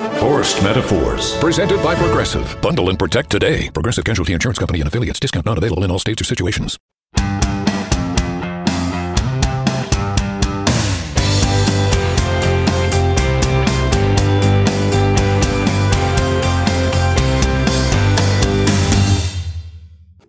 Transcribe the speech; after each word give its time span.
Forced 0.00 0.62
Metaphors. 0.62 1.36
Presented 1.40 1.82
by 1.82 1.94
Progressive. 1.94 2.58
Bundle 2.62 2.88
and 2.88 2.98
protect 2.98 3.28
today. 3.28 3.68
Progressive 3.68 4.02
Casualty 4.02 4.32
Insurance 4.32 4.58
Company 4.58 4.80
and 4.80 4.88
affiliates. 4.88 5.20
Discount 5.20 5.44
not 5.44 5.58
available 5.58 5.84
in 5.84 5.90
all 5.90 5.98
states 5.98 6.22
or 6.22 6.24
situations. 6.24 6.78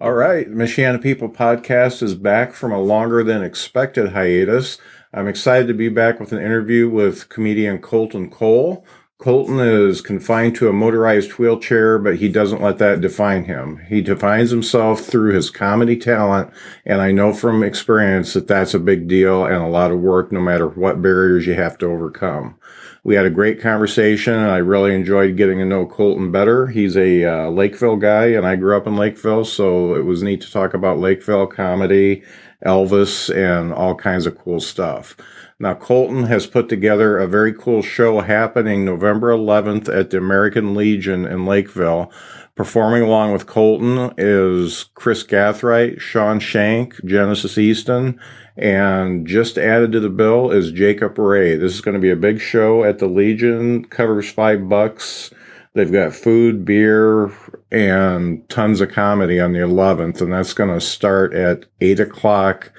All 0.01 0.13
right, 0.13 0.49
Michiana 0.49 1.01
People 1.01 1.29
podcast 1.29 2.03
is 2.03 2.15
back 2.15 2.51
from 2.53 2.73
a 2.73 2.81
longer 2.81 3.23
than 3.23 3.41
expected 3.41 4.11
hiatus. 4.11 4.79
I'm 5.13 5.29
excited 5.29 5.67
to 5.67 5.73
be 5.73 5.89
back 5.89 6.19
with 6.19 6.33
an 6.33 6.39
interview 6.39 6.89
with 6.89 7.29
comedian 7.29 7.79
Colton 7.79 8.29
Cole. 8.29 8.85
Colton 9.21 9.59
is 9.59 10.01
confined 10.01 10.55
to 10.55 10.67
a 10.67 10.73
motorized 10.73 11.33
wheelchair, 11.33 11.99
but 11.99 12.15
he 12.15 12.27
doesn't 12.27 12.63
let 12.63 12.79
that 12.79 13.01
define 13.01 13.45
him. 13.45 13.77
He 13.87 14.01
defines 14.01 14.49
himself 14.49 15.01
through 15.01 15.35
his 15.35 15.51
comedy 15.51 15.95
talent, 15.95 16.51
and 16.87 17.01
I 17.01 17.11
know 17.11 17.31
from 17.31 17.61
experience 17.61 18.33
that 18.33 18.47
that's 18.47 18.73
a 18.73 18.79
big 18.79 19.07
deal 19.07 19.45
and 19.45 19.57
a 19.57 19.67
lot 19.67 19.91
of 19.91 19.99
work, 19.99 20.31
no 20.31 20.41
matter 20.41 20.67
what 20.67 21.03
barriers 21.03 21.45
you 21.45 21.53
have 21.53 21.77
to 21.77 21.85
overcome. 21.85 22.57
We 23.03 23.13
had 23.13 23.27
a 23.27 23.29
great 23.29 23.61
conversation, 23.61 24.33
and 24.33 24.49
I 24.49 24.57
really 24.57 24.95
enjoyed 24.95 25.37
getting 25.37 25.59
to 25.59 25.65
know 25.65 25.85
Colton 25.85 26.31
better. 26.31 26.65
He's 26.65 26.97
a 26.97 27.23
uh, 27.23 27.49
Lakeville 27.51 27.97
guy, 27.97 28.25
and 28.29 28.47
I 28.47 28.55
grew 28.55 28.75
up 28.75 28.87
in 28.87 28.95
Lakeville, 28.95 29.45
so 29.45 29.93
it 29.93 30.03
was 30.03 30.23
neat 30.23 30.41
to 30.41 30.51
talk 30.51 30.73
about 30.73 30.97
Lakeville 30.97 31.45
comedy, 31.45 32.23
Elvis, 32.65 33.29
and 33.35 33.71
all 33.71 33.93
kinds 33.93 34.25
of 34.25 34.35
cool 34.39 34.59
stuff. 34.59 35.15
Now, 35.61 35.75
Colton 35.75 36.23
has 36.23 36.47
put 36.47 36.69
together 36.69 37.19
a 37.19 37.27
very 37.27 37.53
cool 37.53 37.83
show 37.83 38.21
happening 38.21 38.83
November 38.83 39.29
11th 39.29 39.95
at 39.95 40.09
the 40.09 40.17
American 40.17 40.73
Legion 40.73 41.23
in 41.23 41.45
Lakeville. 41.45 42.11
Performing 42.55 43.03
along 43.03 43.31
with 43.31 43.45
Colton 43.45 44.11
is 44.17 44.85
Chris 44.95 45.21
Gathright, 45.21 46.01
Sean 46.01 46.39
Shank, 46.39 46.95
Genesis 47.05 47.59
Easton, 47.59 48.19
and 48.57 49.27
just 49.27 49.59
added 49.59 49.91
to 49.91 49.99
the 49.99 50.09
bill 50.09 50.49
is 50.49 50.71
Jacob 50.71 51.19
Ray. 51.19 51.55
This 51.57 51.75
is 51.75 51.81
going 51.81 51.93
to 51.93 52.01
be 52.01 52.09
a 52.09 52.15
big 52.15 52.41
show 52.41 52.83
at 52.83 52.97
the 52.97 53.05
Legion, 53.05 53.85
covers 53.85 54.31
five 54.31 54.67
bucks. 54.67 55.29
They've 55.75 55.91
got 55.91 56.15
food, 56.15 56.65
beer, 56.65 57.31
and 57.71 58.47
tons 58.49 58.81
of 58.81 58.91
comedy 58.91 59.39
on 59.39 59.53
the 59.53 59.59
11th, 59.59 60.21
and 60.21 60.33
that's 60.33 60.53
going 60.53 60.73
to 60.73 60.81
start 60.81 61.33
at 61.33 61.65
8 61.79 61.99
o'clock 62.01 62.71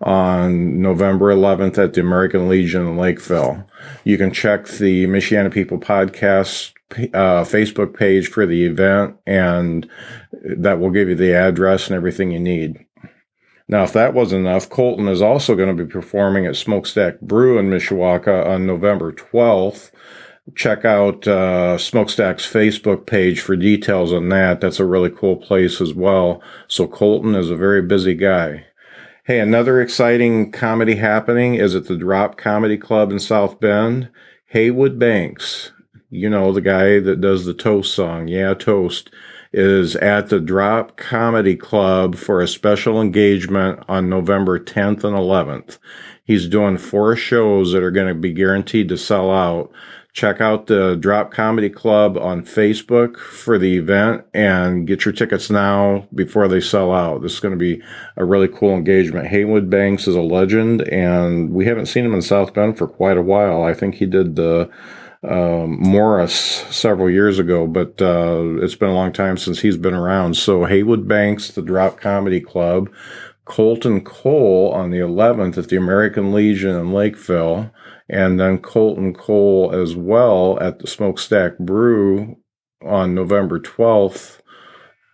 on 0.00 0.80
November 0.80 1.34
11th 1.34 1.76
at 1.82 1.94
the 1.94 2.00
American 2.00 2.48
Legion 2.48 2.86
in 2.86 2.96
Lakeville. 2.96 3.64
You 4.04 4.16
can 4.16 4.32
check 4.32 4.66
the 4.66 5.06
Michiana 5.06 5.52
People 5.52 5.78
podcast 5.78 6.72
uh, 6.92 7.44
Facebook 7.44 7.94
page 7.94 8.28
for 8.28 8.46
the 8.46 8.64
event, 8.64 9.16
and 9.26 9.88
that 10.42 10.78
will 10.78 10.90
give 10.90 11.08
you 11.08 11.14
the 11.14 11.34
address 11.34 11.88
and 11.88 11.96
everything 11.96 12.30
you 12.30 12.40
need. 12.40 12.84
Now, 13.68 13.82
if 13.82 13.92
that 13.92 14.14
wasn't 14.14 14.46
enough, 14.46 14.70
Colton 14.70 15.08
is 15.08 15.20
also 15.20 15.54
going 15.54 15.76
to 15.76 15.84
be 15.84 15.90
performing 15.90 16.46
at 16.46 16.56
Smokestack 16.56 17.20
Brew 17.20 17.58
in 17.58 17.68
Mishawaka 17.68 18.46
on 18.46 18.66
November 18.66 19.12
12th. 19.12 19.90
Check 20.54 20.84
out 20.84 21.26
uh, 21.28 21.76
Smokestack's 21.76 22.50
Facebook 22.50 23.06
page 23.06 23.40
for 23.40 23.56
details 23.56 24.12
on 24.12 24.28
that. 24.30 24.60
That's 24.60 24.80
a 24.80 24.84
really 24.84 25.10
cool 25.10 25.36
place 25.36 25.80
as 25.80 25.94
well. 25.94 26.42
So, 26.68 26.86
Colton 26.86 27.34
is 27.34 27.50
a 27.50 27.56
very 27.56 27.82
busy 27.82 28.14
guy. 28.14 28.66
Hey, 29.24 29.40
another 29.40 29.82
exciting 29.82 30.52
comedy 30.52 30.94
happening 30.94 31.56
is 31.56 31.74
at 31.74 31.86
the 31.86 31.98
Drop 31.98 32.38
Comedy 32.38 32.78
Club 32.78 33.12
in 33.12 33.18
South 33.18 33.60
Bend. 33.60 34.08
Heywood 34.46 34.98
Banks, 34.98 35.72
you 36.08 36.30
know, 36.30 36.52
the 36.52 36.62
guy 36.62 36.98
that 37.00 37.20
does 37.20 37.44
the 37.44 37.52
Toast 37.52 37.94
song, 37.94 38.28
Yeah, 38.28 38.54
Toast, 38.54 39.10
is 39.52 39.96
at 39.96 40.30
the 40.30 40.40
Drop 40.40 40.96
Comedy 40.96 41.56
Club 41.56 42.16
for 42.16 42.40
a 42.40 42.48
special 42.48 43.00
engagement 43.02 43.84
on 43.88 44.08
November 44.08 44.58
10th 44.58 45.04
and 45.04 45.14
11th. 45.14 45.78
He's 46.24 46.48
doing 46.48 46.78
four 46.78 47.14
shows 47.16 47.72
that 47.72 47.82
are 47.82 47.90
going 47.90 48.08
to 48.08 48.18
be 48.18 48.32
guaranteed 48.32 48.88
to 48.88 48.96
sell 48.96 49.30
out. 49.30 49.70
Check 50.12 50.40
out 50.40 50.66
the 50.66 50.96
Drop 50.96 51.30
Comedy 51.30 51.68
Club 51.68 52.16
on 52.16 52.42
Facebook 52.42 53.18
for 53.18 53.58
the 53.58 53.76
event 53.76 54.24
and 54.34 54.86
get 54.86 55.04
your 55.04 55.12
tickets 55.12 55.48
now 55.50 56.08
before 56.14 56.48
they 56.48 56.60
sell 56.60 56.92
out. 56.92 57.22
This 57.22 57.34
is 57.34 57.40
going 57.40 57.52
to 57.52 57.58
be 57.58 57.82
a 58.16 58.24
really 58.24 58.48
cool 58.48 58.74
engagement. 58.74 59.28
Heywood 59.28 59.70
Banks 59.70 60.08
is 60.08 60.16
a 60.16 60.20
legend, 60.20 60.82
and 60.88 61.50
we 61.50 61.66
haven't 61.66 61.86
seen 61.86 62.04
him 62.04 62.14
in 62.14 62.22
South 62.22 62.52
Bend 62.54 62.78
for 62.78 62.88
quite 62.88 63.16
a 63.16 63.22
while. 63.22 63.62
I 63.62 63.74
think 63.74 63.94
he 63.94 64.06
did 64.06 64.34
the 64.34 64.70
um, 65.22 65.78
Morris 65.80 66.34
several 66.34 67.10
years 67.10 67.38
ago, 67.38 67.66
but 67.66 68.00
uh, 68.00 68.56
it's 68.62 68.74
been 68.74 68.90
a 68.90 68.94
long 68.94 69.12
time 69.12 69.36
since 69.36 69.60
he's 69.60 69.76
been 69.76 69.94
around. 69.94 70.36
So 70.36 70.64
Heywood 70.64 71.08
Banks, 71.08 71.50
the 71.50 71.62
Drop 71.62 72.00
Comedy 72.00 72.40
Club, 72.40 72.90
Colton 73.44 74.02
Cole 74.02 74.72
on 74.72 74.90
the 74.90 74.98
11th 74.98 75.58
at 75.58 75.68
the 75.68 75.76
American 75.76 76.32
Legion 76.32 76.76
in 76.76 76.92
Lakeville, 76.92 77.70
and 78.08 78.40
then 78.40 78.58
Colton 78.58 79.14
Cole 79.14 79.70
as 79.74 79.94
well 79.94 80.58
at 80.60 80.78
the 80.78 80.86
Smokestack 80.86 81.58
Brew 81.58 82.36
on 82.84 83.14
November 83.14 83.60
12th, 83.60 84.40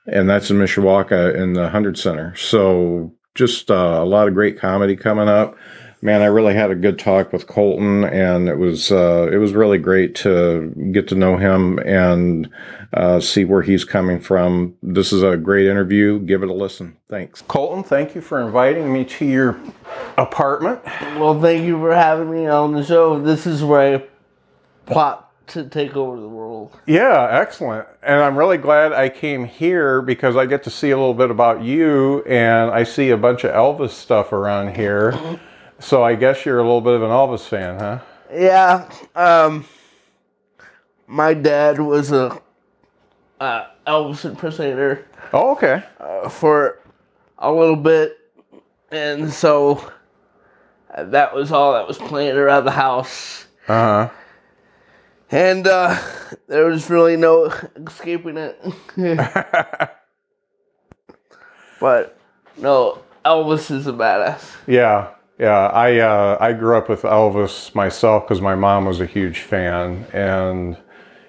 and 0.06 0.28
that's 0.28 0.50
in 0.50 0.58
Mishawaka 0.58 1.34
in 1.34 1.54
the 1.54 1.62
100 1.62 1.98
Center. 1.98 2.34
So 2.36 3.14
just 3.34 3.70
uh, 3.70 4.00
a 4.00 4.04
lot 4.04 4.28
of 4.28 4.34
great 4.34 4.58
comedy 4.58 4.96
coming 4.96 5.28
up 5.28 5.56
man, 6.04 6.20
I 6.20 6.26
really 6.26 6.54
had 6.54 6.70
a 6.70 6.74
good 6.74 6.98
talk 6.98 7.32
with 7.32 7.46
Colton, 7.46 8.04
and 8.04 8.46
it 8.48 8.58
was 8.58 8.92
uh, 8.92 9.28
it 9.32 9.38
was 9.38 9.54
really 9.54 9.78
great 9.78 10.14
to 10.16 10.72
get 10.92 11.08
to 11.08 11.14
know 11.16 11.36
him 11.36 11.78
and 11.80 12.48
uh, 12.92 13.18
see 13.18 13.44
where 13.44 13.62
he's 13.62 13.84
coming 13.84 14.20
from. 14.20 14.76
This 14.82 15.12
is 15.12 15.22
a 15.22 15.36
great 15.36 15.66
interview. 15.66 16.20
Give 16.20 16.42
it 16.44 16.50
a 16.50 16.54
listen. 16.54 16.96
Thanks, 17.08 17.42
Colton. 17.42 17.82
Thank 17.82 18.14
you 18.14 18.20
for 18.20 18.40
inviting 18.40 18.92
me 18.92 19.04
to 19.06 19.24
your 19.24 19.58
apartment. 20.16 20.84
Well, 20.84 21.40
thank 21.40 21.64
you 21.64 21.78
for 21.78 21.94
having 21.94 22.30
me 22.30 22.46
on 22.46 22.72
the 22.72 22.84
show. 22.84 23.20
This 23.20 23.46
is 23.46 23.64
where 23.64 23.96
I 23.96 24.04
plot 24.84 25.32
to 25.46 25.68
take 25.68 25.96
over 25.96 26.20
the 26.20 26.28
world. 26.28 26.78
Yeah, 26.86 27.28
excellent. 27.30 27.86
And 28.02 28.20
I'm 28.20 28.36
really 28.36 28.58
glad 28.58 28.92
I 28.92 29.08
came 29.08 29.44
here 29.44 30.02
because 30.02 30.36
I 30.36 30.46
get 30.46 30.62
to 30.64 30.70
see 30.70 30.90
a 30.90 30.96
little 30.96 31.14
bit 31.14 31.30
about 31.30 31.62
you, 31.62 32.22
and 32.24 32.70
I 32.70 32.84
see 32.84 33.08
a 33.08 33.16
bunch 33.16 33.44
of 33.44 33.52
Elvis 33.52 33.90
stuff 33.90 34.32
around 34.32 34.76
here. 34.76 35.18
So 35.84 36.02
I 36.02 36.14
guess 36.14 36.46
you're 36.46 36.60
a 36.60 36.62
little 36.62 36.80
bit 36.80 36.94
of 36.94 37.02
an 37.02 37.10
Elvis 37.10 37.46
fan, 37.46 37.78
huh? 37.78 37.98
Yeah. 38.32 38.88
Um, 39.14 39.66
my 41.06 41.34
dad 41.34 41.78
was 41.78 42.10
a 42.10 42.40
uh, 43.38 43.66
Elvis 43.86 44.24
impersonator. 44.24 45.06
Oh, 45.34 45.52
okay. 45.52 45.84
Uh, 46.00 46.30
for 46.30 46.80
a 47.36 47.52
little 47.52 47.76
bit, 47.76 48.16
and 48.90 49.30
so 49.30 49.92
that 50.96 51.34
was 51.34 51.52
all 51.52 51.74
that 51.74 51.86
was 51.86 51.98
playing 51.98 52.38
around 52.38 52.64
the 52.64 52.70
house. 52.70 53.44
Uh 53.68 54.08
huh. 54.08 54.10
And 55.30 55.66
uh, 55.66 56.00
there 56.46 56.64
was 56.64 56.88
really 56.88 57.18
no 57.18 57.52
escaping 57.76 58.38
it. 58.38 58.58
but 61.78 62.18
no, 62.56 63.02
Elvis 63.22 63.70
is 63.70 63.86
a 63.86 63.92
badass. 63.92 64.50
Yeah, 64.66 65.10
yeah, 65.38 65.66
I 65.66 65.98
uh, 65.98 66.36
I 66.40 66.52
grew 66.52 66.76
up 66.76 66.88
with 66.88 67.02
Elvis 67.02 67.74
myself 67.74 68.24
because 68.24 68.40
my 68.40 68.54
mom 68.54 68.84
was 68.84 69.00
a 69.00 69.06
huge 69.06 69.40
fan, 69.40 70.06
and 70.12 70.76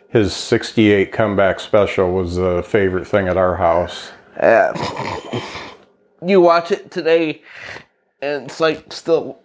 his 0.09 0.33
'68 0.33 1.11
comeback 1.11 1.59
special 1.59 2.13
was 2.13 2.35
the 2.35 2.63
favorite 2.63 3.07
thing 3.07 3.27
at 3.27 3.37
our 3.37 3.55
house. 3.55 4.11
Yeah. 4.37 4.73
you 6.25 6.39
watch 6.39 6.71
it 6.71 6.91
today, 6.91 7.41
and 8.21 8.45
it's 8.45 8.59
like 8.59 8.93
still 8.93 9.39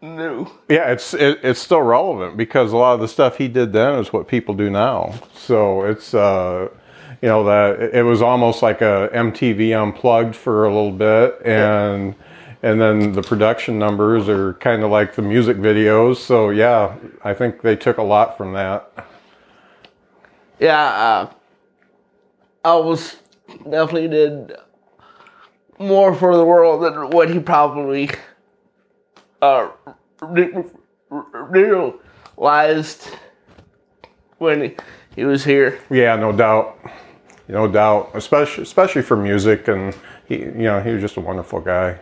new. 0.00 0.46
Yeah, 0.68 0.92
it's 0.92 1.12
it, 1.12 1.40
it's 1.42 1.60
still 1.60 1.82
relevant 1.82 2.36
because 2.36 2.72
a 2.72 2.76
lot 2.76 2.94
of 2.94 3.00
the 3.00 3.08
stuff 3.08 3.38
he 3.38 3.48
did 3.48 3.72
then 3.72 3.98
is 3.98 4.12
what 4.12 4.28
people 4.28 4.54
do 4.54 4.70
now. 4.70 5.14
So 5.34 5.82
it's 5.82 6.14
uh, 6.14 6.68
you 7.22 7.28
know 7.28 7.44
that 7.44 7.94
it 7.94 8.04
was 8.04 8.22
almost 8.22 8.62
like 8.62 8.82
a 8.82 9.10
MTV 9.12 9.70
unplugged 9.80 10.36
for 10.36 10.64
a 10.64 10.68
little 10.68 10.92
bit, 10.92 11.44
and 11.44 12.14
and 12.62 12.80
then 12.80 13.12
the 13.12 13.22
production 13.22 13.78
numbers 13.78 14.28
are 14.28 14.54
kind 14.54 14.82
of 14.82 14.90
like 14.90 15.14
the 15.14 15.22
music 15.22 15.56
videos. 15.56 16.16
So 16.16 16.50
yeah, 16.50 16.94
I 17.22 17.34
think 17.34 17.62
they 17.62 17.76
took 17.76 17.98
a 17.98 18.02
lot 18.02 18.36
from 18.36 18.52
that. 18.54 18.92
Yeah, 20.58 20.82
uh, 20.82 21.30
Elvis 22.64 23.16
definitely 23.70 24.08
did 24.08 24.56
more 25.78 26.14
for 26.14 26.36
the 26.36 26.44
world 26.44 26.82
than 26.82 27.10
what 27.10 27.30
he 27.30 27.38
probably 27.38 28.10
uh, 29.42 29.68
re- 30.22 30.64
re- 31.10 31.92
realized 32.36 33.08
when 34.38 34.62
he, 34.62 34.76
he 35.14 35.24
was 35.24 35.44
here. 35.44 35.78
Yeah, 35.90 36.16
no 36.16 36.32
doubt, 36.32 36.78
no 37.48 37.68
doubt. 37.68 38.10
Especially 38.14 38.62
especially 38.62 39.02
for 39.02 39.16
music, 39.16 39.68
and 39.68 39.94
he 40.26 40.38
you 40.38 40.52
know 40.52 40.80
he 40.80 40.92
was 40.92 41.02
just 41.02 41.18
a 41.18 41.20
wonderful 41.20 41.60
guy. 41.60 41.98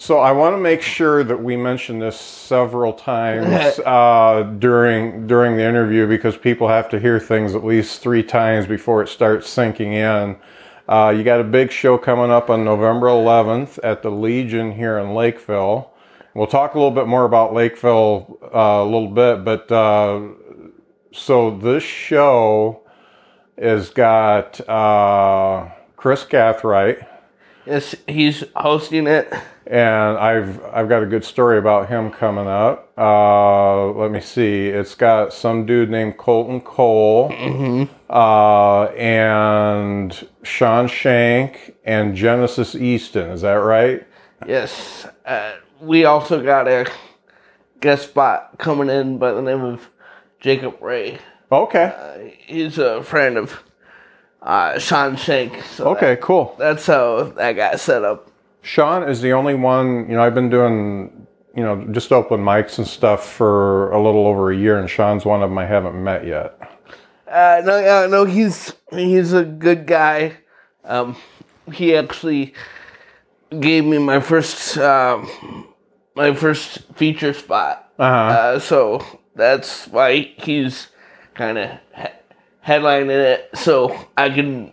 So 0.00 0.20
I 0.20 0.30
want 0.30 0.54
to 0.54 0.58
make 0.58 0.80
sure 0.80 1.24
that 1.24 1.42
we 1.42 1.56
mention 1.56 1.98
this 1.98 2.18
several 2.18 2.92
times 2.92 3.78
uh, 3.84 4.44
during 4.60 5.26
during 5.26 5.56
the 5.56 5.64
interview 5.64 6.06
because 6.06 6.36
people 6.36 6.68
have 6.68 6.88
to 6.90 7.00
hear 7.00 7.18
things 7.18 7.56
at 7.56 7.64
least 7.64 8.00
three 8.00 8.22
times 8.22 8.68
before 8.68 9.02
it 9.02 9.08
starts 9.08 9.48
sinking 9.48 9.94
in. 9.94 10.36
Uh, 10.88 11.12
you 11.14 11.24
got 11.24 11.40
a 11.40 11.44
big 11.44 11.72
show 11.72 11.98
coming 11.98 12.30
up 12.30 12.48
on 12.48 12.64
November 12.64 13.08
11th 13.08 13.80
at 13.82 14.02
the 14.02 14.10
Legion 14.10 14.70
here 14.70 14.98
in 14.98 15.14
Lakeville. 15.14 15.90
We'll 16.32 16.46
talk 16.46 16.74
a 16.74 16.78
little 16.78 16.94
bit 16.94 17.08
more 17.08 17.24
about 17.24 17.52
Lakeville 17.52 18.38
uh, 18.54 18.82
a 18.82 18.84
little 18.84 19.08
bit, 19.08 19.44
but 19.44 19.70
uh, 19.72 20.28
so 21.12 21.58
this 21.58 21.82
show 21.82 22.82
has 23.58 23.90
got 23.90 24.60
uh, 24.68 25.68
Chris 25.96 26.24
Gathright 26.24 27.04
Yes, 27.68 27.94
he's 28.06 28.44
hosting 28.56 29.06
it. 29.06 29.30
And 29.68 30.16
I've 30.18 30.64
I've 30.72 30.88
got 30.88 31.02
a 31.02 31.06
good 31.06 31.24
story 31.24 31.58
about 31.58 31.88
him 31.88 32.10
coming 32.10 32.46
up. 32.46 32.90
Uh, 32.96 33.86
let 33.92 34.10
me 34.10 34.20
see. 34.20 34.68
It's 34.68 34.94
got 34.94 35.32
some 35.32 35.66
dude 35.66 35.90
named 35.90 36.16
Colton 36.16 36.60
Cole, 36.60 37.30
uh, 38.08 38.84
and 38.96 40.28
Sean 40.42 40.88
Shank 40.88 41.74
and 41.84 42.14
Genesis 42.16 42.74
Easton. 42.74 43.30
Is 43.30 43.42
that 43.42 43.52
right? 43.54 44.06
Yes, 44.46 45.06
uh, 45.26 45.56
we 45.80 46.04
also 46.04 46.42
got 46.42 46.66
a 46.68 46.90
guest 47.80 48.08
spot 48.10 48.58
coming 48.58 48.88
in 48.88 49.18
by 49.18 49.32
the 49.32 49.42
name 49.42 49.62
of 49.62 49.88
Jacob 50.40 50.80
Ray. 50.80 51.18
Okay. 51.50 52.38
He's 52.46 52.78
a 52.78 53.02
friend 53.02 53.36
of 53.36 53.62
uh, 54.42 54.78
Sean 54.78 55.16
Shank. 55.16 55.62
So 55.64 55.88
Okay. 55.88 56.16
Cool. 56.20 56.54
that's 56.58 56.86
how 56.86 57.24
that 57.36 57.52
got 57.52 57.80
set 57.80 58.04
up. 58.04 58.27
Sean 58.62 59.08
is 59.08 59.20
the 59.20 59.32
only 59.32 59.54
one. 59.54 60.08
You 60.08 60.16
know, 60.16 60.22
I've 60.22 60.34
been 60.34 60.50
doing 60.50 61.26
you 61.54 61.62
know 61.62 61.84
just 61.92 62.12
open 62.12 62.40
mics 62.40 62.78
and 62.78 62.86
stuff 62.86 63.26
for 63.28 63.90
a 63.90 64.02
little 64.02 64.26
over 64.26 64.52
a 64.52 64.56
year, 64.56 64.78
and 64.78 64.88
Sean's 64.88 65.24
one 65.24 65.42
of 65.42 65.50
them 65.50 65.58
I 65.58 65.66
haven't 65.66 66.02
met 66.02 66.26
yet. 66.26 66.58
Uh, 67.26 67.62
no, 67.64 68.04
uh, 68.04 68.06
no, 68.06 68.24
he's 68.24 68.72
he's 68.90 69.32
a 69.32 69.44
good 69.44 69.86
guy. 69.86 70.36
Um, 70.84 71.16
he 71.72 71.94
actually 71.94 72.54
gave 73.60 73.84
me 73.84 73.98
my 73.98 74.20
first 74.20 74.78
uh, 74.78 75.24
my 76.14 76.34
first 76.34 76.80
feature 76.94 77.32
spot. 77.32 77.92
Uh-huh. 77.98 78.16
Uh, 78.16 78.58
so 78.58 79.04
that's 79.34 79.86
why 79.88 80.32
he's 80.38 80.88
kind 81.34 81.58
of 81.58 81.78
he- 81.96 82.66
headlining 82.66 83.10
it, 83.10 83.50
so 83.54 83.98
I 84.16 84.30
can, 84.30 84.72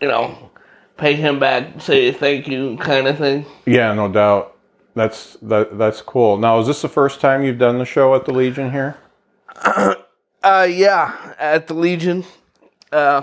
you 0.00 0.08
know, 0.08 0.50
pay 1.00 1.14
him 1.14 1.38
back, 1.38 1.80
say 1.80 2.12
thank 2.12 2.46
you, 2.46 2.76
kind 2.76 3.08
of 3.08 3.18
thing. 3.18 3.46
Yeah, 3.66 3.92
no 3.94 4.08
doubt. 4.08 4.56
That's 4.94 5.36
that 5.42 5.78
that's 5.78 6.02
cool. 6.02 6.36
Now, 6.36 6.60
is 6.60 6.66
this 6.66 6.82
the 6.82 6.88
first 6.88 7.20
time 7.20 7.42
you've 7.42 7.58
done 7.58 7.78
the 7.78 7.84
show 7.84 8.14
at 8.14 8.26
the 8.26 8.32
Legion 8.32 8.70
here? 8.70 8.98
Uh, 10.42 10.66
yeah, 10.70 11.34
at 11.38 11.66
the 11.66 11.74
Legion. 11.74 12.24
Uh, 12.90 13.20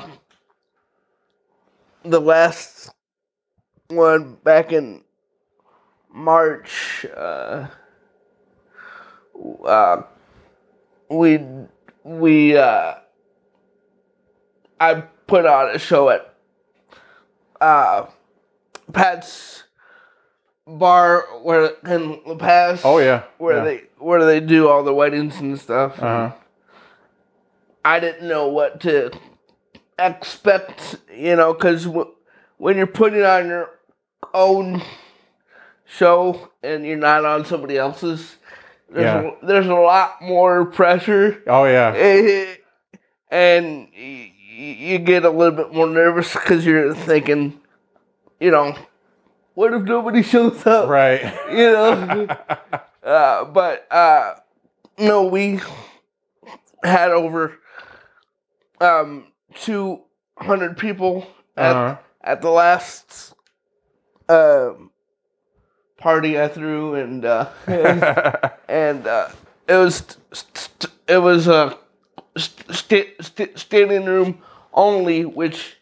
the 2.04 2.22
last 2.22 2.92
one 3.88 4.38
back 4.44 4.72
in 4.72 5.04
March. 6.14 7.08
Uh, 7.18 7.66
uh, 9.66 10.04
we 11.10 11.40
we 12.04 12.56
uh, 12.56 12.94
I 14.80 14.94
put 15.26 15.48
on 15.48 15.76
a 15.76 15.80
show 15.80 16.10
at 16.10 16.37
uh, 17.62 18.06
Pat's 18.94 19.64
bar 20.66 21.26
where 21.44 21.72
in 21.86 22.20
La 22.26 22.36
Paz. 22.36 22.82
Oh 22.84 22.98
yeah. 23.00 23.24
where 23.38 23.58
yeah. 23.58 23.64
they 23.64 23.84
where 24.00 24.26
they 24.26 24.40
do 24.40 24.68
all 24.68 24.84
the 24.84 24.94
weddings 24.94 25.38
and 25.40 25.60
stuff. 25.60 25.94
Uh-huh. 26.02 26.32
I 27.86 28.00
didn't 28.00 28.28
know 28.28 28.50
what 28.50 28.82
to 28.82 29.12
expect, 29.98 30.98
you 31.16 31.36
know, 31.36 31.54
because 31.54 31.86
w- 31.86 32.14
when 32.58 32.76
you're 32.78 32.86
putting 32.86 33.24
on 33.24 33.48
your 33.48 33.70
own 34.34 34.82
show 35.86 36.50
and 36.62 36.86
you're 36.86 36.98
not 36.98 37.24
on 37.24 37.46
somebody 37.46 37.78
else's, 37.78 38.36
there's, 38.90 39.04
Yeah. 39.06 39.32
a, 39.42 39.46
there's 39.46 39.68
a 39.68 39.74
lot 39.74 40.22
more 40.22 40.66
pressure, 40.66 41.42
Oh 41.48 41.64
yeah. 41.66 41.94
eh, 41.96 42.56
and 43.32 43.88
y- 43.98 44.34
you 44.64 44.98
get 45.00 45.24
a 45.26 45.30
little 45.30 45.56
bit 45.56 45.74
more 45.74 45.88
nervous 45.88 46.34
because 46.34 46.66
you're 46.66 46.94
thinking, 46.94 47.60
you 48.40 48.52
know, 48.52 48.76
what 49.54 49.74
if 49.74 49.84
nobody 49.84 50.24
shows 50.24 50.66
up? 50.66 50.90
Right. 50.90 51.22
you 51.52 51.72
know. 51.72 52.28
uh, 53.04 53.46
but 53.46 53.88
uh, 53.92 54.36
no, 54.98 55.26
we 55.26 55.60
had 56.84 57.12
over 57.12 57.58
um 58.80 59.26
200 59.56 60.78
people 60.78 61.26
at, 61.56 61.76
Uh-huh. 61.76 61.98
at 62.22 62.42
the 62.42 62.50
last 62.50 63.34
um 64.30 64.92
party 65.98 66.40
I 66.40 66.48
threw, 66.48 66.96
and 66.96 67.26
uh, 67.26 67.50
and 68.68 69.08
uh, 69.08 69.30
it 69.68 69.74
was 69.76 69.96
st- 70.32 70.58
st- 70.58 70.94
it 71.08 71.18
was 71.18 71.48
a 71.48 71.76
st- 72.38 73.16
st- 73.20 73.58
standing 73.58 74.06
room 74.06 74.40
only, 74.78 75.26
which 75.26 75.76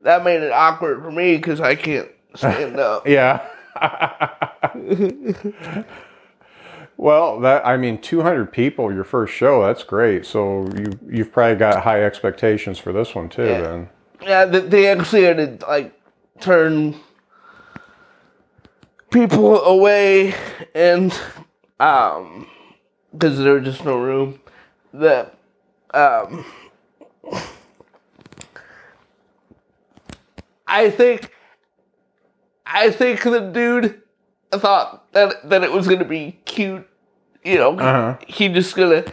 that 0.00 0.24
made 0.24 0.40
it 0.40 0.52
awkward 0.52 1.02
for 1.02 1.10
me 1.10 1.36
because 1.36 1.60
I 1.60 1.74
can't 1.74 2.08
stand 2.34 2.80
up. 2.88 3.06
yeah. 3.06 3.46
well, 6.96 7.40
that 7.40 7.66
I 7.66 7.76
mean, 7.76 8.00
200 8.00 8.50
people 8.50 8.92
your 8.92 9.04
first 9.04 9.34
show. 9.34 9.62
That's 9.62 9.84
great. 9.84 10.24
So 10.24 10.66
you 10.76 10.98
you've 11.10 11.32
probably 11.32 11.56
got 11.56 11.82
high 11.82 12.02
expectations 12.02 12.78
for 12.78 12.92
this 12.92 13.14
one 13.14 13.28
too. 13.28 13.44
Yeah. 13.44 13.60
Then. 13.60 13.88
Yeah, 14.22 14.44
they, 14.46 14.60
they 14.60 14.88
actually 14.88 15.24
had 15.24 15.60
to 15.60 15.66
like 15.66 15.92
turn 16.40 16.96
people 19.10 19.62
away, 19.62 20.34
and 20.74 21.14
um, 21.78 22.48
because 23.12 23.38
there 23.38 23.54
was 23.54 23.64
just 23.64 23.84
no 23.84 23.98
room. 23.98 24.40
That 24.92 25.36
um, 25.92 26.44
I 30.68 30.90
think, 30.90 31.32
I 32.66 32.90
think 32.90 33.22
the 33.22 33.40
dude 33.40 34.02
thought 34.52 35.10
that 35.12 35.48
that 35.48 35.64
it 35.64 35.72
was 35.72 35.88
gonna 35.88 36.04
be 36.04 36.38
cute. 36.44 36.86
You 37.44 37.56
know, 37.56 37.78
Uh-huh. 37.78 38.16
he 38.26 38.48
just 38.48 38.76
gonna 38.76 39.04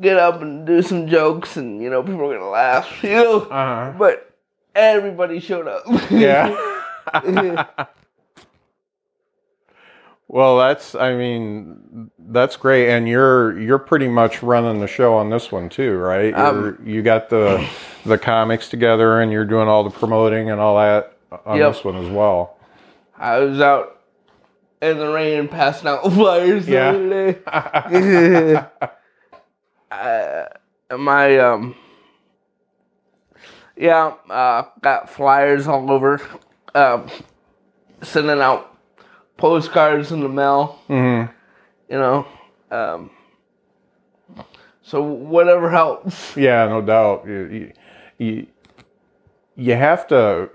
get 0.00 0.16
up 0.16 0.40
and 0.42 0.66
do 0.66 0.80
some 0.82 1.08
jokes, 1.08 1.56
and 1.56 1.82
you 1.82 1.90
know, 1.90 2.02
people 2.02 2.22
are 2.30 2.38
gonna 2.38 2.48
laugh. 2.50 2.88
You 3.02 3.10
know, 3.10 3.40
Uh-huh. 3.42 3.92
but 3.98 4.30
everybody 4.74 5.40
showed 5.40 5.66
up. 5.68 5.82
Yeah. 6.10 6.56
well, 10.32 10.58
that's 10.58 10.94
I 10.94 11.16
mean, 11.16 12.08
that's 12.18 12.56
great 12.56 12.88
and 12.88 13.08
you're 13.08 13.58
you're 13.58 13.80
pretty 13.80 14.06
much 14.06 14.44
running 14.44 14.78
the 14.80 14.86
show 14.86 15.14
on 15.14 15.28
this 15.28 15.50
one 15.50 15.68
too, 15.68 15.96
right? 15.96 16.32
You're, 16.32 16.80
you 16.84 17.02
got 17.02 17.28
the 17.30 17.68
the 18.06 18.16
comics 18.16 18.68
together 18.68 19.20
and 19.20 19.32
you're 19.32 19.44
doing 19.44 19.66
all 19.66 19.82
the 19.82 19.90
promoting 19.90 20.48
and 20.50 20.60
all 20.60 20.76
that 20.78 21.16
on 21.44 21.58
Yep. 21.58 21.74
this 21.74 21.84
one 21.84 21.96
as 21.96 22.08
well. 22.08 22.56
I 23.18 23.38
was 23.40 23.60
out 23.60 24.00
in 24.80 24.98
the 24.98 25.10
rain 25.12 25.48
passing 25.48 25.88
out 25.88 26.02
flyers 26.12 26.64
the 26.66 26.72
Yeah. 26.72 26.90
other 26.90 27.08
day. 27.10 28.64
uh, 29.90 30.96
my 30.96 31.38
um, 31.38 31.74
yeah, 33.76 34.14
uh, 34.28 34.62
got 34.80 35.10
flyers 35.10 35.66
all 35.66 35.90
over. 35.90 36.20
Um, 36.74 37.08
sending 38.02 38.40
out 38.40 38.76
postcards 39.40 40.12
in 40.12 40.20
the 40.20 40.28
mail. 40.28 40.78
Mm-hmm. 40.88 41.32
You 41.90 41.98
know, 41.98 42.26
um, 42.70 43.10
so 44.82 45.02
whatever 45.02 45.70
helps. 45.70 46.36
Yeah, 46.36 46.66
no 46.66 46.80
doubt. 46.82 47.26
You, 47.26 47.72
you, 48.18 48.46
you 49.56 49.74
have 49.74 50.06
to 50.08 50.48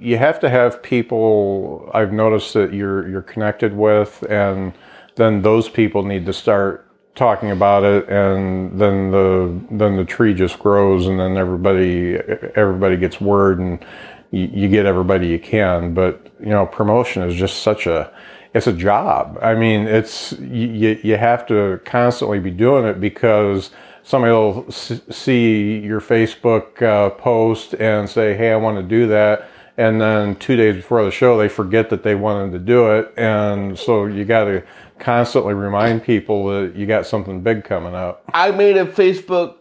you 0.00 0.16
have 0.16 0.38
to 0.40 0.48
have 0.48 0.82
people 0.82 1.90
I've 1.92 2.12
noticed 2.12 2.54
that 2.54 2.72
you're 2.72 3.08
you're 3.08 3.22
connected 3.22 3.76
with 3.76 4.22
and 4.30 4.72
then 5.16 5.42
those 5.42 5.68
people 5.68 6.04
need 6.04 6.24
to 6.26 6.32
start 6.32 6.88
talking 7.16 7.50
about 7.50 7.82
it 7.82 8.08
and 8.08 8.78
then 8.80 9.10
the 9.10 9.60
then 9.72 9.96
the 9.96 10.04
tree 10.04 10.34
just 10.34 10.58
grows 10.58 11.06
and 11.06 11.18
then 11.18 11.36
everybody 11.36 12.16
everybody 12.54 12.96
gets 12.96 13.20
word 13.20 13.58
and 13.58 13.84
you, 14.30 14.48
you 14.52 14.68
get 14.68 14.86
everybody 14.86 15.26
you 15.26 15.38
can 15.38 15.92
but 15.92 16.26
you 16.38 16.50
know 16.50 16.64
promotion 16.64 17.22
is 17.22 17.34
just 17.34 17.62
such 17.62 17.86
a 17.86 18.12
it's 18.54 18.68
a 18.68 18.72
job. 18.72 19.38
I 19.42 19.54
mean, 19.54 19.86
it's 19.86 20.32
you, 20.32 20.98
you 21.02 21.16
have 21.16 21.44
to 21.48 21.80
constantly 21.84 22.38
be 22.38 22.52
doing 22.52 22.84
it 22.84 23.00
because 23.00 23.70
somebody 24.04 24.32
will 24.32 24.70
see 24.70 25.78
your 25.80 26.00
Facebook 26.00 26.80
uh, 26.80 27.10
post 27.10 27.74
and 27.74 28.08
say, 28.08 28.34
"Hey, 28.34 28.52
I 28.52 28.56
want 28.56 28.78
to 28.78 28.82
do 28.82 29.08
that," 29.08 29.48
and 29.76 30.00
then 30.00 30.36
two 30.36 30.54
days 30.56 30.76
before 30.76 31.04
the 31.04 31.10
show, 31.10 31.36
they 31.36 31.48
forget 31.48 31.90
that 31.90 32.04
they 32.04 32.14
wanted 32.14 32.52
to 32.52 32.60
do 32.60 32.92
it, 32.92 33.12
and 33.16 33.76
so 33.76 34.06
you 34.06 34.24
got 34.24 34.44
to 34.44 34.62
constantly 35.00 35.54
remind 35.54 36.04
people 36.04 36.46
that 36.46 36.76
you 36.76 36.86
got 36.86 37.06
something 37.06 37.42
big 37.42 37.64
coming 37.64 37.94
up. 37.94 38.24
I 38.32 38.52
made 38.52 38.76
a 38.76 38.86
Facebook 38.86 39.56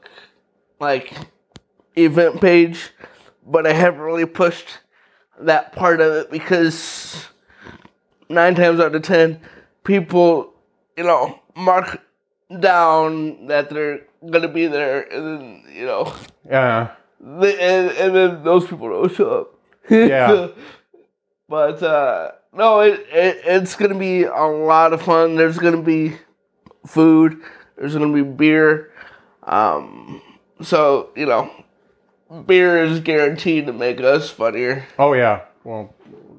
like 0.80 1.16
event 1.96 2.40
page, 2.40 2.92
but 3.44 3.66
I 3.66 3.74
haven't 3.74 4.02
really 4.02 4.28
pushed 4.28 4.68
that 5.40 5.72
part 5.72 6.00
of 6.00 6.14
it 6.14 6.30
because 6.30 7.28
nine 8.34 8.56
times 8.56 8.80
out 8.80 8.96
of 8.96 9.02
ten, 9.02 9.40
people, 9.84 10.54
you 10.98 11.04
know, 11.04 11.40
mark 11.56 12.02
down 12.60 13.48
that 13.48 13.70
they're 13.70 14.02
gonna 14.30 14.48
be 14.48 14.68
there, 14.68 15.02
and 15.02 15.26
then 15.26 15.64
you 15.72 15.86
know, 15.86 16.14
yeah, 16.50 16.92
they, 17.20 17.60
and, 17.60 17.92
and 17.98 18.16
then 18.16 18.44
those 18.44 18.66
people 18.68 18.90
don't 18.90 19.14
show 19.14 19.42
up. 19.42 19.60
Yeah, 19.90 20.50
but 21.50 21.82
uh, 21.84 22.32
no, 22.54 22.82
it, 22.82 23.06
it 23.12 23.42
it's 23.46 23.76
gonna 23.76 23.98
be 23.98 24.24
a 24.24 24.46
lot 24.46 24.94
of 24.94 25.02
fun. 25.02 25.36
There's 25.36 25.58
gonna 25.58 25.82
be 25.82 26.18
food. 26.86 27.42
There's 27.78 27.94
gonna 27.94 28.14
be 28.14 28.24
beer. 28.24 28.92
Um, 29.44 30.22
so 30.62 31.10
you 31.16 31.26
know, 31.26 31.52
beer 32.46 32.84
is 32.84 33.00
guaranteed 33.00 33.68
to 33.68 33.74
make 33.74 34.00
us 34.00 34.30
funnier. 34.30 34.86
Oh 34.98 35.14
yeah. 35.14 35.42
Well, 35.64 35.94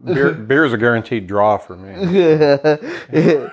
beer, 0.04 0.32
beer 0.48 0.64
is 0.64 0.72
a 0.72 0.78
guaranteed 0.78 1.26
draw 1.26 1.58
for 1.58 1.76
me. 1.76 1.94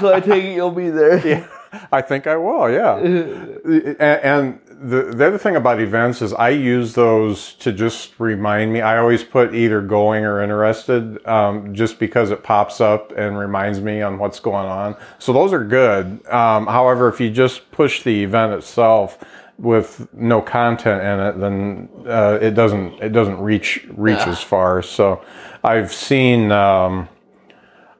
so 0.00 0.12
I 0.12 0.20
take 0.20 0.44
it 0.44 0.54
you'll 0.54 0.70
be 0.70 0.90
there. 0.90 1.20
Yeah, 1.72 1.86
I 1.90 2.02
think 2.02 2.26
I 2.26 2.36
will. 2.36 2.70
Yeah, 2.70 2.98
and, 2.98 3.98
and 4.00 4.60
the 4.66 5.04
the 5.04 5.26
other 5.26 5.38
thing 5.38 5.56
about 5.56 5.80
events 5.80 6.20
is 6.20 6.34
I 6.34 6.50
use 6.50 6.92
those 6.92 7.54
to 7.54 7.72
just 7.72 8.18
remind 8.18 8.72
me. 8.72 8.82
I 8.82 8.98
always 8.98 9.24
put 9.24 9.54
either 9.54 9.80
going 9.80 10.24
or 10.24 10.42
interested, 10.42 11.24
um, 11.26 11.72
just 11.74 11.98
because 11.98 12.30
it 12.30 12.42
pops 12.42 12.80
up 12.80 13.12
and 13.16 13.38
reminds 13.38 13.80
me 13.80 14.02
on 14.02 14.18
what's 14.18 14.40
going 14.40 14.66
on. 14.66 14.96
So 15.18 15.32
those 15.32 15.52
are 15.52 15.64
good. 15.64 16.26
Um, 16.26 16.66
however, 16.66 17.08
if 17.08 17.20
you 17.20 17.30
just 17.30 17.70
push 17.70 18.02
the 18.02 18.22
event 18.22 18.52
itself 18.52 19.18
with 19.62 20.12
no 20.12 20.42
content 20.42 21.02
in 21.02 21.20
it, 21.20 21.40
then 21.40 21.88
uh, 22.06 22.36
it 22.42 22.50
doesn't 22.50 23.00
it 23.00 23.10
doesn't 23.10 23.40
reach 23.40 23.86
reach 23.92 24.18
yeah. 24.18 24.28
as 24.28 24.42
far. 24.42 24.82
So 24.82 25.24
I've 25.62 25.92
seen 25.92 26.50
um, 26.50 27.08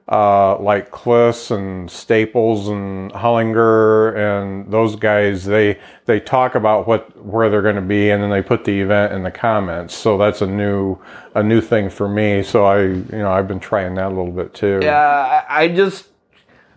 uh, 0.09 0.59
like 0.59 0.90
Kliss 0.90 1.52
and 1.57 1.88
Staples 1.88 2.69
and 2.69 3.12
Hollinger 3.12 4.16
and 4.16 4.73
those 4.73 4.97
guys. 4.97 5.45
They 5.45 5.78
they 6.04 6.19
talk 6.19 6.57
about 6.57 6.88
what 6.88 7.25
where 7.25 7.49
they're 7.49 7.62
going 7.62 7.76
to 7.76 7.81
be, 7.81 8.11
and 8.11 8.21
then 8.21 8.31
they 8.31 8.42
put 8.42 8.64
the 8.64 8.81
event 8.81 9.12
in 9.12 9.23
the 9.23 9.31
comments. 9.31 9.95
So 9.95 10.19
that's 10.19 10.42
a 10.42 10.47
new 10.49 10.99
a 11.37 11.45
new 11.45 11.61
thing 11.61 11.88
for 11.88 12.09
me. 12.09 12.42
So 12.42 12.64
I 12.64 12.83
you 12.83 13.07
know 13.12 13.31
I've 13.31 13.47
been 13.47 13.61
trying 13.61 13.95
that 13.95 14.07
a 14.07 14.14
little 14.14 14.33
bit 14.33 14.52
too. 14.52 14.81
Yeah, 14.83 15.45
I 15.49 15.69
just 15.69 16.09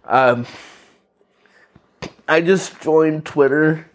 um, 0.06 0.46
I 2.28 2.42
just 2.42 2.80
joined 2.82 3.26
Twitter 3.26 3.88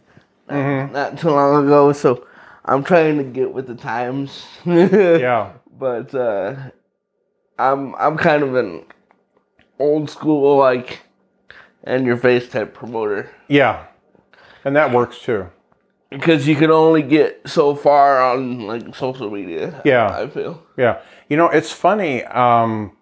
mm-hmm. 0.51 0.93
not 0.93 1.19
too 1.19 1.31
long 1.31 1.65
ago, 1.65 1.93
so 1.93 2.27
I'm 2.65 2.85
trying 2.85 3.19
to 3.19 3.25
get 3.25 3.53
with 3.53 3.67
the 3.67 3.75
times. 3.75 4.47
yeah. 4.65 5.53
But 5.79 6.15
uh, 6.15 6.57
I'm 7.59 7.95
I'm 7.97 8.17
kind 8.17 8.43
of 8.43 8.55
an 8.55 8.85
old 9.79 10.11
school 10.11 10.59
like 10.59 11.01
and 11.85 12.07
your 12.07 12.17
face 12.17 12.49
type 12.49 12.75
promoter. 12.75 13.31
Yeah. 13.49 13.87
And 14.65 14.77
that 14.77 14.93
works 14.93 15.21
too. 15.21 15.49
Because 16.11 16.47
you 16.47 16.57
can 16.57 16.71
only 16.71 17.03
get 17.03 17.41
so 17.47 17.75
far 17.75 18.21
on 18.23 18.67
like 18.67 18.95
social 18.95 19.31
media. 19.31 19.81
Yeah. 19.85 20.09
I 20.09 20.29
feel. 20.29 20.63
Yeah. 20.77 21.01
You 21.29 21.37
know, 21.37 21.49
it's 21.49 21.71
funny, 21.71 22.25
um, 22.25 22.97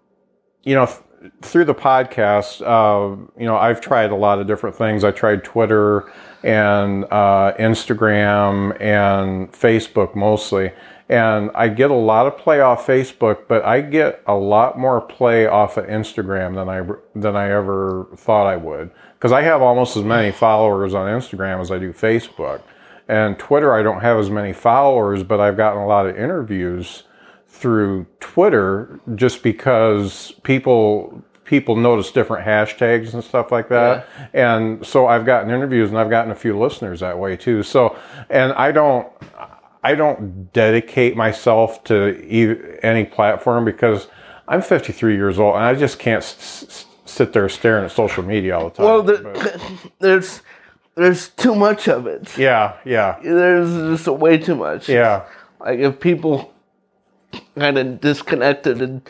you 0.62 0.74
know, 0.74 0.86
th- 0.86 1.32
through 1.42 1.64
the 1.64 1.74
podcast, 1.74 2.60
uh, 2.60 3.16
you 3.38 3.46
know, 3.46 3.56
I've 3.56 3.80
tried 3.80 4.10
a 4.10 4.14
lot 4.14 4.38
of 4.38 4.46
different 4.46 4.76
things. 4.76 5.04
I 5.04 5.10
tried 5.10 5.42
Twitter 5.42 6.12
and 6.42 7.04
uh, 7.04 7.52
Instagram 7.58 8.80
and 8.80 9.50
Facebook 9.52 10.14
mostly. 10.14 10.72
And 11.08 11.50
I 11.54 11.68
get 11.68 11.90
a 11.90 11.94
lot 11.94 12.26
of 12.26 12.36
play 12.36 12.60
off 12.60 12.86
Facebook, 12.86 13.48
but 13.48 13.64
I 13.64 13.80
get 13.80 14.22
a 14.26 14.34
lot 14.34 14.78
more 14.78 15.00
play 15.00 15.46
off 15.46 15.78
of 15.78 15.86
Instagram 15.86 16.54
than 16.54 16.68
I 16.68 16.82
than 17.18 17.34
I 17.34 17.50
ever 17.50 18.06
thought 18.16 18.46
I 18.46 18.56
would. 18.56 18.90
Because 19.14 19.32
I 19.32 19.42
have 19.42 19.62
almost 19.62 19.96
as 19.96 20.04
many 20.04 20.30
followers 20.30 20.94
on 20.94 21.06
Instagram 21.06 21.60
as 21.60 21.70
I 21.70 21.78
do 21.78 21.92
Facebook. 21.92 22.60
And 23.08 23.38
Twitter, 23.38 23.72
I 23.72 23.82
don't 23.82 24.02
have 24.02 24.18
as 24.18 24.28
many 24.28 24.52
followers, 24.52 25.22
but 25.22 25.40
I've 25.40 25.56
gotten 25.56 25.80
a 25.80 25.86
lot 25.86 26.06
of 26.06 26.16
interviews 26.16 27.04
through 27.48 28.06
Twitter 28.20 29.00
just 29.14 29.42
because 29.42 30.32
people 30.42 31.22
people 31.48 31.76
notice 31.76 32.12
different 32.12 32.46
hashtags 32.46 33.14
and 33.14 33.24
stuff 33.24 33.50
like 33.50 33.70
that. 33.70 34.06
Yeah. 34.34 34.56
And 34.58 34.86
so 34.86 35.06
I've 35.06 35.24
gotten 35.24 35.48
interviews 35.50 35.88
and 35.88 35.98
I've 35.98 36.10
gotten 36.10 36.30
a 36.30 36.34
few 36.34 36.58
listeners 36.58 37.00
that 37.00 37.18
way 37.18 37.38
too. 37.38 37.62
So, 37.62 37.96
and 38.28 38.52
I 38.52 38.70
don't, 38.70 39.10
I 39.82 39.94
don't 39.94 40.52
dedicate 40.52 41.16
myself 41.16 41.82
to 41.84 42.78
any 42.82 43.06
platform 43.06 43.64
because 43.64 44.08
I'm 44.46 44.60
53 44.60 45.16
years 45.16 45.38
old 45.38 45.54
and 45.54 45.64
I 45.64 45.74
just 45.74 45.98
can't 45.98 46.22
s- 46.22 46.84
sit 47.06 47.32
there 47.32 47.48
staring 47.48 47.86
at 47.86 47.92
social 47.92 48.22
media 48.22 48.58
all 48.58 48.68
the 48.68 48.74
time. 48.76 48.84
Well, 48.84 49.02
the, 49.02 49.80
there's 50.00 50.42
there's 50.96 51.30
too 51.30 51.54
much 51.54 51.88
of 51.88 52.06
it. 52.06 52.36
Yeah, 52.36 52.76
yeah. 52.84 53.18
There's 53.22 53.98
just 53.98 54.08
way 54.08 54.36
too 54.36 54.56
much. 54.56 54.86
Yeah. 54.86 55.24
Like 55.60 55.78
if 55.78 55.98
people 55.98 56.52
kind 57.58 57.78
of 57.78 58.00
disconnected 58.02 58.82
and 58.82 59.00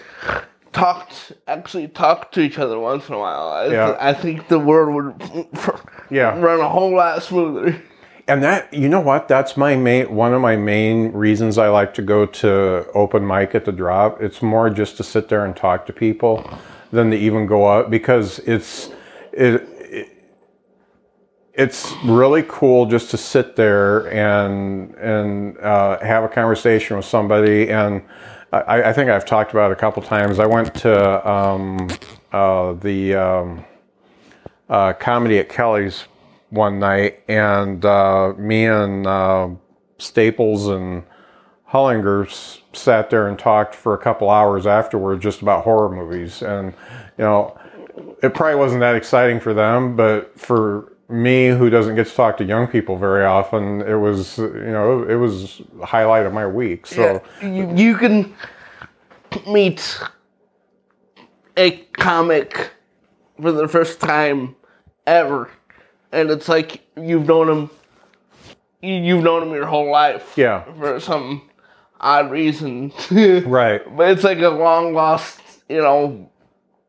talked 0.78 1.32
actually 1.46 1.88
talked 1.88 2.34
to 2.34 2.40
each 2.40 2.58
other 2.58 2.78
once 2.78 3.08
in 3.08 3.14
a 3.14 3.18
while. 3.18 3.48
I, 3.48 3.66
yeah. 3.66 3.86
th- 3.86 3.98
I 4.00 4.14
think 4.14 4.48
the 4.48 4.58
world 4.58 5.20
would 5.32 5.48
yeah. 6.10 6.38
run 6.38 6.60
a 6.60 6.68
whole 6.68 6.94
lot 6.94 7.22
smoother. 7.22 7.82
And 8.28 8.42
that 8.42 8.72
you 8.72 8.88
know 8.88 9.00
what? 9.00 9.26
That's 9.26 9.56
my 9.56 9.74
main 9.74 10.14
one 10.14 10.34
of 10.34 10.40
my 10.40 10.56
main 10.56 11.12
reasons 11.12 11.58
I 11.58 11.68
like 11.68 11.94
to 11.94 12.02
go 12.02 12.26
to 12.26 12.86
open 12.94 13.26
mic 13.26 13.54
at 13.54 13.64
the 13.64 13.72
drop. 13.72 14.22
It's 14.22 14.42
more 14.42 14.70
just 14.70 14.96
to 14.98 15.02
sit 15.02 15.28
there 15.28 15.44
and 15.44 15.56
talk 15.56 15.86
to 15.86 15.92
people 15.92 16.48
than 16.92 17.10
to 17.10 17.16
even 17.16 17.46
go 17.46 17.66
out 17.68 17.90
because 17.90 18.38
it's 18.40 18.90
it, 19.32 19.66
it 19.80 20.08
it's 21.54 21.92
really 22.04 22.44
cool 22.46 22.86
just 22.86 23.10
to 23.10 23.16
sit 23.16 23.56
there 23.56 24.12
and 24.12 24.94
and 24.96 25.58
uh, 25.58 25.98
have 26.00 26.22
a 26.22 26.28
conversation 26.28 26.96
with 26.96 27.06
somebody 27.06 27.70
and 27.70 28.02
I, 28.52 28.82
I, 28.82 28.92
think 28.92 29.10
I've 29.10 29.26
talked 29.26 29.50
about 29.50 29.70
it 29.70 29.74
a 29.74 29.76
couple 29.76 30.02
times. 30.02 30.38
I 30.38 30.46
went 30.46 30.74
to 30.76 31.30
um, 31.30 31.88
uh, 32.32 32.72
the 32.74 33.14
um, 33.14 33.64
uh, 34.68 34.94
comedy 34.94 35.38
at 35.38 35.48
Kelly's 35.48 36.04
one 36.50 36.78
night, 36.78 37.22
and 37.28 37.84
uh, 37.84 38.32
me 38.38 38.64
and 38.64 39.06
uh, 39.06 39.50
Staples 39.98 40.68
and 40.68 41.02
Hollinger 41.70 42.26
sat 42.72 43.10
there 43.10 43.28
and 43.28 43.38
talked 43.38 43.74
for 43.74 43.92
a 43.92 43.98
couple 43.98 44.30
hours 44.30 44.66
afterward 44.66 45.20
just 45.20 45.42
about 45.42 45.64
horror 45.64 45.90
movies. 45.90 46.40
And, 46.42 46.72
you 47.18 47.24
know, 47.24 47.58
it 48.22 48.32
probably 48.32 48.56
wasn't 48.56 48.80
that 48.80 48.96
exciting 48.96 49.40
for 49.40 49.52
them, 49.52 49.94
but 49.94 50.38
for 50.38 50.92
me 51.08 51.48
who 51.48 51.70
doesn't 51.70 51.94
get 51.94 52.06
to 52.06 52.14
talk 52.14 52.36
to 52.36 52.44
young 52.44 52.66
people 52.66 52.96
very 52.96 53.24
often 53.24 53.80
it 53.82 53.94
was 53.94 54.38
you 54.38 54.70
know 54.70 55.02
it 55.04 55.14
was 55.14 55.62
highlight 55.82 56.26
of 56.26 56.32
my 56.32 56.46
week 56.46 56.86
so 56.86 57.22
yeah, 57.40 57.48
you, 57.48 57.76
you 57.76 57.96
can 57.96 58.34
meet 59.46 60.00
a 61.56 61.70
comic 61.94 62.72
for 63.40 63.52
the 63.52 63.66
first 63.66 64.00
time 64.00 64.54
ever 65.06 65.50
and 66.12 66.30
it's 66.30 66.48
like 66.48 66.82
you've 66.96 67.26
known 67.26 67.48
him 67.48 67.70
you've 68.82 69.24
known 69.24 69.42
him 69.42 69.54
your 69.54 69.66
whole 69.66 69.90
life 69.90 70.34
yeah 70.36 70.62
for 70.74 71.00
some 71.00 71.48
odd 72.00 72.30
reason 72.30 72.92
right 73.46 73.96
but 73.96 74.10
it's 74.10 74.24
like 74.24 74.38
a 74.38 74.48
long 74.48 74.92
lost 74.92 75.40
you 75.68 75.78
know, 75.78 76.30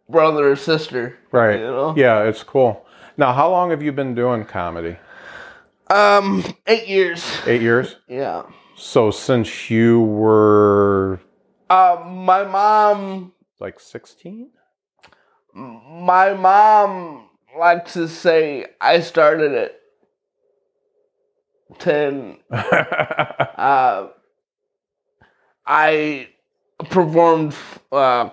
brother 0.08 0.52
or 0.52 0.56
sister. 0.56 1.18
Right. 1.32 1.60
You 1.60 1.66
know? 1.68 1.94
Yeah, 1.96 2.24
it's 2.24 2.44
cool. 2.44 2.86
Now, 3.20 3.34
how 3.34 3.52
long 3.52 3.72
have 3.72 3.84
you 3.84 3.92
been 3.92 4.16
doing 4.16 4.46
comedy? 4.46 4.96
Um, 5.90 6.42
eight 6.66 6.88
years. 6.88 7.30
Eight 7.46 7.62
years. 7.62 7.98
Yeah. 8.08 8.44
So 8.78 9.12
since 9.12 9.70
you 9.70 10.00
were 10.04 11.20
Um, 11.70 12.24
my 12.24 12.46
mom, 12.46 13.34
like 13.60 13.78
sixteen. 13.82 14.52
my 15.54 16.34
mom 16.34 17.28
likes 17.60 17.92
to 17.96 18.08
say 18.08 18.68
I 18.80 19.02
started 19.02 19.52
at 19.54 19.76
ten. 21.78 22.38
Uh, 23.60 24.08
I 25.66 26.30
performed 26.90 27.54
uh, 27.92 28.30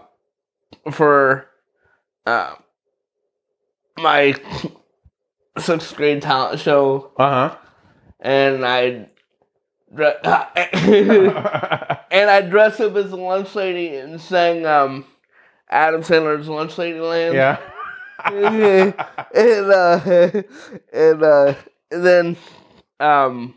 for 0.92 1.46
uh, 2.24 2.54
my 3.98 4.34
sixth 5.58 5.96
grade 5.96 6.22
talent 6.22 6.60
show, 6.60 7.10
Uh 7.16 7.50
huh. 7.50 7.56
and 8.20 8.64
I 8.64 9.08
and 9.96 10.26
I 12.30 12.40
dressed 12.42 12.80
up 12.80 12.96
as 12.96 13.12
a 13.12 13.16
lunch 13.16 13.54
lady 13.54 13.96
and 13.96 14.20
sang 14.20 14.66
um, 14.66 15.04
Adam 15.70 16.02
Sandler's 16.02 16.48
Lunch 16.48 16.76
Lady 16.76 17.00
Land. 17.00 17.34
yeah. 17.34 17.58
and 18.24 19.70
uh, 19.70 20.00
and 20.92 21.22
uh, 21.22 21.54
and 21.90 22.04
then 22.06 22.36
um, 22.98 23.54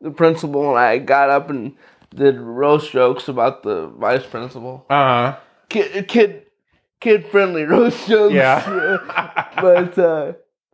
the 0.00 0.10
principal 0.10 0.70
and 0.70 0.78
I 0.78 0.98
got 0.98 1.30
up 1.30 1.50
and 1.50 1.74
did 2.14 2.38
roast 2.40 2.92
jokes 2.92 3.28
about 3.28 3.62
the 3.62 3.88
vice 3.88 4.24
principal. 4.24 4.86
Uh 4.88 5.32
huh. 5.32 5.36
Kid, 5.68 6.08
kid, 6.08 6.46
kid 7.00 7.26
friendly 7.26 7.64
roast 7.64 8.08
jokes. 8.08 8.34
Yeah. 8.34 8.98
but 9.60 9.98
uh, 9.98 10.32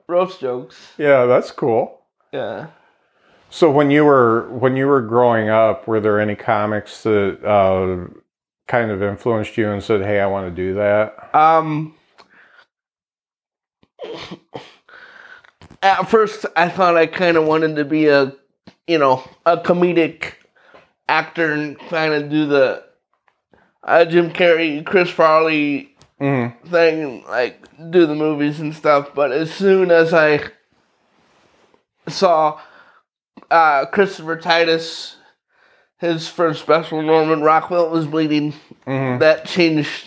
roast 0.09 0.41
jokes. 0.41 0.77
Yeah, 0.99 1.27
that's 1.27 1.51
cool. 1.51 2.01
Yeah. 2.33 2.69
So 3.51 3.71
when 3.71 3.91
you 3.91 4.05
were 4.05 4.49
when 4.51 4.77
you 4.77 4.87
were 4.87 5.01
growing 5.01 5.49
up, 5.49 5.87
were 5.87 6.01
there 6.01 6.19
any 6.19 6.35
comics 6.35 7.05
that 7.05 7.45
uh, 7.45 8.13
kind 8.67 8.91
of 8.91 9.03
influenced 9.03 9.57
you 9.57 9.71
and 9.71 9.83
said, 9.83 10.03
"Hey, 10.03 10.19
I 10.21 10.27
want 10.27 10.49
to 10.49 10.55
do 10.55 10.75
that"? 10.75 11.35
Um. 11.35 11.95
At 15.83 16.09
first, 16.09 16.47
I 16.57 16.69
thought 16.69 16.97
I 16.97 17.07
kind 17.07 17.37
of 17.37 17.45
wanted 17.45 17.77
to 17.77 17.85
be 17.85 18.07
a, 18.07 18.33
you 18.87 18.99
know, 18.99 19.23
a 19.45 19.59
comedic 19.59 20.33
actor 21.09 21.53
and 21.53 21.79
kind 21.79 22.15
of 22.15 22.31
do 22.31 22.47
the 22.47 22.83
uh, 23.83 24.05
Jim 24.07 24.31
Carrey, 24.31 24.85
Chris 24.85 25.11
Farley 25.11 25.94
Mm-hmm. 26.21 26.69
thing, 26.69 27.03
and, 27.03 27.25
like 27.25 27.67
do 27.91 28.07
the 28.07 28.15
movies 28.15 28.61
and 28.61 28.75
stuff. 28.75 29.11
But 29.15 29.33
as 29.33 29.53
soon 29.53 29.91
as 29.91 30.15
I 30.15 30.41
saw 32.09 32.61
uh, 33.51 33.87
Christopher 33.87 34.37
Titus, 34.37 35.17
his 35.99 36.29
first 36.29 36.61
special, 36.61 37.03
Norman 37.03 37.43
Rockwell 37.43 37.91
was 37.91 38.07
bleeding, 38.07 38.55
Mm-hmm. 38.87 39.19
that 39.21 39.47
changed 39.47 40.07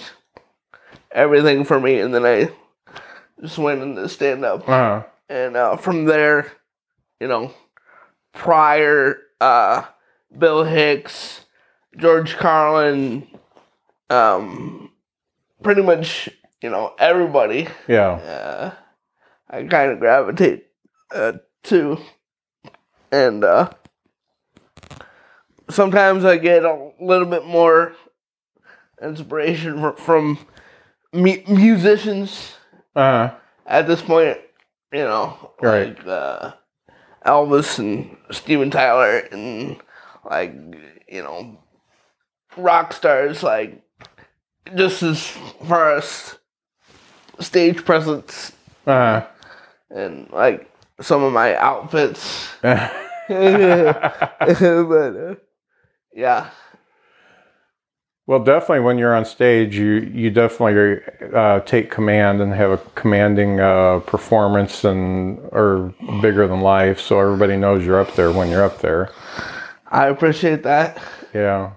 everything 1.12 1.64
for 1.64 1.80
me. 1.80 2.00
And 2.00 2.14
then 2.14 2.26
I 2.26 2.50
just 3.42 3.58
went 3.58 3.82
into 3.82 4.08
stand 4.08 4.46
up. 4.46 4.62
Uh-huh. 4.70 5.04
And 5.30 5.58
uh, 5.58 5.78
from 5.78 6.06
there, 6.06 6.52
you 7.20 7.28
know, 7.28 7.54
Pryor, 8.34 9.18
uh, 9.42 9.84
Bill 10.38 10.64
Hicks, 10.64 11.46
George 11.98 12.36
Carlin, 12.38 13.28
um, 14.12 14.92
pretty 15.64 15.82
much, 15.82 16.30
you 16.62 16.70
know, 16.70 16.94
everybody 17.00 17.68
Yeah. 17.88 18.12
uh, 18.12 18.72
I 19.50 19.63
kind 19.63 19.91
of 19.91 20.00
gravitate 20.00 20.67
uh, 21.13 21.34
to. 21.63 21.98
And 23.12 23.43
uh, 23.43 23.70
sometimes 25.70 26.26
I 26.26 26.38
get 26.38 26.63
a 26.65 26.91
little 27.00 27.28
bit 27.28 27.46
more 27.46 27.93
inspiration 29.02 29.93
from 29.98 30.38
mu- 31.13 31.43
musicians 31.48 32.54
Uh-huh. 32.96 33.36
at 33.65 33.88
this 33.88 34.02
point, 34.02 34.38
you 34.91 35.00
know, 35.04 35.54
Right. 35.62 35.96
like 35.98 36.08
uh, 36.08 36.52
Elvis 37.26 37.80
and 37.80 38.17
Steven 38.32 38.70
Tyler 38.72 39.20
and 39.32 39.78
like, 40.30 40.54
you 41.08 41.24
know, 41.24 41.58
rock 42.58 42.91
stars, 42.93 43.43
like, 43.43 43.82
just 44.75 45.03
as 45.03 45.27
far 45.67 45.95
as 45.97 46.38
stage 47.39 47.84
presence 47.86 48.51
Uh-huh. 48.86 49.25
and 49.89 50.30
like 50.32 50.69
some 51.01 51.23
of 51.23 51.34
my 51.34 51.56
outfits. 51.56 52.47
but 52.62 52.91
uh, 53.30 55.36
yeah, 56.13 56.49
Well, 58.25 58.39
definitely 58.43 58.80
when 58.82 58.97
you're 58.97 59.15
on 59.15 59.25
stage, 59.25 59.77
you 59.77 60.10
you 60.13 60.30
definitely 60.32 61.01
uh, 61.34 61.60
take 61.62 61.91
command 61.91 62.41
and 62.41 62.53
have 62.53 62.71
a 62.71 62.77
commanding 62.95 63.60
uh, 63.60 63.99
performance 63.99 64.84
and 64.84 65.39
are 65.51 65.93
bigger 66.21 66.47
than 66.47 66.62
life, 66.62 66.99
so 66.99 67.19
everybody 67.19 67.58
knows 67.58 67.86
you're 67.86 67.99
up 67.99 68.15
there 68.15 68.32
when 68.32 68.49
you're 68.49 68.63
up 68.63 68.80
there. 68.80 69.12
I 69.91 70.08
appreciate 70.08 70.63
that. 70.63 70.97
Yeah, 71.34 71.71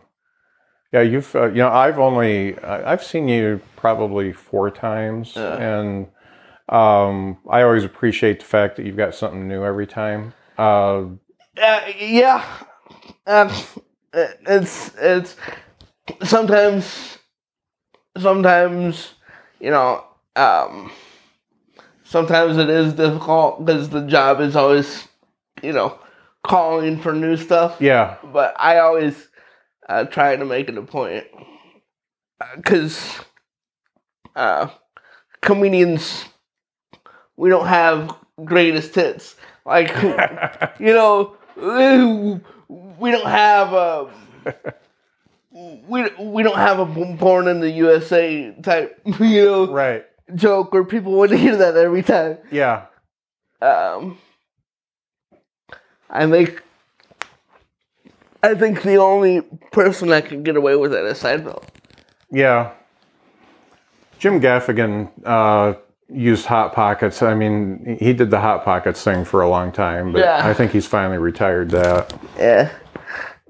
yeah. 0.92 1.03
You've 1.03 1.35
uh, 1.35 1.48
you 1.48 1.57
know 1.59 1.68
I've 1.68 1.98
only 1.98 2.59
I've 2.59 3.03
seen 3.05 3.29
you 3.29 3.61
probably 3.76 4.33
four 4.33 4.70
times, 4.70 5.37
and 5.37 6.07
um, 6.68 7.38
I 7.48 7.62
always 7.62 7.85
appreciate 7.85 8.40
the 8.40 8.46
fact 8.46 8.76
that 8.76 8.87
you've 8.87 8.96
got 8.96 9.14
something 9.14 9.48
new 9.48 9.64
every 9.64 9.87
time. 9.87 10.33
Uh, 10.59 11.05
Uh, 11.61 11.81
yeah, 11.98 12.44
um, 13.26 13.50
it's 14.12 14.92
it's 14.96 15.37
sometimes 16.24 17.18
sometimes 18.18 19.14
you 19.61 19.70
know 19.70 20.05
um, 20.37 20.90
sometimes 22.05 22.57
it 22.57 22.68
is 22.70 22.92
difficult 22.94 23.64
because 23.64 23.88
the 23.88 24.07
job 24.07 24.40
is 24.40 24.57
always 24.57 25.09
you 25.62 25.72
know 25.72 25.98
calling 26.42 26.98
for 26.98 27.12
new 27.12 27.37
stuff. 27.37 27.76
yeah, 27.81 28.16
but 28.33 28.55
I 28.59 28.79
always 28.79 29.29
uh, 29.90 30.05
try 30.05 30.37
to 30.37 30.44
make 30.44 30.68
it 30.68 30.79
a 30.79 30.83
point 30.83 31.26
because 32.55 33.18
uh, 34.37 34.68
comedians 35.42 36.26
we 37.37 37.48
don't 37.48 37.66
have 37.66 38.16
greatest 38.44 38.94
hits. 38.94 39.35
Like 39.66 39.90
you 40.79 40.94
know 40.94 41.37
we 41.57 43.11
don't 43.11 43.26
have 43.26 43.72
a 43.72 44.11
we 45.88 46.09
we 46.20 46.42
don't 46.44 46.57
have 46.57 46.79
a 46.79 46.85
born 46.87 47.48
in 47.48 47.59
the 47.59 47.70
USA 47.70 48.55
type 48.62 49.00
you 49.20 49.44
know 49.44 49.72
right, 49.72 50.05
joke 50.37 50.72
where 50.72 50.85
people 50.85 51.12
want 51.12 51.33
to 51.33 51.37
hear 51.37 51.57
that 51.57 51.76
every 51.76 52.03
time. 52.05 52.38
Yeah, 52.53 52.87
um, 53.61 54.18
I 56.09 56.31
think 56.31 56.62
I 58.42 58.55
think 58.55 58.83
the 58.83 58.96
only 58.96 59.42
person 59.72 60.09
that 60.09 60.26
can 60.26 60.42
get 60.42 60.57
away 60.57 60.76
with 60.76 60.92
it 60.94 61.05
is 61.05 61.18
Seinfeld. 61.22 61.64
yeah. 62.31 62.72
Jim 64.18 64.38
Gaffigan 64.38 65.11
uh, 65.24 65.72
used 66.12 66.44
hot 66.44 66.74
pockets. 66.74 67.22
I 67.22 67.35
mean, 67.35 67.96
he 67.98 68.12
did 68.12 68.31
the 68.31 68.38
hot 68.38 68.66
pockets 68.66 69.03
thing 69.03 69.24
for 69.24 69.40
a 69.40 69.48
long 69.48 69.72
time, 69.72 70.12
but 70.12 70.18
Yeah. 70.18 70.46
I 70.46 70.53
think 70.53 70.72
he's 70.72 70.87
finally 70.87 71.16
retired 71.16 71.70
that. 71.70 72.12
Yeah, 72.37 72.70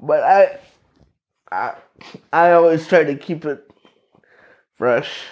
but 0.01 0.23
I, 0.23 0.59
I, 1.51 1.75
I 2.33 2.53
always 2.53 2.87
try 2.87 3.03
to 3.03 3.17
keep 3.17 3.45
it 3.47 3.69
fresh. 4.77 5.23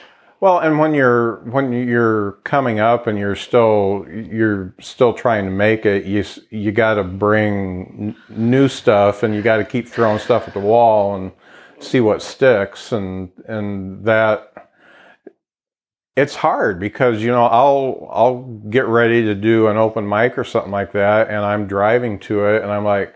Well, 0.40 0.60
and 0.60 0.78
when 0.78 0.94
you're 0.94 1.36
when 1.50 1.72
you're 1.72 2.32
coming 2.44 2.78
up 2.78 3.08
and 3.08 3.18
you're 3.18 3.34
still 3.34 4.06
you're 4.08 4.72
still 4.80 5.12
trying 5.12 5.46
to 5.46 5.50
make 5.50 5.84
it, 5.84 6.04
you 6.04 6.24
you 6.50 6.70
got 6.70 6.94
to 6.94 7.04
bring 7.04 8.14
n- 8.30 8.36
new 8.36 8.68
stuff 8.68 9.24
and 9.24 9.34
you 9.34 9.42
got 9.42 9.56
to 9.56 9.64
keep 9.64 9.88
throwing 9.88 10.20
stuff 10.20 10.46
at 10.46 10.54
the 10.54 10.60
wall 10.60 11.16
and 11.16 11.32
see 11.80 12.00
what 12.00 12.22
sticks. 12.22 12.92
And 12.92 13.30
and 13.48 14.04
that 14.04 14.70
it's 16.16 16.36
hard 16.36 16.78
because 16.78 17.20
you 17.20 17.28
know 17.28 17.46
I'll 17.46 18.08
I'll 18.10 18.42
get 18.70 18.86
ready 18.86 19.24
to 19.24 19.34
do 19.34 19.66
an 19.66 19.76
open 19.76 20.08
mic 20.08 20.38
or 20.38 20.44
something 20.44 20.72
like 20.72 20.92
that 20.92 21.28
and 21.28 21.38
I'm 21.38 21.66
driving 21.66 22.18
to 22.20 22.44
it 22.46 22.62
and 22.62 22.70
I'm 22.70 22.84
like, 22.84 23.12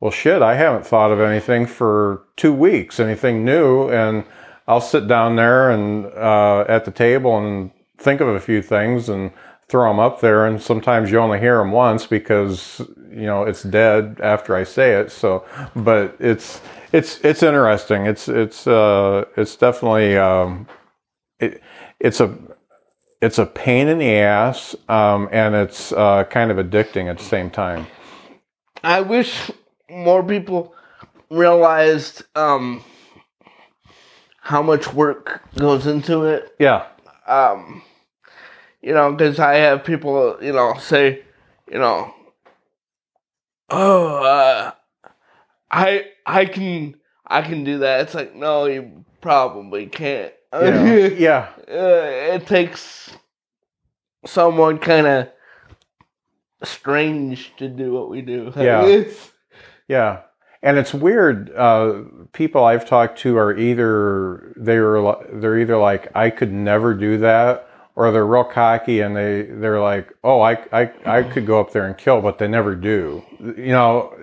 well 0.00 0.10
shit, 0.10 0.42
I 0.42 0.54
haven't 0.56 0.86
thought 0.86 1.10
of 1.10 1.20
anything 1.20 1.66
for 1.66 2.24
2 2.36 2.52
weeks, 2.52 3.00
anything 3.00 3.46
new. 3.46 3.88
And 3.88 4.24
I'll 4.68 4.80
sit 4.80 5.06
down 5.06 5.36
there 5.36 5.70
and 5.70 6.06
uh, 6.06 6.64
at 6.68 6.84
the 6.84 6.90
table 6.90 7.38
and 7.38 7.70
think 7.98 8.20
of 8.20 8.28
a 8.28 8.40
few 8.40 8.62
things 8.62 9.08
and 9.08 9.30
throw 9.68 9.88
them 9.90 10.00
up 10.00 10.20
there. 10.20 10.46
And 10.46 10.60
sometimes 10.60 11.10
you 11.10 11.18
only 11.18 11.38
hear 11.38 11.58
them 11.58 11.72
once 11.72 12.06
because 12.06 12.80
you 13.10 13.26
know 13.26 13.44
it's 13.44 13.62
dead 13.62 14.18
after 14.22 14.56
I 14.56 14.64
say 14.64 14.94
it. 14.94 15.10
So, 15.12 15.44
but 15.74 16.16
it's 16.18 16.60
it's 16.92 17.20
it's 17.24 17.42
interesting. 17.42 18.06
It's 18.06 18.28
it's 18.28 18.66
uh, 18.66 19.24
it's 19.36 19.56
definitely 19.56 20.16
um, 20.16 20.66
it, 21.38 21.62
it's 22.00 22.20
a 22.20 22.36
it's 23.22 23.38
a 23.38 23.46
pain 23.46 23.88
in 23.88 23.98
the 23.98 24.14
ass, 24.14 24.76
um, 24.88 25.28
and 25.32 25.54
it's 25.54 25.92
uh, 25.92 26.24
kind 26.24 26.50
of 26.50 26.58
addicting 26.58 27.08
at 27.08 27.18
the 27.18 27.24
same 27.24 27.50
time. 27.50 27.86
I 28.84 29.00
wish 29.00 29.50
more 29.90 30.22
people 30.22 30.74
realized 31.30 32.24
um, 32.36 32.84
how 34.46 34.62
much 34.62 34.94
work 34.94 35.42
goes 35.58 35.88
into 35.88 36.22
it. 36.22 36.54
Yeah, 36.60 36.86
Um, 37.26 37.82
you 38.80 38.94
know, 38.94 39.10
because 39.10 39.40
I 39.40 39.54
have 39.54 39.82
people, 39.82 40.38
you 40.40 40.52
know, 40.52 40.74
say, 40.78 41.24
you 41.68 41.80
know, 41.80 42.14
oh, 43.70 44.22
uh, 44.22 44.70
I 45.68 46.04
I 46.24 46.44
can 46.46 46.94
I 47.26 47.42
can 47.42 47.64
do 47.64 47.78
that. 47.78 48.02
It's 48.02 48.14
like 48.14 48.36
no, 48.36 48.66
you 48.66 49.04
probably 49.20 49.86
can't. 49.86 50.32
yeah, 50.52 51.06
yeah. 51.08 51.48
uh, 51.68 52.34
it 52.36 52.46
takes 52.46 53.10
someone 54.26 54.78
kind 54.78 55.08
of 55.08 55.28
strange 56.62 57.52
to 57.56 57.68
do 57.68 57.92
what 57.92 58.08
we 58.08 58.22
do. 58.22 58.52
Yeah. 58.56 59.02
Yeah, 59.88 60.22
and 60.62 60.78
it's 60.78 60.92
weird. 60.94 61.54
Uh, 61.54 62.02
people 62.32 62.64
I've 62.64 62.86
talked 62.88 63.18
to 63.20 63.36
are 63.36 63.56
either 63.56 64.52
they're 64.56 65.00
they're 65.32 65.58
either 65.58 65.76
like 65.76 66.08
I 66.16 66.30
could 66.30 66.52
never 66.52 66.94
do 66.94 67.18
that, 67.18 67.68
or 67.94 68.10
they're 68.12 68.26
real 68.26 68.44
cocky 68.44 69.00
and 69.00 69.16
they 69.16 69.42
they're 69.42 69.80
like, 69.80 70.12
oh, 70.24 70.40
I 70.40 70.52
I 70.72 70.90
I 71.04 71.22
could 71.22 71.46
go 71.46 71.60
up 71.60 71.72
there 71.72 71.84
and 71.86 71.96
kill, 71.96 72.20
but 72.20 72.38
they 72.38 72.48
never 72.48 72.74
do. 72.74 73.22
You 73.40 73.72
know, 73.72 74.14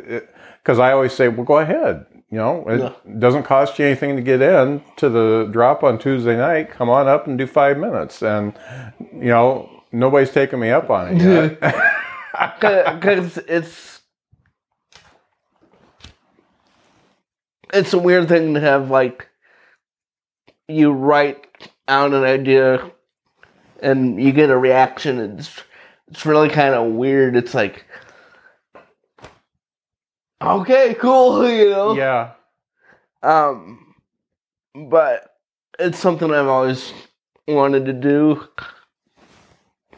because 0.62 0.80
I 0.80 0.92
always 0.92 1.14
say, 1.14 1.28
well, 1.28 1.46
go 1.46 1.60
ahead. 1.60 2.06
You 2.30 2.40
know, 2.40 2.68
it 2.68 2.80
Yeah. 2.80 2.94
doesn't 3.20 3.44
cost 3.44 3.78
you 3.78 3.86
anything 3.86 4.16
to 4.16 4.22
get 4.24 4.42
in 4.42 4.82
to 4.98 5.08
the 5.10 5.48
drop 5.52 5.84
on 5.84 6.00
Tuesday 6.00 6.36
night. 6.36 6.72
Come 6.72 6.90
on 6.90 7.08
up 7.08 7.28
and 7.28 7.38
do 7.38 7.46
five 7.46 7.78
minutes, 7.78 8.24
and 8.24 8.54
you 9.14 9.30
know 9.30 9.70
nobody's 9.92 10.32
taking 10.32 10.60
me 10.60 10.72
up 10.72 10.90
on 10.90 11.16
it 11.16 11.22
yet. 11.22 11.60
because 13.00 13.38
it's 13.48 13.93
it's 17.74 17.94
a 17.94 17.98
weird 17.98 18.28
thing 18.28 18.54
to 18.54 18.60
have 18.60 18.90
like 18.90 19.28
you 20.68 20.92
write 20.92 21.46
out 21.88 22.14
an 22.14 22.24
idea 22.24 22.92
and 23.82 24.22
you 24.22 24.32
get 24.32 24.50
a 24.50 24.58
reaction 24.58 25.20
it's 25.20 25.62
it's 26.10 26.26
really 26.26 26.50
kind 26.50 26.74
of 26.74 26.94
weird 26.94 27.36
it's 27.36 27.54
like 27.54 27.86
okay 30.42 30.94
cool 30.96 31.50
you 31.58 31.70
know 31.70 31.94
yeah, 31.96 32.32
um 33.22 33.96
but 34.90 35.36
it's 35.80 36.00
something 36.00 36.32
i've 36.32 36.48
always 36.48 36.94
wanted 37.48 37.86
to 37.86 37.94
do 37.94 38.48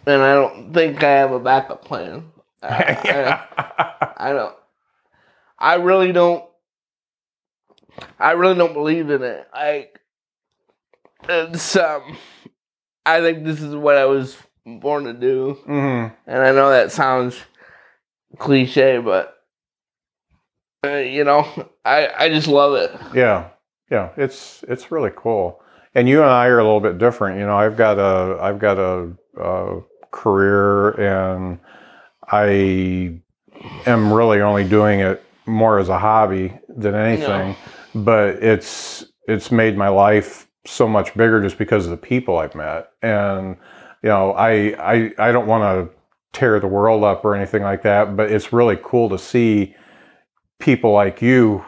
and 0.07 0.21
i 0.21 0.33
don't 0.33 0.73
think 0.73 1.03
i 1.03 1.09
have 1.09 1.31
a 1.31 1.39
backup 1.39 1.83
plan 1.85 2.31
Uh, 2.63 2.67
I- 3.57 4.13
I 4.17 4.31
don't. 4.33 4.55
I 5.59 5.75
really 5.75 6.11
don't. 6.13 6.43
I 8.19 8.31
really 8.31 8.55
don't 8.55 8.73
believe 8.73 9.09
in 9.09 9.23
it. 9.23 9.47
I. 9.53 9.89
It's 11.27 11.75
um. 11.75 12.17
I 13.05 13.21
think 13.21 13.43
this 13.43 13.61
is 13.61 13.75
what 13.75 13.97
I 13.97 14.05
was 14.05 14.35
born 14.65 15.03
to 15.03 15.13
do, 15.13 15.53
hmm 15.65 16.07
and 16.25 16.41
I 16.41 16.51
know 16.51 16.69
that 16.71 16.91
sounds 16.91 17.37
cliche, 18.39 18.97
but 18.97 19.37
uh, 20.85 20.97
you 20.97 21.23
know, 21.23 21.47
I 21.85 22.09
I 22.17 22.29
just 22.29 22.47
love 22.47 22.73
it. 22.75 22.91
Yeah, 23.13 23.49
yeah, 23.91 24.09
it's 24.17 24.63
it's 24.67 24.91
really 24.91 25.11
cool. 25.15 25.61
And 25.93 26.09
you 26.09 26.21
and 26.21 26.29
I 26.29 26.47
are 26.47 26.59
a 26.59 26.63
little 26.63 26.81
bit 26.81 26.97
different. 26.97 27.39
You 27.39 27.45
know, 27.45 27.55
I've 27.55 27.77
got 27.77 27.97
a 27.99 28.41
I've 28.41 28.59
got 28.59 28.77
a, 28.77 29.11
a 29.39 29.81
career, 30.11 30.91
and 30.99 31.59
I 32.27 33.19
am 33.85 34.11
really 34.11 34.41
only 34.41 34.67
doing 34.67 34.99
it 34.99 35.23
more 35.45 35.79
as 35.79 35.89
a 35.89 35.97
hobby 35.97 36.57
than 36.67 36.95
anything. 36.95 37.55
But 37.95 38.43
it's 38.43 39.05
it's 39.27 39.51
made 39.51 39.77
my 39.77 39.87
life 39.87 40.47
so 40.65 40.87
much 40.87 41.13
bigger 41.15 41.41
just 41.41 41.57
because 41.57 41.85
of 41.85 41.91
the 41.91 41.97
people 41.97 42.37
I've 42.37 42.55
met, 42.55 42.91
and 43.01 43.57
you 44.03 44.09
know, 44.09 44.33
I 44.33 44.75
I 44.79 45.11
I 45.17 45.31
don't 45.31 45.47
want 45.47 45.63
to 45.63 45.95
tear 46.37 46.59
the 46.59 46.67
world 46.67 47.03
up 47.03 47.23
or 47.23 47.33
anything 47.33 47.63
like 47.63 47.81
that, 47.83 48.17
but 48.17 48.29
it's 48.29 48.51
really 48.51 48.77
cool 48.83 49.09
to 49.09 49.17
see 49.17 49.73
people 50.59 50.91
like 50.91 51.21
you 51.21 51.63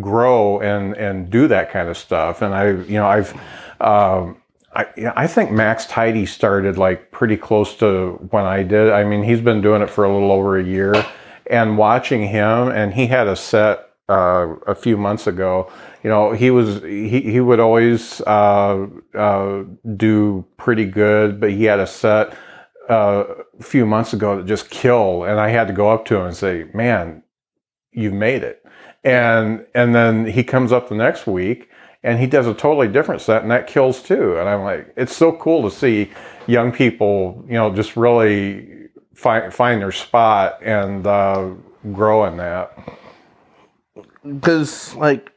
grow 0.00 0.60
and 0.60 0.94
and 0.96 1.30
do 1.30 1.48
that 1.48 1.70
kind 1.70 1.88
of 1.88 1.96
stuff. 1.96 2.42
And 2.42 2.54
I, 2.54 2.70
you 2.70 2.94
know, 2.94 3.06
I've, 3.06 3.32
um, 3.80 4.36
I, 4.74 4.86
I 5.16 5.26
think 5.26 5.50
Max 5.50 5.86
Tidy 5.86 6.26
started 6.26 6.78
like 6.78 7.10
pretty 7.10 7.36
close 7.36 7.76
to 7.76 8.18
when 8.30 8.44
I 8.44 8.62
did. 8.62 8.90
I 8.90 9.04
mean, 9.04 9.22
he's 9.22 9.40
been 9.40 9.60
doing 9.60 9.82
it 9.82 9.90
for 9.90 10.04
a 10.04 10.12
little 10.12 10.32
over 10.32 10.58
a 10.58 10.64
year, 10.64 10.94
and 11.48 11.78
watching 11.78 12.26
him, 12.26 12.68
and 12.68 12.92
he 12.94 13.06
had 13.06 13.28
a 13.28 13.36
set 13.36 13.89
uh, 14.10 14.56
a 14.66 14.74
few 14.74 14.96
months 14.96 15.26
ago. 15.26 15.70
You 16.02 16.10
know, 16.10 16.32
he 16.32 16.50
was 16.50 16.82
he 16.82 17.20
he 17.20 17.40
would 17.40 17.60
always 17.60 18.20
uh, 18.22 18.86
uh, 19.14 19.64
do 19.96 20.44
pretty 20.56 20.84
good, 20.84 21.40
but 21.40 21.50
he 21.50 21.64
had 21.64 21.78
a 21.78 21.86
set 21.86 22.36
uh, 22.88 23.24
a 23.58 23.62
few 23.62 23.86
months 23.86 24.12
ago 24.12 24.36
that 24.36 24.46
just 24.46 24.70
killed, 24.70 25.26
and 25.26 25.38
I 25.38 25.48
had 25.48 25.68
to 25.68 25.72
go 25.72 25.90
up 25.90 26.04
to 26.06 26.16
him 26.16 26.26
and 26.26 26.36
say, 26.36 26.66
"Man, 26.74 27.22
you've 27.92 28.14
made 28.14 28.42
it." 28.42 28.60
and 29.04 29.64
and 29.74 29.94
then 29.94 30.26
he 30.26 30.44
comes 30.44 30.72
up 30.72 30.88
the 30.88 30.94
next 30.94 31.26
week 31.26 31.70
and 32.02 32.18
he 32.18 32.26
does 32.26 32.46
a 32.46 32.54
totally 32.54 32.88
different 32.88 33.20
set 33.20 33.42
and 33.42 33.50
that 33.50 33.66
kills 33.66 34.02
too 34.02 34.36
and 34.36 34.48
i'm 34.48 34.62
like 34.62 34.92
it's 34.96 35.16
so 35.16 35.32
cool 35.32 35.68
to 35.68 35.74
see 35.74 36.10
young 36.46 36.70
people 36.70 37.42
you 37.46 37.54
know 37.54 37.74
just 37.74 37.96
really 37.96 38.88
find 39.14 39.52
find 39.52 39.80
their 39.80 39.92
spot 39.92 40.58
and 40.62 41.06
uh, 41.06 41.48
grow 41.92 42.24
in 42.26 42.36
that 42.36 42.76
because 44.22 44.94
like 44.94 45.30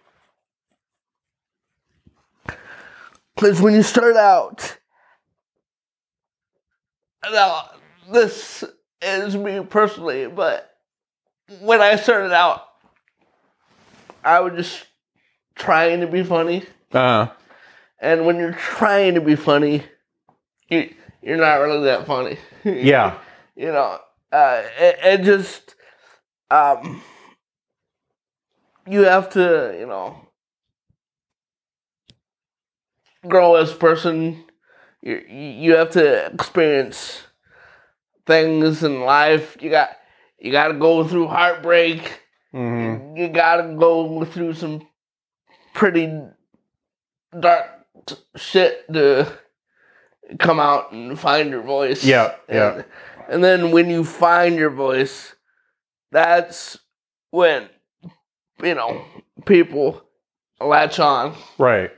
because 3.35 3.61
when 3.61 3.73
you 3.73 3.83
start 3.83 4.15
out 4.15 4.77
now 7.31 7.69
this 8.11 8.63
is 9.01 9.35
me 9.35 9.61
personally 9.61 10.27
but 10.27 10.75
when 11.61 11.81
i 11.81 11.95
started 11.95 12.33
out 12.33 12.63
i 14.23 14.39
was 14.39 14.53
just 14.53 14.85
trying 15.55 15.99
to 16.01 16.07
be 16.07 16.23
funny. 16.23 16.63
Uh, 16.91 17.27
and 17.99 18.25
when 18.25 18.37
you're 18.37 18.53
trying 18.53 19.13
to 19.13 19.21
be 19.21 19.35
funny 19.35 19.83
you, 20.69 20.93
you're 21.21 21.37
not 21.37 21.55
really 21.55 21.85
that 21.85 22.05
funny. 22.05 22.37
Yeah. 22.65 23.17
You 23.55 23.67
know, 23.67 23.99
uh, 24.31 24.63
it, 24.79 24.99
it 25.03 25.23
just, 25.23 25.75
um, 26.49 27.03
you 28.87 29.01
have 29.01 29.29
to, 29.31 29.75
you 29.79 29.85
know, 29.87 30.27
grow 33.27 33.55
as 33.55 33.71
a 33.71 33.75
person. 33.75 34.43
You 35.01 35.17
you 35.27 35.75
have 35.75 35.91
to 35.91 36.27
experience 36.27 37.23
things 38.25 38.83
in 38.83 39.01
life. 39.01 39.57
You 39.61 39.69
got 39.69 39.89
you 40.39 40.51
got 40.51 40.69
to 40.69 40.73
go 40.75 41.05
through 41.07 41.27
heartbreak. 41.27 42.21
hmm 42.51 43.15
You 43.15 43.29
got 43.29 43.57
to 43.57 43.75
go 43.75 44.23
through 44.25 44.53
some 44.53 44.87
pretty 45.73 46.11
dark 47.39 47.65
shit 48.35 48.85
to 48.93 49.27
come 50.39 50.59
out 50.59 50.91
and 50.91 51.19
find 51.19 51.49
your 51.49 51.61
voice. 51.61 52.03
Yeah, 52.03 52.35
yeah. 52.49 52.73
And, 52.75 52.85
and 53.29 53.43
then 53.43 53.71
when 53.71 53.89
you 53.89 54.03
find 54.03 54.55
your 54.55 54.69
voice, 54.69 55.35
that's 56.11 56.77
when 57.31 57.69
you 58.61 58.75
know 58.75 59.03
people 59.45 60.03
latch 60.61 60.99
on. 60.99 61.35
right 61.57 61.91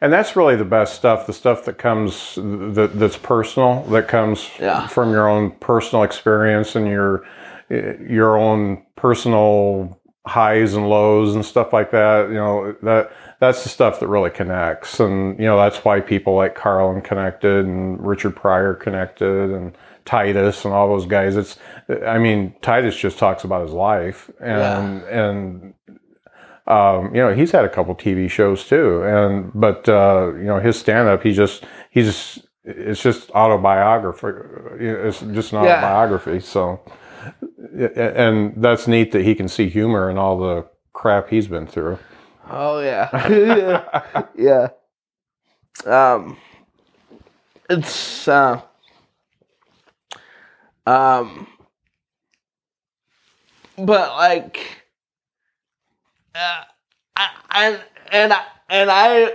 and 0.00 0.12
that's 0.12 0.36
really 0.36 0.56
the 0.56 0.64
best 0.64 0.94
stuff 0.94 1.26
the 1.26 1.32
stuff 1.32 1.64
that 1.64 1.78
comes 1.78 2.34
that, 2.36 2.92
that's 2.94 3.16
personal 3.16 3.82
that 3.84 4.08
comes 4.08 4.50
Yeah. 4.58 4.86
from 4.86 5.10
your 5.10 5.28
own 5.28 5.50
personal 5.52 6.02
experience 6.04 6.76
and 6.76 6.86
your 6.86 7.24
your 7.70 8.36
own 8.38 8.84
personal 8.96 10.00
highs 10.26 10.72
and 10.74 10.88
lows 10.88 11.34
and 11.34 11.44
stuff 11.44 11.72
like 11.72 11.90
that 11.90 12.28
you 12.28 12.34
know 12.34 12.74
that 12.82 13.12
that's 13.40 13.62
the 13.62 13.68
stuff 13.68 14.00
that 14.00 14.08
really 14.08 14.30
connects 14.30 14.98
and 15.00 15.38
you 15.38 15.44
know 15.44 15.58
that's 15.58 15.84
why 15.84 16.00
people 16.00 16.34
like 16.34 16.54
Carlin 16.54 17.02
connected 17.02 17.66
and 17.66 18.04
richard 18.06 18.34
pryor 18.34 18.72
connected 18.74 19.50
and 19.50 19.76
titus 20.04 20.64
and 20.64 20.74
all 20.74 20.88
those 20.88 21.06
guys 21.06 21.36
it's 21.36 21.58
i 22.06 22.18
mean 22.18 22.54
titus 22.62 22.96
just 22.96 23.18
talks 23.18 23.44
about 23.44 23.62
his 23.62 23.72
life 23.72 24.30
and 24.40 25.02
and 25.04 25.74
um, 26.66 27.14
you 27.14 27.20
know 27.20 27.34
he's 27.34 27.50
had 27.52 27.64
a 27.64 27.68
couple 27.68 27.94
tv 27.94 28.30
shows 28.30 28.66
too 28.66 29.02
and 29.04 29.50
but 29.54 29.88
uh, 29.88 30.32
you 30.36 30.44
know 30.44 30.60
his 30.60 30.78
stand-up 30.78 31.22
he 31.22 31.32
just 31.32 31.64
he's 31.90 32.38
it's 32.64 33.02
just 33.02 33.30
autobiography 33.32 34.28
it's 34.80 35.20
just 35.20 35.52
an 35.52 35.58
Yeah. 35.62 35.72
autobiography 35.74 36.40
so 36.40 36.80
and 37.74 38.54
that's 38.62 38.86
neat 38.88 39.12
that 39.12 39.24
he 39.24 39.34
can 39.34 39.48
see 39.48 39.68
humor 39.68 40.10
in 40.10 40.18
all 40.18 40.38
the 40.38 40.66
crap 40.92 41.28
he's 41.30 41.46
been 41.48 41.66
through. 41.66 41.98
Oh 42.50 42.80
yeah, 42.80 43.84
yeah. 44.36 44.68
Um, 45.86 46.36
it's 47.70 48.28
uh, 48.28 48.60
um, 50.86 51.46
but 53.76 54.10
like, 54.16 54.84
uh, 56.34 56.62
I, 57.16 57.28
I 57.48 57.80
and 58.12 58.32
I 58.32 58.44
and 58.68 58.90
I, 58.90 59.32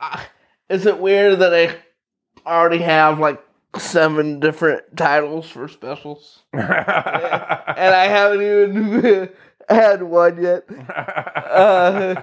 I, 0.00 0.26
is 0.68 0.86
it 0.86 0.98
weird 0.98 1.38
that 1.40 1.54
I 1.54 1.76
already 2.48 2.78
have 2.78 3.18
like 3.18 3.42
seven 3.76 4.40
different 4.40 4.96
titles 4.96 5.48
for 5.48 5.68
specials, 5.68 6.42
and 6.52 6.62
I 6.62 8.06
haven't 8.06 8.42
even 8.42 9.30
had 9.68 10.02
one 10.02 10.42
yet. 10.42 10.64
Uh, 10.70 12.22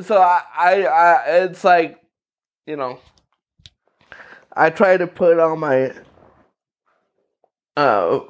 so 0.00 0.18
I, 0.20 0.42
I, 0.56 0.82
I, 0.82 1.22
it's 1.44 1.64
like, 1.64 2.00
you 2.66 2.76
know, 2.76 2.98
I 4.52 4.70
try 4.70 4.96
to 4.96 5.06
put 5.06 5.38
all 5.38 5.56
my 5.56 5.92
uh, 7.80 8.20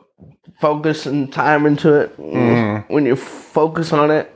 focus 0.60 1.06
and 1.06 1.32
time 1.32 1.66
into 1.66 1.92
it. 1.94 2.16
Mhm. 2.18 2.84
When 2.88 3.06
you 3.06 3.16
focus 3.16 3.92
on 3.92 4.10
it, 4.10 4.26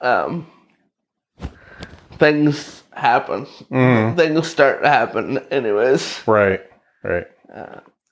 um, 0.00 0.46
things 2.18 2.82
happen. 2.92 3.46
Mhm. 3.70 4.16
Things 4.16 4.46
start 4.48 4.82
to 4.82 4.88
happen, 4.88 5.38
anyways. 5.50 6.22
Right, 6.26 6.60
right. 7.02 7.26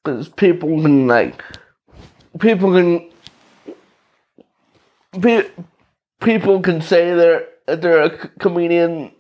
Because 0.03 0.29
people 0.29 0.83
can 0.83 1.07
like, 1.07 1.43
people 2.39 2.73
can, 2.73 3.11
pe- 5.21 5.51
people 6.21 6.61
can 6.61 6.81
say 6.83 7.15
they're 7.15 7.47
they're 7.67 8.03
a 8.03 8.11
c- 8.23 8.29
comedian, 8.39 9.11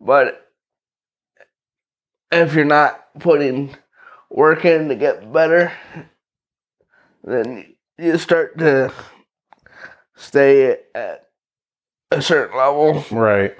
but 0.00 0.46
if 2.32 2.54
you're 2.54 2.64
not 2.64 3.08
putting 3.18 3.74
work 4.30 4.64
in 4.64 4.88
to 4.88 4.94
get 4.94 5.32
better, 5.32 5.72
then 7.24 7.74
you 7.98 8.16
start 8.18 8.56
to 8.58 8.92
stay 10.16 10.78
at 10.94 11.26
a 12.10 12.22
certain 12.22 12.56
level 12.56 13.04
Right. 13.10 13.56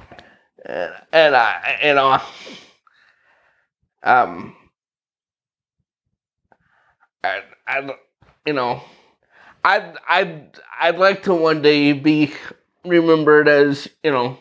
and 0.64 0.92
and 1.12 1.36
I 1.36 1.78
you 1.82 1.94
know 1.94 2.20
um 4.02 4.56
I 7.24 7.42
I 7.66 7.90
you 8.46 8.52
know 8.52 8.82
I'd 9.64 9.96
I'd 10.08 10.58
I'd 10.80 10.98
like 10.98 11.22
to 11.24 11.34
one 11.34 11.62
day 11.62 11.92
be 11.92 12.32
remembered 12.84 13.48
as 13.48 13.88
you 14.02 14.10
know 14.10 14.38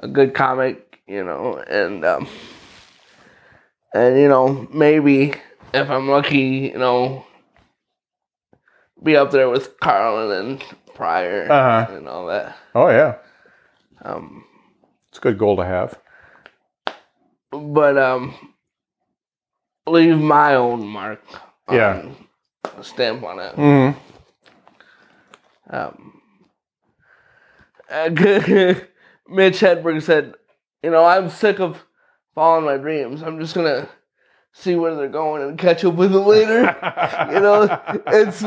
a 0.00 0.08
good 0.08 0.34
comic 0.34 1.00
you 1.06 1.24
know 1.24 1.56
and 1.56 2.04
um 2.04 2.28
and 3.94 4.18
you 4.18 4.28
know 4.28 4.68
maybe 4.72 5.34
if 5.74 5.90
I'm 5.90 6.08
lucky 6.08 6.70
you 6.72 6.78
know 6.78 7.24
be 9.02 9.16
up 9.16 9.30
there 9.30 9.48
with 9.48 9.78
Carlin 9.80 10.30
and 10.46 10.64
Pryor 10.94 11.50
Uh-huh. 11.50 11.92
and 11.94 12.08
all 12.08 12.26
that 12.26 12.56
Oh 12.74 12.88
yeah. 12.88 13.16
um 14.02 14.44
It's 15.08 15.18
a 15.18 15.22
good 15.22 15.38
goal 15.38 15.56
to 15.56 15.64
have. 15.64 15.98
but 17.50 17.96
um 17.98 18.34
leave 19.86 20.18
my 20.18 20.54
own 20.54 20.86
mark 20.86 21.22
on, 21.66 21.74
Yeah. 21.76 22.02
a 22.78 22.84
stamp 22.84 23.22
on 23.24 23.38
it 23.40 23.56
Mm. 23.56 23.96
um 25.70 26.16
mitch 29.28 29.60
hedberg 29.60 30.00
said 30.02 30.34
you 30.82 30.90
know 30.90 31.04
i'm 31.04 31.28
sick 31.28 31.58
of 31.58 31.84
following 32.34 32.64
my 32.64 32.76
dreams 32.76 33.22
i'm 33.22 33.38
just 33.38 33.54
gonna 33.54 33.88
see 34.52 34.74
where 34.74 34.94
they're 34.94 35.08
going 35.08 35.42
and 35.42 35.58
catch 35.58 35.84
up 35.84 35.94
with 35.94 36.12
them 36.12 36.24
later 36.24 36.60
you 37.32 37.40
know 37.40 37.82
it's 38.08 38.42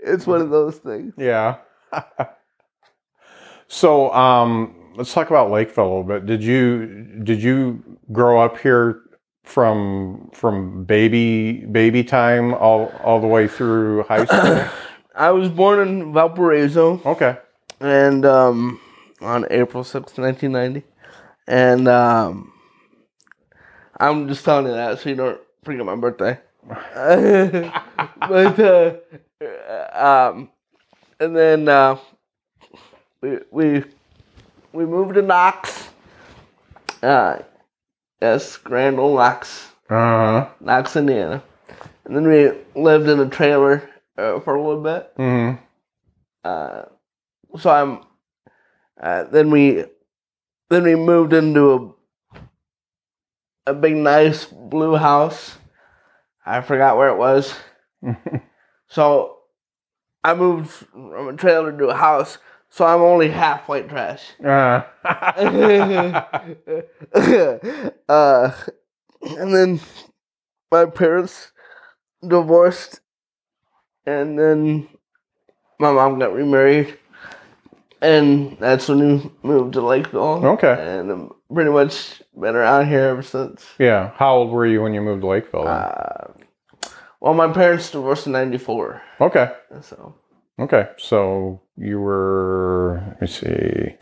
it's 0.00 0.26
one 0.26 0.40
of 0.40 0.50
those 0.50 0.76
things 0.78 1.14
Yeah. 1.16 1.56
so, 3.68 4.12
um, 4.12 4.92
let's 4.96 5.12
talk 5.12 5.30
about 5.30 5.50
Lakeville 5.50 5.84
a 5.84 5.88
little 5.88 6.02
bit. 6.02 6.26
Did 6.26 6.42
you 6.42 6.86
did 7.22 7.42
you 7.42 7.82
grow 8.12 8.40
up 8.40 8.58
here 8.58 9.00
from 9.44 10.30
from 10.32 10.84
baby 10.84 11.64
baby 11.66 12.02
time 12.02 12.54
all 12.54 12.92
all 13.02 13.20
the 13.20 13.26
way 13.26 13.46
through 13.46 14.02
high 14.04 14.24
school? 14.24 14.66
i 15.16 15.30
was 15.30 15.48
born 15.48 15.86
in 15.86 16.12
valparaiso 16.12 17.00
okay. 17.06 17.36
and 17.80 18.26
um, 18.26 18.80
on 19.20 19.46
April 19.50 19.84
sixth, 19.84 20.18
1990. 20.18 20.86
And 21.46 21.88
um, 21.88 22.52
I'm 23.98 24.28
just 24.28 24.44
telling 24.44 24.66
you 24.66 24.72
that 24.72 24.98
so 25.00 25.08
you 25.10 25.16
don't 25.16 25.40
forget 25.62 25.84
my 25.84 25.96
birthday. 25.96 26.38
but, 26.68 28.58
uh, 28.58 28.94
um, 29.92 30.50
and 31.20 31.36
then 31.36 31.68
uh, 31.68 31.96
we, 33.20 33.38
we, 33.50 33.84
we 34.72 34.86
moved 34.86 35.14
to 35.14 35.22
Knox. 35.22 35.88
Uh, 37.02 37.38
yes, 38.22 38.56
Grand 38.56 38.98
Ole 38.98 39.16
Knox, 39.16 39.68
Uh 39.90 39.94
huh. 39.94 40.48
Knox, 40.60 40.96
Indiana. 40.96 41.42
And 42.04 42.16
then 42.16 42.26
we 42.26 42.52
lived 42.80 43.08
in 43.08 43.20
a 43.20 43.28
trailer 43.28 43.88
uh, 44.16 44.40
for 44.40 44.54
a 44.56 44.62
little 44.62 44.82
bit 44.82 45.12
hmm 45.16 45.52
uh, 46.44 46.82
so 47.58 47.70
I'm 47.70 48.00
uh, 49.00 49.24
then 49.24 49.50
we 49.50 49.84
then 50.74 50.84
we 50.84 50.94
moved 50.94 51.32
into 51.32 51.72
a 51.72 51.94
a 53.66 53.72
big 53.74 53.96
nice 53.96 54.44
blue 54.44 54.96
house. 54.96 55.56
I 56.44 56.60
forgot 56.60 56.98
where 56.98 57.08
it 57.08 57.16
was. 57.16 57.54
So 58.86 59.38
I 60.22 60.34
moved 60.34 60.68
from 60.70 61.28
a 61.28 61.32
trailer 61.32 61.76
to 61.76 61.88
a 61.88 61.96
house. 61.96 62.38
So 62.70 62.84
I'm 62.84 63.00
only 63.00 63.30
half 63.30 63.68
white 63.68 63.88
trash. 63.88 64.22
uh, 64.44 64.82
uh, 68.08 68.50
and 69.22 69.54
then 69.54 69.80
my 70.70 70.84
parents 70.86 71.50
divorced, 72.26 73.00
and 74.06 74.38
then 74.38 74.88
my 75.80 75.92
mom 75.92 76.18
got 76.18 76.34
remarried, 76.34 76.98
and 78.04 78.56
that's 78.58 78.88
when 78.88 78.98
we 78.98 79.30
moved 79.42 79.72
to 79.74 79.80
Lakeville. 79.80 80.44
Okay. 80.46 80.76
and 80.78 81.10
I'm 81.10 81.30
pretty 81.52 81.70
much 81.70 82.22
been 82.38 82.54
around 82.56 82.88
here 82.88 83.08
ever 83.08 83.22
since. 83.22 83.64
yeah. 83.78 84.10
How 84.16 84.36
old 84.36 84.50
were 84.50 84.66
you 84.66 84.82
when 84.82 84.94
you 84.94 85.00
moved 85.00 85.22
to 85.22 85.26
Lakeville? 85.28 85.66
Uh, 85.66 86.32
well, 87.20 87.34
my 87.34 87.50
parents 87.52 87.90
divorced 87.90 88.26
in 88.26 88.32
'94, 88.32 89.00
okay. 89.20 89.52
so 89.80 90.14
Okay. 90.60 90.88
So 90.98 91.62
you 91.76 91.98
were 92.00 93.02
let 93.06 93.20
me 93.22 93.26
see, 93.26 93.96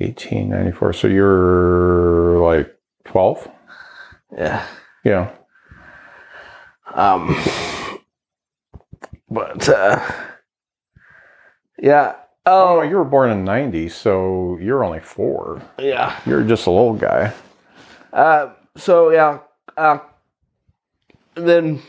eighteen 0.00 0.50
ninety 0.50 0.72
four. 0.72 0.92
So 0.92 1.08
you're 1.08 2.38
like 2.40 2.72
twelve. 3.04 3.48
yeah. 4.36 4.64
Yeah. 5.04 5.30
Um, 6.94 7.36
but 9.30 9.68
uh, 9.68 10.00
yeah. 11.78 12.14
Oh, 12.48 12.78
Oh, 12.78 12.82
you 12.82 12.96
were 12.96 13.04
born 13.04 13.30
in 13.30 13.44
'90, 13.44 13.88
so 13.88 14.56
you're 14.60 14.84
only 14.84 15.00
four. 15.00 15.60
yeah. 15.78 16.18
You're 16.24 16.44
just 16.44 16.66
a 16.66 16.70
little 16.70 16.94
guy. 16.94 17.32
Uh, 18.12 18.50
so 18.76 19.10
yeah, 19.10 19.40
uh, 19.76 19.98
then 21.34 21.82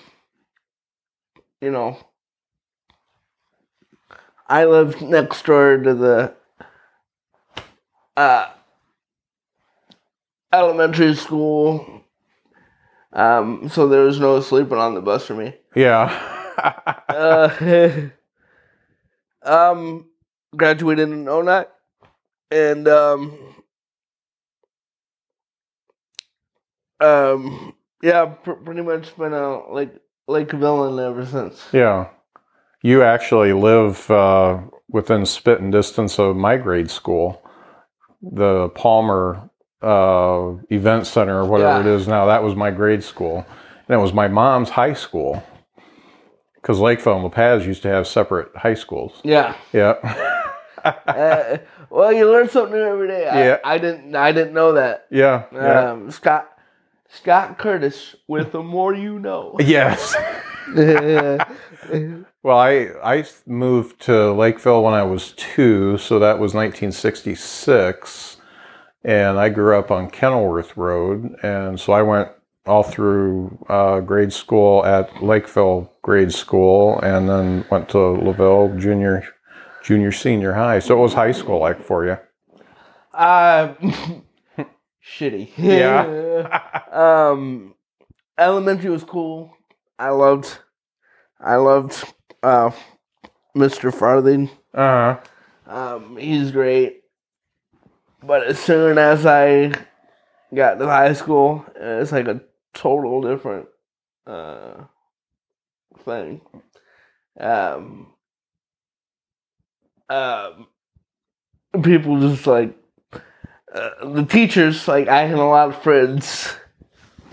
you 1.61 1.71
know, 1.71 1.97
I 4.47 4.65
lived 4.65 5.01
next 5.01 5.45
door 5.45 5.77
to 5.77 5.93
the 5.93 6.33
uh, 8.17 8.49
elementary 10.51 11.15
school, 11.15 12.03
um, 13.13 13.69
so 13.69 13.87
there 13.87 14.01
was 14.03 14.19
no 14.19 14.39
sleeping 14.41 14.77
on 14.77 14.95
the 14.95 15.01
bus 15.01 15.25
for 15.27 15.35
me. 15.35 15.53
Yeah. 15.75 16.33
Uh, 17.07 18.09
um, 19.43 20.05
graduated 20.55 21.09
in 21.09 21.25
09, 21.25 21.65
and 22.51 22.87
um, 22.87 23.37
um, 26.99 27.73
yeah, 28.01 28.25
pr- 28.25 28.51
pretty 28.53 28.81
much 28.81 29.15
been 29.17 29.33
a 29.33 29.59
like 29.71 29.93
Lake 30.27 30.51
villain 30.51 30.99
ever 31.03 31.25
since. 31.25 31.67
yeah. 31.71 32.09
You 32.83 33.01
actually 33.03 33.53
live 33.53 34.09
uh, 34.11 34.59
within 34.89 35.25
spitting 35.25 35.71
distance 35.71 36.19
of 36.19 36.35
my 36.35 36.57
grade 36.57 36.91
school, 36.91 37.41
the 38.21 38.69
Palmer 38.69 39.49
uh, 39.81 40.53
Event 40.69 41.07
Center, 41.07 41.39
or 41.39 41.45
whatever 41.45 41.69
Yeah. 41.73 41.79
it 41.81 41.85
is 41.87 42.07
now. 42.07 42.27
That 42.27 42.43
was 42.43 42.55
my 42.55 42.69
grade 42.71 43.03
school, 43.03 43.45
and 43.87 43.97
it 43.97 44.01
was 44.01 44.13
my 44.13 44.27
mom's 44.27 44.69
high 44.69 44.93
school. 44.93 45.43
because 46.55 46.79
Lakeville 46.79 47.15
and 47.15 47.23
La 47.23 47.29
Paz 47.29 47.65
used 47.65 47.81
to 47.83 47.87
have 47.89 48.05
separate 48.07 48.55
high 48.55 48.73
schools. 48.75 49.21
Yeah. 49.23 49.55
Yeah. 49.73 49.95
Uh, 50.83 51.57
well, 51.89 52.11
you 52.13 52.29
learn 52.29 52.49
something 52.49 52.73
new 52.75 52.83
every 52.83 53.07
day. 53.07 53.27
I, 53.27 53.45
Yeah. 53.45 53.57
I 53.63 53.77
didn't. 53.77 54.15
I 54.15 54.31
didn't 54.31 54.53
know 54.53 54.73
that. 54.73 55.07
yeah. 55.09 55.45
Yeah. 55.51 55.91
Um, 55.91 56.11
Scott 56.11 56.49
Scott 57.09 57.57
Curtis 57.57 58.15
with 58.27 58.51
the 58.51 58.61
more 58.63 58.93
you 58.93 59.19
know. 59.19 59.55
yes. 59.59 60.15
Well, 62.43 62.57
I 62.57 62.89
I 63.03 63.25
moved 63.45 64.01
to 64.01 64.31
Lakeville 64.31 64.83
when 64.83 64.93
I 64.93 65.03
was 65.03 65.33
two, 65.33 65.97
so 65.97 66.19
that 66.19 66.39
was 66.39 66.53
1966, 66.53 68.37
and 69.03 69.37
I 69.39 69.49
grew 69.49 69.77
up 69.77 69.91
on 69.91 70.09
Kenilworth 70.09 70.77
Road, 70.77 71.35
and 71.43 71.79
so 71.79 71.93
I 71.93 72.01
went 72.03 72.29
all 72.65 72.83
through 72.83 73.65
uh, 73.69 73.99
grade 74.01 74.31
school 74.33 74.85
at 74.85 75.23
Lakeville 75.23 75.91
Grade 76.01 76.33
School, 76.33 76.99
and 76.99 77.27
then 77.29 77.65
went 77.69 77.89
to 77.89 77.97
Laville 77.97 78.77
Junior 78.79 79.23
Junior 79.87 80.11
Senior 80.11 80.51
High. 80.51 80.79
So 80.79 80.97
it 80.97 81.01
was 81.01 81.13
high 81.13 81.31
school 81.31 81.59
like 81.59 81.81
for 81.81 82.05
you. 82.05 82.17
Uh, 83.13 83.73
shitty. 85.01 85.49
Yeah. 85.55 86.81
um, 86.91 87.73
elementary 88.37 88.89
was 88.89 89.05
cool. 89.05 89.55
I 89.97 90.09
loved. 90.09 90.57
I 91.39 91.55
loved 91.55 92.03
uh, 92.43 92.71
Mr. 93.55 93.93
Farthing. 93.93 94.49
Uh 94.73 95.15
huh. 95.65 95.95
Um, 95.95 96.17
he's 96.17 96.51
great. 96.51 97.03
But 98.21 98.45
as 98.45 98.59
soon 98.59 98.97
as 98.97 99.25
I 99.25 99.71
got 100.53 100.79
to 100.79 100.85
high 100.85 101.13
school, 101.13 101.65
it's 101.77 102.11
like 102.11 102.27
a 102.27 102.41
total 102.73 103.21
different 103.21 103.67
uh, 104.25 104.83
thing. 106.03 106.41
Um, 107.39 108.07
um, 110.09 110.67
people 111.83 112.19
just 112.19 112.47
like 112.47 112.75
uh, 113.73 114.05
the 114.13 114.25
teachers. 114.25 114.87
Like 114.87 115.07
I 115.07 115.23
had 115.25 115.37
a 115.37 115.43
lot 115.43 115.69
of 115.69 115.81
friends, 115.81 116.55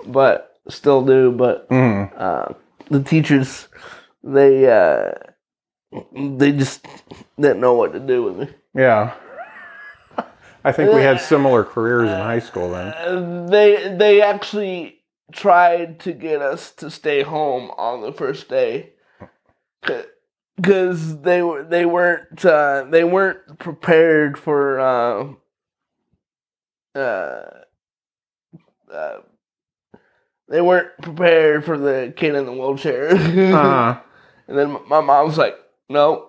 but 0.07 0.59
still 0.69 1.05
do. 1.05 1.31
But 1.31 1.69
Mm. 1.69 2.13
uh, 2.17 2.55
the 2.91 3.03
teachers, 3.03 3.69
they 4.23 4.71
uh, 4.71 5.13
they 6.13 6.53
just 6.53 6.87
didn't 7.39 7.61
know 7.61 7.75
what 7.75 7.93
to 7.93 8.01
do 8.01 8.23
with 8.23 8.37
me. 8.39 8.49
Yeah. 8.75 9.15
I 10.67 10.73
think 10.73 10.93
we 10.93 11.03
had 11.03 11.21
similar 11.21 11.63
careers 11.63 12.11
in 12.11 12.17
high 12.17 12.39
school 12.39 12.71
then. 12.73 12.95
Uh, 13.05 13.47
they 13.47 13.95
they 13.97 14.23
actually 14.23 15.01
tried 15.33 16.01
to 16.01 16.13
get 16.13 16.41
us 16.41 16.71
to 16.73 16.91
stay 16.91 17.23
home 17.23 17.71
on 17.77 18.01
the 18.01 18.13
first 18.13 18.49
day 18.49 18.93
because 20.57 21.21
they 21.21 21.43
were 21.43 21.65
they 21.65 21.85
weren't 21.87 22.45
uh, 22.45 22.85
they 22.89 23.05
weren't 23.05 23.59
prepared 23.59 24.39
for 24.39 24.81
uh, 24.81 25.33
uh, 26.99 27.51
uh, 28.93 29.19
they 30.49 30.61
weren't 30.61 30.91
prepared 31.03 31.65
for 31.65 31.77
the 31.79 32.13
kid 32.17 32.35
in 32.35 32.47
the 32.47 32.53
wheelchair. 32.53 33.11
Uh-huh. 33.55 34.01
And 34.47 34.59
then 34.59 34.77
my 34.89 35.01
mom 35.01 35.27
was 35.27 35.39
like, 35.39 35.57
"No, 35.89 36.29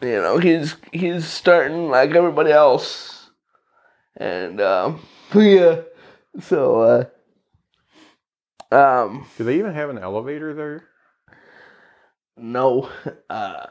you 0.00 0.08
know 0.22 0.38
he's 0.38 0.76
he's 0.90 1.26
starting 1.26 1.88
like 1.90 2.10
everybody 2.12 2.50
else." 2.50 3.30
And 4.16 4.60
um, 4.60 5.00
yeah, 5.34 5.82
so 6.40 7.08
uh, 8.70 8.74
um, 8.74 9.26
Do 9.36 9.44
they 9.44 9.58
even 9.58 9.74
have 9.74 9.90
an 9.90 9.98
elevator 9.98 10.54
there? 10.54 10.84
No, 12.42 12.90
uh, 13.30 13.66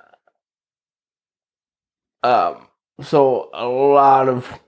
um, 2.24 2.68
so 3.02 3.50
a 3.54 3.66
lot 3.66 4.30
of 4.30 4.60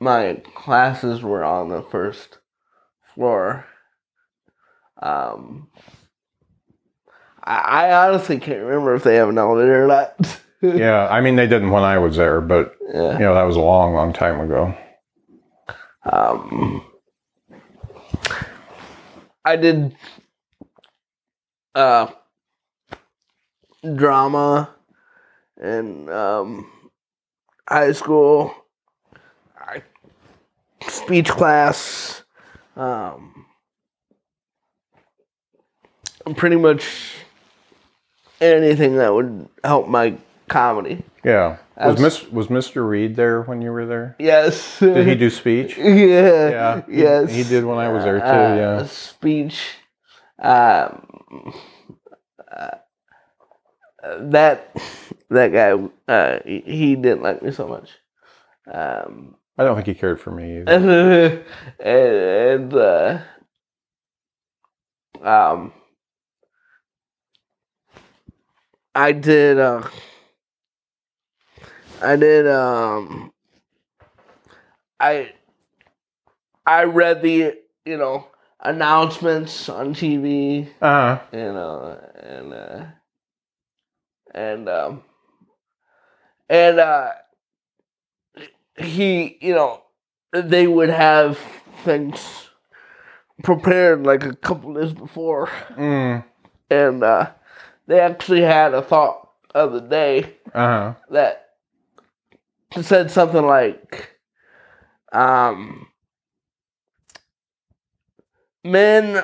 my 0.00 0.42
classes 0.54 1.22
were 1.22 1.44
on 1.44 1.68
the 1.68 1.82
first 1.82 2.38
floor. 3.14 3.66
Um, 5.00 5.68
I, 7.42 7.56
I 7.56 8.08
honestly 8.08 8.38
can't 8.38 8.62
remember 8.62 8.94
if 8.94 9.04
they 9.04 9.16
have 9.16 9.28
an 9.28 9.38
elevator 9.38 9.84
or 9.84 9.88
not. 9.88 10.38
Yeah, 10.64 11.08
I 11.08 11.20
mean 11.22 11.34
they 11.34 11.48
didn't 11.48 11.72
when 11.72 11.82
I 11.82 11.98
was 11.98 12.14
there, 12.14 12.40
but 12.40 12.76
yeah. 12.94 13.14
you 13.14 13.18
know 13.18 13.34
that 13.34 13.42
was 13.42 13.56
a 13.56 13.60
long, 13.60 13.94
long 13.94 14.12
time 14.12 14.40
ago. 14.40 14.72
Um, 16.04 16.86
I 19.44 19.56
did 19.56 19.96
uh, 21.74 22.06
drama 23.82 24.70
in 25.60 26.08
um, 26.08 26.70
high 27.68 27.92
school, 27.92 28.54
I, 29.58 29.82
speech 30.88 31.28
class, 31.28 32.22
um, 32.76 33.46
pretty 36.36 36.56
much 36.56 37.14
anything 38.40 38.96
that 38.96 39.12
would 39.12 39.48
help 39.64 39.88
my 39.88 40.16
comedy. 40.48 41.02
Yeah, 41.24 41.58
was 41.76 42.00
Miss 42.00 42.24
was 42.30 42.48
Mr. 42.48 42.86
Reed 42.88 43.14
there 43.16 43.42
when 43.42 43.62
you 43.62 43.70
were 43.72 43.86
there? 43.86 44.16
Yes. 44.18 44.78
Did 44.80 45.06
he 45.06 45.14
do 45.14 45.30
speech? 45.30 45.76
Yeah. 45.78 45.92
Yeah, 46.50 46.82
he- 46.86 47.02
Yes. 47.02 47.32
he 47.32 47.42
did 47.44 47.64
when 47.64 47.78
I 47.78 47.88
was 47.92 48.04
there 48.04 48.18
too, 48.18 48.24
Uh, 48.24 48.54
yeah. 48.56 48.86
Speech. 48.86 49.60
Um, 50.40 51.54
uh, 52.50 52.70
that 54.02 54.74
that 55.30 55.52
guy. 55.52 55.78
Uh, 56.12 56.38
he, 56.44 56.94
didn't 56.96 57.22
like 57.22 57.42
me 57.42 57.50
so 57.52 57.66
much. 57.68 57.90
Um, 58.72 59.36
I 59.58 59.64
don't 59.64 59.74
think 59.76 59.86
he 59.86 59.94
cared 59.94 60.20
for 60.20 60.30
me. 60.30 60.60
Either. 60.66 61.44
and, 61.78 62.72
and 62.72 62.74
uh, 62.74 63.18
um, 65.22 65.72
I 68.94 69.12
did. 69.12 69.58
Uh, 69.58 69.88
I 72.00 72.16
did. 72.16 72.46
Um, 72.48 73.32
I 74.98 75.32
I 76.66 76.84
read 76.84 77.22
the 77.22 77.56
you 77.84 77.96
know 77.96 78.26
announcements 78.60 79.68
on 79.68 79.94
TV, 79.94 80.68
Uh-huh. 80.80 81.20
you 81.32 81.38
know, 81.52 81.98
and 82.22 82.52
uh, 82.52 82.84
and 84.34 84.68
um, 84.68 85.02
and 86.48 86.78
uh, 86.78 87.10
he, 88.76 89.38
you 89.40 89.54
know, 89.54 89.82
they 90.32 90.66
would 90.66 90.90
have 90.90 91.38
things 91.84 92.48
prepared 93.42 94.04
like 94.04 94.24
a 94.24 94.34
couple 94.36 94.74
days 94.74 94.92
before, 94.92 95.48
mm, 95.70 96.24
and 96.70 97.02
uh, 97.02 97.30
they 97.86 98.00
actually 98.00 98.42
had 98.42 98.74
a 98.74 98.82
thought 98.82 99.28
of 99.54 99.72
the 99.72 99.80
day 99.80 100.34
uh 100.54 100.94
that 101.10 101.50
said 102.80 103.10
something 103.10 103.44
like, 103.44 104.16
um, 105.12 105.88
men 108.64 109.22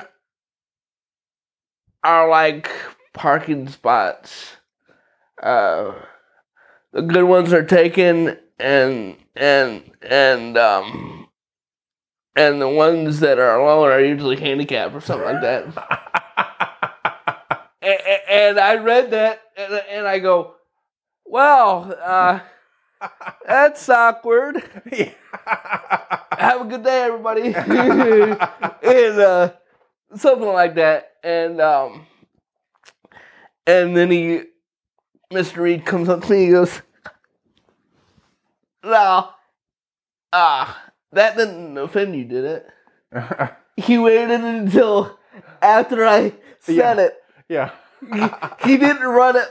are 2.03 2.29
like 2.29 2.69
parking 3.13 3.67
spots. 3.67 4.57
Uh, 5.41 5.93
the 6.91 7.01
good 7.01 7.23
ones 7.23 7.53
are 7.53 7.63
taken, 7.63 8.37
and 8.59 9.17
and 9.35 9.83
and 10.01 10.57
um, 10.57 11.29
and 12.35 12.61
the 12.61 12.69
ones 12.69 13.19
that 13.19 13.39
are 13.39 13.59
alone 13.59 13.89
are 13.89 14.03
usually 14.03 14.39
handicapped 14.39 14.93
or 14.95 15.01
something 15.01 15.25
like 15.25 15.41
that. 15.41 15.65
and, 17.81 17.99
and 18.29 18.59
I 18.59 18.75
read 18.75 19.11
that, 19.11 19.41
and, 19.57 19.73
and 19.89 20.07
I 20.07 20.19
go, 20.19 20.55
"Well, 21.25 21.95
uh, 22.03 22.39
that's 23.45 23.87
awkward." 23.89 24.63
Have 26.39 26.61
a 26.61 26.65
good 26.65 26.83
day, 26.83 27.03
everybody, 27.03 27.53
and 27.53 29.19
uh, 29.19 29.51
something 30.15 30.47
like 30.47 30.75
that. 30.75 31.11
And 31.23 31.59
um, 31.59 32.07
and 33.67 33.95
then 33.95 34.09
he, 34.11 34.43
Mr. 35.31 35.57
Reed, 35.57 35.85
comes 35.85 36.09
up 36.09 36.23
to 36.23 36.31
me. 36.31 36.45
He 36.45 36.51
goes, 36.51 36.81
"No, 38.83 39.29
ah, 40.33 40.83
that 41.11 41.37
didn't 41.37 41.77
offend 41.77 42.15
you, 42.15 42.25
did 42.25 42.45
it?" 42.45 42.67
He 43.77 43.97
waited 43.97 44.41
until 44.41 45.17
after 45.61 46.05
I 46.05 46.33
said 46.59 46.75
Yeah. 46.75 46.99
it. 46.99 47.23
yeah. 47.47 47.71
He 48.65 48.75
didn't 48.77 49.03
run 49.07 49.37
it 49.37 49.47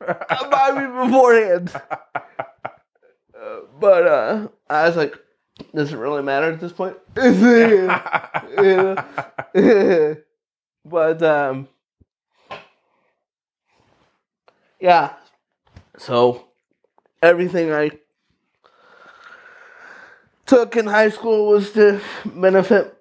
by 0.00 0.72
me 0.72 0.86
beforehand. 1.06 1.70
Uh, 1.90 3.60
but 3.78 4.06
uh, 4.06 4.48
I 4.70 4.86
was 4.86 4.96
like, 4.96 5.14
does 5.74 5.92
it 5.92 5.98
really 5.98 6.22
matter 6.22 6.50
at 6.52 6.58
this 6.60 6.72
point? 6.72 6.96
Yeah. 7.16 9.02
but 10.86 11.22
um, 11.22 11.68
yeah. 14.80 15.14
So 15.96 16.46
everything 17.22 17.72
I 17.72 17.90
took 20.46 20.76
in 20.76 20.86
high 20.86 21.10
school 21.10 21.48
was 21.48 21.72
to 21.72 22.00
benefit 22.24 22.96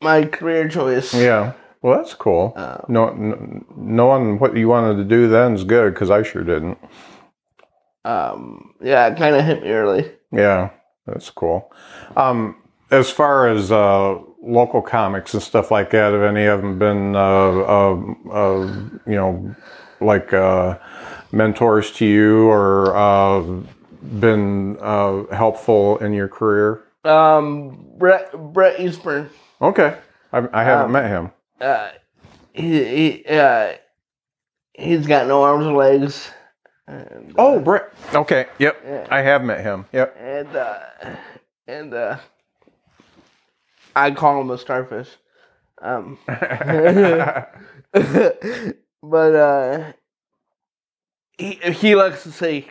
my 0.00 0.24
career 0.26 0.68
choice. 0.68 1.14
Yeah. 1.14 1.54
Well, 1.82 1.98
that's 1.98 2.14
cool. 2.14 2.54
Uh, 2.56 2.78
no, 2.88 3.08
n- 3.08 3.64
knowing 3.76 4.38
what 4.38 4.56
you 4.56 4.68
wanted 4.68 4.96
to 4.96 5.04
do 5.04 5.28
then 5.28 5.54
is 5.54 5.64
good 5.64 5.92
because 5.92 6.10
I 6.10 6.22
sure 6.22 6.42
didn't. 6.42 6.78
Um, 8.06 8.74
yeah, 8.82 9.06
it 9.08 9.18
kind 9.18 9.36
of 9.36 9.44
hit 9.44 9.62
me 9.62 9.70
early. 9.70 10.10
Yeah, 10.32 10.70
that's 11.06 11.28
cool. 11.30 11.70
Um, 12.16 12.56
as 12.90 13.10
far 13.10 13.48
as 13.48 13.70
uh, 13.70 14.18
local 14.42 14.80
comics 14.80 15.34
and 15.34 15.42
stuff 15.42 15.70
like 15.70 15.90
that, 15.90 16.12
have 16.12 16.22
any 16.22 16.46
of 16.46 16.62
them 16.62 16.78
been, 16.78 17.16
uh, 17.16 17.18
uh, 17.20 18.14
uh, 18.32 18.60
you 19.06 19.16
know, 19.16 19.54
like 20.00 20.32
uh, 20.32 20.78
mentors 21.34 21.90
to 21.92 22.06
you 22.06 22.48
or 22.48 22.96
uh, 22.96 23.40
been 24.20 24.78
uh, 24.80 25.24
helpful 25.34 25.98
in 25.98 26.12
your 26.12 26.28
career? 26.28 26.84
Um, 27.04 27.86
Brett 27.98 28.32
Brett 28.52 28.78
Eastburn. 28.78 29.28
Okay, 29.60 29.96
I, 30.32 30.48
I 30.52 30.64
haven't 30.64 30.86
Um, 30.86 30.92
met 30.92 31.08
him. 31.08 31.30
Uh, 31.60 31.90
he 32.52 32.84
he 32.84 33.24
uh, 33.26 33.72
he's 34.72 35.06
got 35.06 35.26
no 35.26 35.42
arms 35.42 35.66
or 35.66 35.72
legs. 35.74 36.30
And, 36.86 37.30
uh, 37.30 37.34
Oh, 37.38 37.60
Brett. 37.60 37.92
Okay, 38.14 38.46
yep, 38.58 38.76
Yeah. 38.84 39.06
I 39.10 39.20
have 39.22 39.42
met 39.42 39.60
him. 39.60 39.86
Yep. 39.92 40.16
and 40.18 40.56
uh, 40.56 40.80
and 41.66 41.94
uh, 41.94 42.16
I 43.96 44.10
call 44.10 44.40
him 44.40 44.50
a 44.50 44.58
starfish. 44.58 45.08
Um, 45.82 46.18
but 49.02 49.34
uh, 49.34 49.92
he 51.38 51.54
he 51.54 51.94
likes 51.94 52.22
to 52.24 52.32
say 52.32 52.66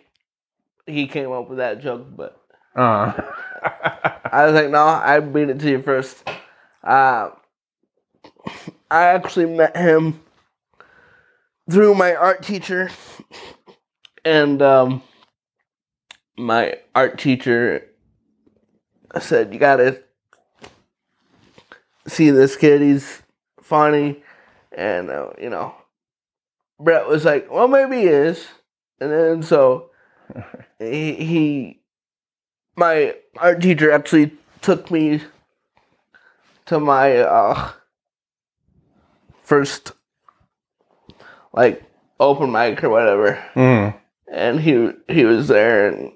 he 0.85 1.07
came 1.07 1.31
up 1.31 1.49
with 1.49 1.57
that 1.59 1.81
joke, 1.81 2.05
but 2.15 2.39
Uh, 2.75 3.13
I 4.31 4.45
was 4.45 4.53
like, 4.55 4.69
no, 4.69 4.83
I 4.83 5.19
beat 5.19 5.49
it 5.49 5.59
to 5.59 5.69
you 5.69 5.81
first. 5.81 6.27
Uh, 6.83 7.29
I 8.89 9.03
actually 9.05 9.45
met 9.45 9.77
him 9.77 10.21
through 11.69 11.93
my 11.95 12.15
art 12.15 12.43
teacher, 12.43 12.89
and 14.25 14.61
um, 14.61 15.03
my 16.37 16.77
art 16.95 17.19
teacher 17.19 17.87
said, 19.19 19.53
"You 19.53 19.59
gotta 19.59 20.01
see 22.07 22.31
this 22.31 22.55
kid. 22.55 22.81
He's 22.81 23.21
funny," 23.61 24.23
and 24.71 25.09
uh, 25.09 25.29
you 25.39 25.49
know, 25.49 25.75
Brett 26.79 27.07
was 27.07 27.25
like, 27.25 27.51
"Well, 27.51 27.67
maybe 27.67 27.97
he 28.01 28.07
is," 28.07 28.47
and 28.99 29.11
then 29.11 29.43
so 29.43 29.89
he, 30.79 31.13
he 31.13 31.81
my 32.75 33.15
art 33.37 33.61
teacher 33.61 33.91
actually 33.91 34.31
took 34.61 34.89
me 34.89 35.21
to 36.65 36.79
my 36.79 37.17
uh, 37.17 37.71
first 39.43 39.91
like 41.53 41.83
open 42.19 42.51
mic 42.51 42.83
or 42.83 42.89
whatever. 42.89 43.43
Mm, 43.55 43.95
and 44.31 44.59
he 44.59 44.91
he 45.07 45.25
was 45.25 45.47
there 45.47 45.87
and 45.89 46.11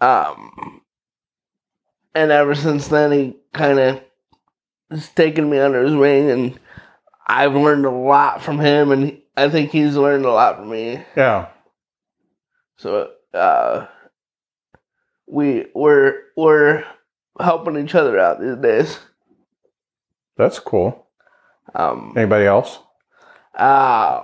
um 0.00 0.82
and 2.14 2.30
ever 2.30 2.54
since 2.54 2.88
then 2.88 3.12
he 3.12 3.36
kind 3.52 3.78
of 3.78 4.00
has 4.90 5.08
taken 5.10 5.50
me 5.50 5.58
under 5.58 5.82
his 5.82 5.94
wing 5.94 6.30
and 6.30 6.58
I've 7.30 7.54
learned 7.54 7.86
a 7.86 7.90
lot 7.90 8.42
from 8.42 8.58
him 8.58 8.90
and 8.90 9.20
I 9.36 9.48
think 9.48 9.70
he's 9.70 9.96
learned 9.96 10.24
a 10.24 10.32
lot 10.32 10.56
from 10.56 10.68
me 10.70 11.02
yeah. 11.16 11.48
so 12.76 13.10
uh 13.32 13.86
we 15.26 15.66
we're 15.74 16.14
we're 16.36 16.84
helping 17.38 17.76
each 17.78 17.94
other 17.94 18.18
out 18.18 18.40
these 18.40 18.56
days 18.56 18.98
That's 20.36 20.58
cool. 20.58 21.06
um 21.74 22.14
Anybody 22.16 22.46
else? 22.46 22.78
uh 23.56 24.22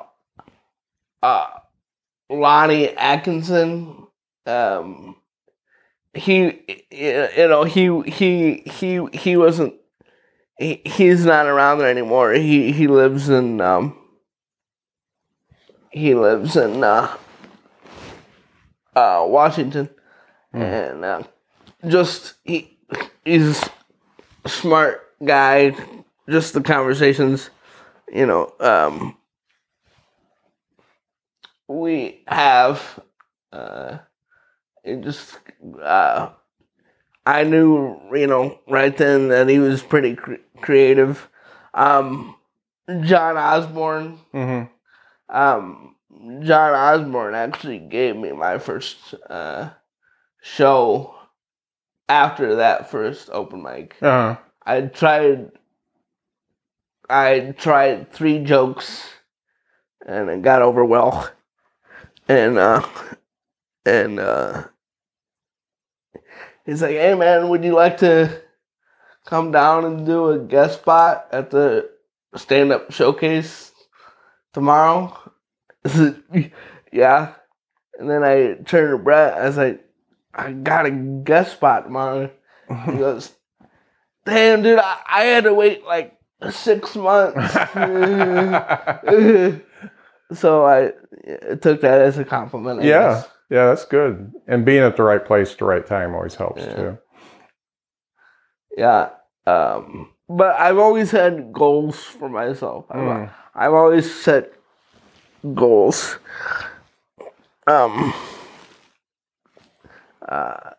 uh 1.22 1.46
Lonnie 2.28 2.88
Atkinson 2.96 4.06
um 4.46 5.16
he 6.14 6.60
you 6.90 7.48
know 7.48 7.62
he 7.64 8.00
he 8.10 8.62
he 8.66 9.06
he 9.12 9.36
wasn't 9.36 9.74
he, 10.58 10.82
he's 10.84 11.24
not 11.24 11.46
around 11.46 11.78
there 11.78 11.90
anymore. 11.90 12.32
He 12.32 12.72
he 12.72 12.86
lives 12.86 13.28
in 13.28 13.60
um 13.60 13.96
he 15.90 16.14
lives 16.14 16.56
in 16.56 16.82
uh 16.82 17.16
uh 18.94 19.24
Washington. 19.26 19.90
And 20.52 21.04
uh, 21.04 21.22
just 21.86 22.34
he 22.44 22.78
he's 23.24 23.62
a 24.44 24.48
smart 24.48 25.02
guy. 25.22 25.76
Just 26.28 26.54
the 26.54 26.62
conversations 26.62 27.50
you 28.12 28.26
know 28.26 28.52
um 28.60 29.16
we 31.68 32.22
have 32.26 33.00
uh 33.52 33.98
it 34.84 35.00
just 35.02 35.38
uh 35.82 36.30
i 37.26 37.44
knew 37.44 38.00
you 38.14 38.26
know 38.26 38.58
right 38.68 38.96
then 38.96 39.28
that 39.28 39.48
he 39.48 39.58
was 39.58 39.82
pretty 39.82 40.14
cre- 40.14 40.34
creative 40.62 41.28
um 41.74 42.34
john 43.02 43.36
osborne 43.36 44.18
Mm-hmm. 44.32 45.36
um 45.36 45.96
john 46.42 46.74
osborne 46.74 47.34
actually 47.34 47.78
gave 47.78 48.16
me 48.16 48.32
my 48.32 48.58
first 48.58 49.14
uh 49.28 49.70
show 50.40 51.14
after 52.08 52.56
that 52.56 52.90
first 52.90 53.28
open 53.32 53.62
mic 53.62 53.96
Uh, 54.00 54.36
I 54.64 54.82
tried 54.82 55.50
I 57.10 57.54
tried 57.58 58.12
three 58.12 58.38
jokes 58.40 59.08
and 60.06 60.28
it 60.30 60.42
got 60.42 60.62
over 60.62 60.84
well. 60.84 61.28
And 62.28 62.58
uh 62.58 62.82
and 63.84 64.18
uh 64.18 64.64
he's 66.66 66.82
like, 66.82 66.96
Hey 66.96 67.14
man, 67.14 67.48
would 67.48 67.64
you 67.64 67.72
like 67.72 67.98
to 67.98 68.42
come 69.24 69.50
down 69.50 69.84
and 69.84 70.04
do 70.04 70.30
a 70.30 70.38
guest 70.38 70.80
spot 70.80 71.28
at 71.32 71.50
the 71.50 71.88
stand 72.34 72.72
up 72.72 72.92
showcase 72.92 73.72
tomorrow? 74.52 75.16
Said, 75.86 76.22
yeah. 76.92 77.32
And 77.98 78.10
then 78.10 78.22
I 78.22 78.54
turned 78.64 78.90
to 78.90 78.98
Brett, 78.98 79.34
I 79.34 79.46
was 79.46 79.56
like, 79.56 79.82
I 80.34 80.52
got 80.52 80.84
a 80.84 80.90
guest 80.90 81.52
spot 81.52 81.84
tomorrow. 81.84 82.30
He 82.68 82.92
goes, 82.98 83.32
Damn, 84.26 84.62
dude, 84.62 84.78
I, 84.78 84.98
I 85.08 85.22
had 85.22 85.44
to 85.44 85.54
wait 85.54 85.84
like 85.84 86.18
six 86.50 86.96
months. 86.96 87.52
so 90.34 90.66
I 90.66 90.92
took 91.60 91.80
that 91.80 92.00
as 92.02 92.18
a 92.18 92.24
compliment. 92.24 92.80
I 92.80 92.84
yeah, 92.84 93.08
guess. 93.14 93.28
Yeah, 93.50 93.66
that's 93.66 93.84
good. 93.84 94.32
And 94.46 94.64
being 94.64 94.82
at 94.82 94.96
the 94.96 95.02
right 95.02 95.24
place 95.24 95.52
at 95.52 95.58
the 95.58 95.64
right 95.64 95.86
time 95.86 96.14
always 96.14 96.34
helps 96.34 96.62
Yeah. 96.62 96.74
too. 96.74 96.98
Yeah. 98.76 99.08
Um, 99.46 100.10
but 100.28 100.56
I've 100.58 100.78
always 100.78 101.10
had 101.12 101.52
goals 101.52 101.98
for 102.02 102.28
myself. 102.28 102.86
I've, 102.90 103.00
Mm. 103.00 103.30
I've 103.54 103.72
always 103.72 104.12
set 104.12 104.52
goals. 105.54 106.18
Um, 107.68 108.12
uh, 110.28 110.70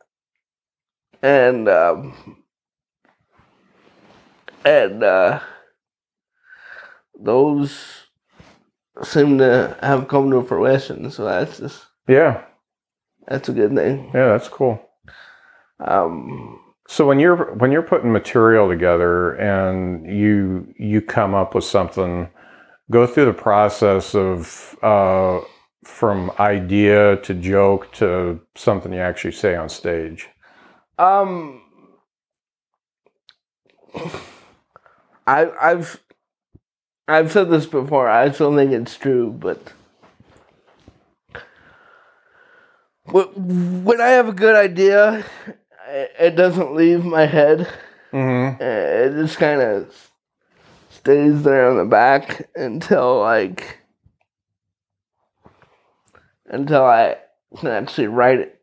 and 1.22 1.68
um, 1.70 2.44
and 4.66 5.04
uh, 5.04 5.40
those 7.20 8.08
seem 9.04 9.38
to 9.38 9.78
have 9.82 10.08
come 10.08 10.30
to 10.32 10.44
fruition. 10.44 11.10
So 11.12 11.26
that's 11.26 11.58
just 11.60 11.86
Yeah, 12.08 12.44
that's 13.28 13.50
a 13.50 13.54
good 13.54 13.76
thing. 13.76 14.12
yeah, 14.14 14.28
that's 14.28 14.50
cool. 14.50 14.82
Um, 15.80 16.60
So 16.88 17.06
when 17.06 17.20
you're 17.20 17.54
when 17.56 17.72
you're 17.72 17.82
putting 17.84 18.12
material 18.12 18.70
together 18.70 19.34
and 19.34 20.06
you 20.08 20.74
you 20.78 21.02
come 21.02 21.34
up 21.36 21.54
with 21.54 21.66
something, 21.66 22.30
go 22.90 23.06
through 23.06 23.26
the 23.26 23.34
process 23.34 24.16
of 24.16 24.76
uh, 24.82 25.42
from 25.84 26.32
idea 26.40 27.18
to 27.18 27.34
joke 27.34 27.92
to 27.94 28.40
something 28.56 28.94
you 28.94 29.00
actually 29.00 29.34
say 29.34 29.56
on 29.56 29.70
stage. 29.70 30.30
Um, 30.98 31.62
I, 35.28 35.52
I've 35.62 36.02
I've 37.08 37.32
said 37.32 37.50
this 37.50 37.66
before. 37.66 38.10
I 38.10 38.32
still 38.32 38.56
think 38.56 38.72
it's 38.72 38.98
true, 38.98 39.32
but 39.32 39.74
when 43.12 44.02
I 44.02 44.08
have 44.08 44.28
a 44.28 44.34
good 44.34 44.56
idea, 44.56 45.26
it 45.88 46.36
doesn't 46.36 46.76
leave 46.76 47.06
my 47.06 47.26
head. 47.26 47.68
Mm-hmm. 48.12 48.62
It 48.62 49.22
just 49.22 49.38
kind 49.38 49.62
of 49.62 50.12
stays 50.90 51.44
there 51.44 51.70
on 51.70 51.78
the 51.78 51.86
back 51.86 52.50
until 52.56 53.20
like 53.20 53.80
until 56.46 56.84
I 56.84 57.18
can 57.58 57.70
actually 57.70 58.08
write 58.08 58.40
it 58.40 58.62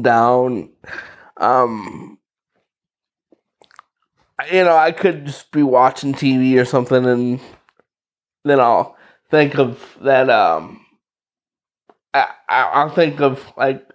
down. 0.00 0.70
Um, 1.36 2.18
you 4.50 4.64
know, 4.64 4.76
I 4.76 4.92
could 4.92 5.26
just 5.26 5.50
be 5.50 5.62
watching 5.62 6.12
TV 6.12 6.60
or 6.60 6.64
something, 6.64 7.04
and 7.04 7.40
then 8.44 8.60
I'll 8.60 8.96
think 9.30 9.58
of 9.58 9.96
that. 10.02 10.28
Um, 10.30 10.84
I, 12.14 12.28
I 12.48 12.62
I'll 12.62 12.90
think 12.90 13.20
of 13.20 13.44
like 13.56 13.86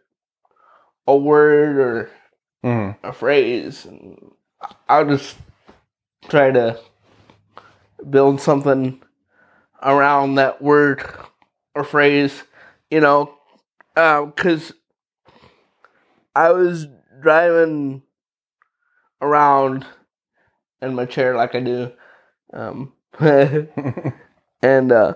a 1.08 1.16
word 1.16 1.78
or 1.78 2.10
Mhm. 2.64 2.98
a 3.04 3.14
phrase, 3.14 3.86
and 3.86 4.32
I'll 4.90 5.06
just 5.08 5.38
try 6.30 6.52
to 6.52 6.80
build 8.10 8.42
something 8.42 9.02
around 9.84 10.36
that 10.36 10.62
word 10.62 11.04
or 11.76 11.84
phrase, 11.84 12.44
you 12.90 13.00
know, 13.02 13.36
because 13.96 14.74
I 16.36 16.52
was 16.52 16.88
driving 17.22 18.04
around 19.22 19.86
in 20.82 20.96
my 20.96 21.06
chair 21.06 21.36
like 21.36 21.56
I 21.56 21.60
do, 21.62 21.92
um, 22.54 22.94
and 24.62 24.92
uh, 24.92 25.16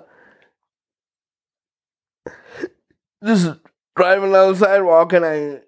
just 3.23 3.57
driving 3.95 4.31
down 4.31 4.53
the 4.53 4.57
sidewalk, 4.59 5.13
and 5.13 5.25
I 5.25 5.59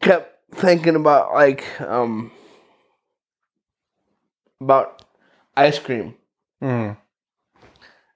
kept 0.00 0.54
thinking 0.54 0.96
about 0.96 1.32
like 1.34 1.64
um 1.80 2.30
about 4.60 5.02
ice 5.56 5.78
cream 5.78 6.14
Mhm. 6.62 6.96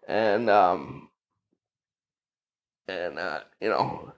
and 0.09 0.49
um 0.51 1.09
and 2.89 3.19
uh 3.19 3.41
you 3.61 3.69
know 3.69 4.13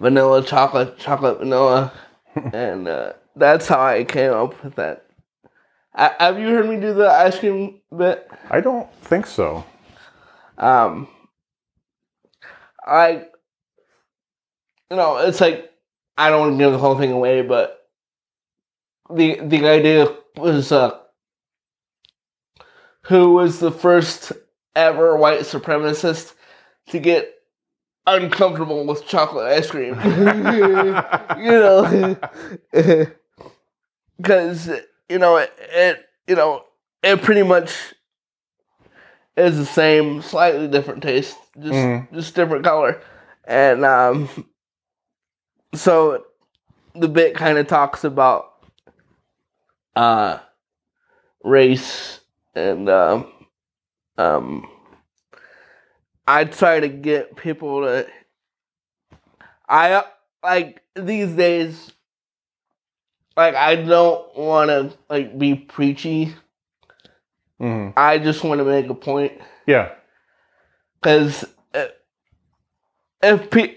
vanilla 0.00 0.42
chocolate 0.44 0.98
chocolate 0.98 1.38
vanilla 1.38 1.92
and 2.52 2.88
uh 2.88 3.12
that's 3.36 3.68
how 3.68 3.80
i 3.80 4.04
came 4.04 4.32
up 4.32 4.62
with 4.64 4.74
that 4.76 5.06
I, 5.94 6.12
have 6.18 6.38
you 6.40 6.48
heard 6.48 6.68
me 6.68 6.76
do 6.80 6.92
the 6.92 7.08
ice 7.08 7.38
cream 7.38 7.80
bit 7.96 8.28
I 8.50 8.60
don't 8.60 8.92
think 9.02 9.26
so. 9.26 9.64
um 10.58 11.08
i 12.84 13.24
you 14.90 14.96
know 14.96 15.16
it's 15.18 15.40
like 15.40 15.70
i 16.16 16.28
don't 16.30 16.40
want 16.40 16.52
to 16.52 16.58
give 16.58 16.72
the 16.72 16.78
whole 16.78 16.96
thing 16.98 17.12
away 17.12 17.42
but 17.42 17.88
the 19.10 19.40
the 19.40 19.66
idea 19.66 20.14
was 20.36 20.72
uh 20.72 20.98
who 23.02 23.34
was 23.34 23.60
the 23.60 23.70
first 23.70 24.32
ever 24.74 25.16
white 25.16 25.40
supremacist 25.40 26.34
to 26.88 26.98
get 26.98 27.34
uncomfortable 28.06 28.86
with 28.86 29.06
chocolate 29.06 29.46
ice 29.46 29.70
cream? 29.70 29.94
You 31.38 31.50
know? 31.50 32.16
Because 34.16 34.70
you 35.08 35.18
know 35.18 35.36
it, 35.38 35.52
it 35.58 36.04
you 36.28 36.36
know 36.36 36.62
it 37.02 37.20
pretty 37.20 37.42
much 37.42 37.94
is 39.36 39.56
the 39.56 39.66
same 39.66 40.22
slightly 40.22 40.68
different 40.68 41.02
taste 41.02 41.36
just 41.58 41.72
Mhm. 41.74 42.12
just 42.12 42.34
different 42.34 42.64
color 42.64 43.00
and 43.44 43.84
um 43.84 44.28
so 45.74 46.24
the 46.94 47.08
bit 47.08 47.34
kind 47.34 47.58
of 47.58 47.66
talks 47.66 48.04
about 48.04 48.52
uh 49.96 50.38
race 51.42 52.20
and 52.54 52.88
um 52.88 53.32
um 54.18 54.68
I 56.26 56.44
try 56.44 56.80
to 56.80 56.88
get 56.88 57.36
people 57.36 57.82
to 57.82 58.06
I 59.68 60.04
like 60.42 60.82
these 60.94 61.32
days 61.32 61.92
like 63.36 63.54
I 63.54 63.76
don't 63.76 64.36
want 64.36 64.68
to 64.70 64.92
like 65.10 65.38
be 65.38 65.54
preachy. 65.54 66.34
Mhm. 67.60 67.92
I 67.96 68.18
just 68.18 68.42
want 68.44 68.58
to 68.58 68.64
make 68.64 68.88
a 68.88 68.94
point 68.94 69.32
Yeah. 69.66 69.90
because 71.00 71.44
if 73.22 73.50
pe- 73.50 73.76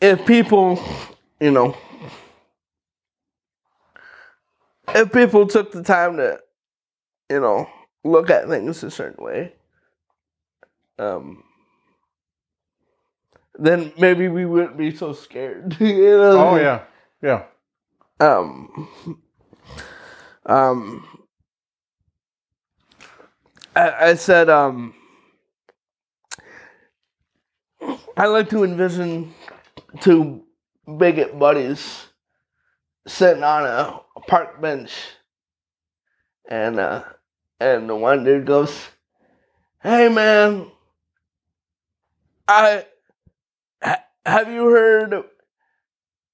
if 0.00 0.24
people, 0.26 0.82
you 1.40 1.50
know, 1.50 1.76
if 4.94 5.12
people 5.12 5.46
took 5.46 5.72
the 5.72 5.82
time 5.82 6.16
to, 6.16 6.40
you 7.30 7.40
know, 7.40 7.68
look 8.04 8.30
at 8.30 8.48
things 8.48 8.82
a 8.82 8.90
certain 8.90 9.22
way, 9.24 9.52
um, 10.98 11.44
then 13.58 13.92
maybe 13.98 14.28
we 14.28 14.44
wouldn't 14.46 14.76
be 14.76 14.94
so 14.94 15.12
scared. 15.12 15.76
you 15.80 16.16
know? 16.16 16.48
Oh 16.52 16.56
yeah. 16.56 16.82
Yeah. 17.22 17.44
um 18.20 18.88
um 20.46 21.06
I, 23.74 24.10
I 24.10 24.14
said 24.14 24.48
um 24.48 24.94
I 28.16 28.26
like 28.26 28.50
to 28.50 28.64
envision 28.64 29.34
two 30.00 30.44
bigot 30.98 31.38
buddies 31.38 32.06
sitting 33.06 33.42
on 33.42 33.64
a, 33.64 34.00
a 34.16 34.20
park 34.20 34.60
bench 34.60 34.92
and 36.48 36.78
uh 36.78 37.04
and 37.58 37.88
the 37.88 37.96
one 37.96 38.24
dude 38.24 38.46
goes 38.46 38.88
hey 39.82 40.08
man 40.08 40.70
I 42.48 42.84
ha- 43.82 44.04
have 44.26 44.50
you 44.50 44.66
heard 44.66 45.24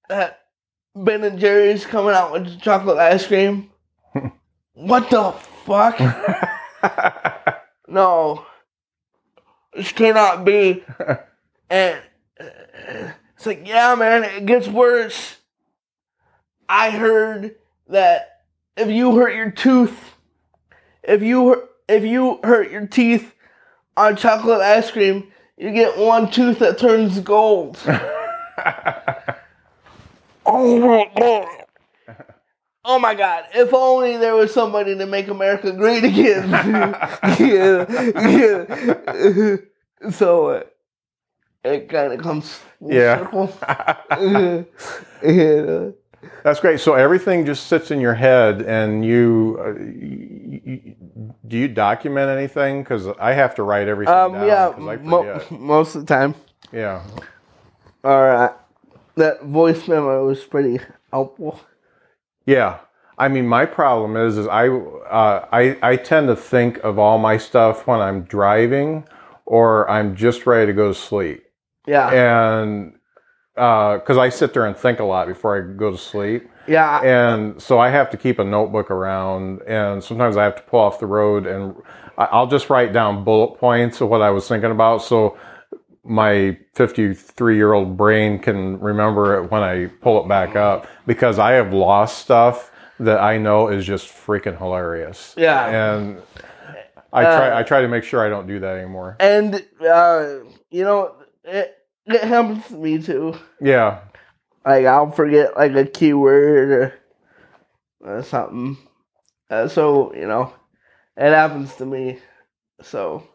that 0.09 0.41
Ben 0.95 1.24
and 1.24 1.39
Jerry's 1.39 1.84
coming 1.84 2.14
out 2.14 2.32
with 2.32 2.59
chocolate 2.61 2.97
ice 2.97 3.26
cream. 3.26 3.70
what 4.72 5.11
the 5.11 5.32
fuck? 5.66 6.01
no, 7.88 8.46
this 9.74 9.92
cannot 9.92 10.44
be. 10.44 10.84
And 11.68 12.00
uh, 12.38 12.44
it's 13.34 13.44
like, 13.44 13.66
yeah, 13.66 13.96
man, 13.96 14.22
it 14.22 14.46
gets 14.46 14.68
worse. 14.68 15.36
I 16.68 16.90
heard 16.90 17.56
that 17.88 18.42
if 18.76 18.88
you 18.88 19.16
hurt 19.16 19.34
your 19.34 19.50
tooth, 19.50 20.14
if 21.02 21.22
you 21.22 21.68
if 21.88 22.04
you 22.04 22.38
hurt 22.44 22.70
your 22.70 22.86
teeth 22.86 23.34
on 23.96 24.14
chocolate 24.14 24.60
ice 24.60 24.92
cream, 24.92 25.32
you 25.56 25.72
get 25.72 25.98
one 25.98 26.30
tooth 26.30 26.60
that 26.60 26.78
turns 26.78 27.18
gold. 27.18 27.78
Oh 30.46 30.78
my 30.78 31.10
god. 31.18 31.65
Oh 32.89 32.99
my 33.01 33.14
god. 33.14 33.45
If 33.53 33.74
only 33.74 34.16
there 34.16 34.34
was 34.37 34.55
somebody 34.55 34.97
to 34.97 35.07
make 35.07 35.26
America 35.28 35.72
great 35.72 36.05
again. 36.05 36.49
yeah. 36.51 37.07
yeah. 39.01 39.57
So 40.11 40.49
uh, 40.51 40.62
it 41.64 41.89
kind 41.89 42.12
of 42.12 42.20
comes 42.20 42.61
Yeah. 42.80 43.18
circle. 43.18 43.53
yeah. 45.22 45.91
That's 46.45 46.61
great. 46.61 46.78
So 46.80 46.95
everything 46.95 47.45
just 47.45 47.66
sits 47.66 47.91
in 47.91 48.01
your 48.01 48.14
head, 48.14 48.62
and 48.62 49.05
you, 49.05 49.59
uh, 49.61 49.70
you, 49.80 50.61
you 50.64 50.95
do 51.47 51.57
you 51.57 51.68
document 51.68 52.30
anything? 52.30 52.82
Because 52.82 53.07
I 53.20 53.32
have 53.32 53.55
to 53.57 53.62
write 53.62 53.87
everything 53.89 54.14
Um, 54.14 54.32
down. 54.32 54.47
yeah, 54.47 54.72
mo- 55.03 55.41
most 55.51 55.95
of 55.95 56.07
the 56.07 56.14
time. 56.14 56.34
yeah. 56.72 57.03
All 58.05 58.22
right. 58.24 58.53
That 59.16 59.43
voice 59.45 59.87
memo 59.89 60.26
was 60.26 60.43
pretty 60.45 60.78
helpful. 61.12 61.59
Yeah. 62.47 62.78
I 63.18 63.28
mean, 63.28 63.47
my 63.47 63.64
problem 63.66 64.16
is, 64.16 64.36
is 64.38 64.47
I, 64.47 64.68
uh, 64.68 65.47
I, 65.53 65.78
I 65.82 65.97
tend 65.97 66.28
to 66.28 66.36
think 66.36 66.78
of 66.78 66.99
all 66.99 67.18
my 67.18 67.38
stuff 67.38 67.86
when 67.86 68.01
I'm 68.01 68.22
driving, 68.22 69.07
or 69.47 69.88
I'm 69.90 70.14
just 70.16 70.47
ready 70.47 70.66
to 70.66 70.72
go 70.72 70.88
to 70.88 70.94
sleep, 70.94 71.44
Yeah. 71.86 72.11
and 72.11 72.92
because 73.55 74.18
I 74.18 74.28
sit 74.28 74.53
there 74.53 74.66
and 74.66 74.76
think 74.76 74.99
a 75.01 75.05
lot 75.05 75.28
before 75.28 75.57
I 75.57 75.76
go 75.76 75.90
to 75.90 75.97
sleep. 75.99 76.51
Yeah. 76.68 77.01
and 77.01 77.62
so 77.62 77.78
I 77.78 77.90
have 77.90 78.11
to 78.11 78.16
keep 78.16 78.38
a 78.40 78.44
notebook 78.44 78.90
around, 78.90 79.62
and 79.62 80.03
sometimes 80.05 80.36
I 80.36 80.42
have 80.44 80.57
to 80.57 80.62
pull 80.62 80.80
off 80.80 80.99
the 80.99 81.07
road, 81.07 81.47
and 81.47 81.74
I'll 82.18 82.49
just 82.49 82.68
write 82.70 82.92
down 82.92 83.24
bullet 83.24 83.57
points 83.59 84.01
of 84.01 84.09
what 84.09 84.20
I 84.20 84.30
was 84.30 84.47
thinking 84.49 84.72
about, 84.72 84.99
so 85.03 85.38
my 86.07 86.57
53 86.74 87.57
year 87.57 87.72
old 87.72 87.96
brain 87.96 88.38
can 88.38 88.78
remember 88.80 89.42
it 89.42 89.50
when 89.50 89.62
I 89.62 89.86
pull 90.00 90.22
it 90.22 90.28
back 90.28 90.57
up, 90.57 90.86
because 91.07 91.38
I 91.38 91.52
have 91.52 91.72
lost 91.72 92.18
stuff 92.18 92.70
that 93.00 93.20
I 93.20 93.38
know 93.38 93.68
is 93.68 93.84
just 93.84 94.09
freaking 94.09 94.57
hilarious. 94.57 95.34
Yeah. 95.36 95.68
and 95.68 96.22
I 97.12 97.22
try 97.22 97.61
I 97.61 97.62
try 97.62 97.80
to 97.80 97.88
make 97.88 98.04
sure 98.04 98.24
I 98.24 98.28
don't 98.28 98.46
do 98.46 98.61
that 98.61 98.76
anymore. 98.76 99.16
And, 99.20 99.54
uh, 99.80 100.38
you 100.70 100.84
know, 100.84 101.14
it, 101.44 101.74
it 102.07 102.22
happens 102.22 102.66
to 102.68 102.74
me 102.74 103.00
too. 103.00 103.36
Yeah, 103.61 104.00
like 104.64 104.84
I'll 104.86 105.11
forget 105.11 105.57
like 105.57 105.74
a 105.74 105.84
keyword 105.84 106.70
or, 106.70 106.94
or 108.00 108.22
something. 108.22 108.76
Uh, 109.48 109.68
so 109.68 110.14
you 110.14 110.26
know, 110.26 110.52
it 111.16 111.30
happens 111.30 111.74
to 111.76 111.86
me. 111.86 112.18
So 112.82 113.26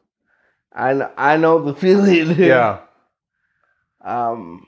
I 0.73 0.93
kn- 0.93 1.09
I 1.17 1.37
know 1.37 1.59
the 1.61 1.73
feeling. 1.79 2.35
yeah. 2.37 2.79
Um, 4.03 4.65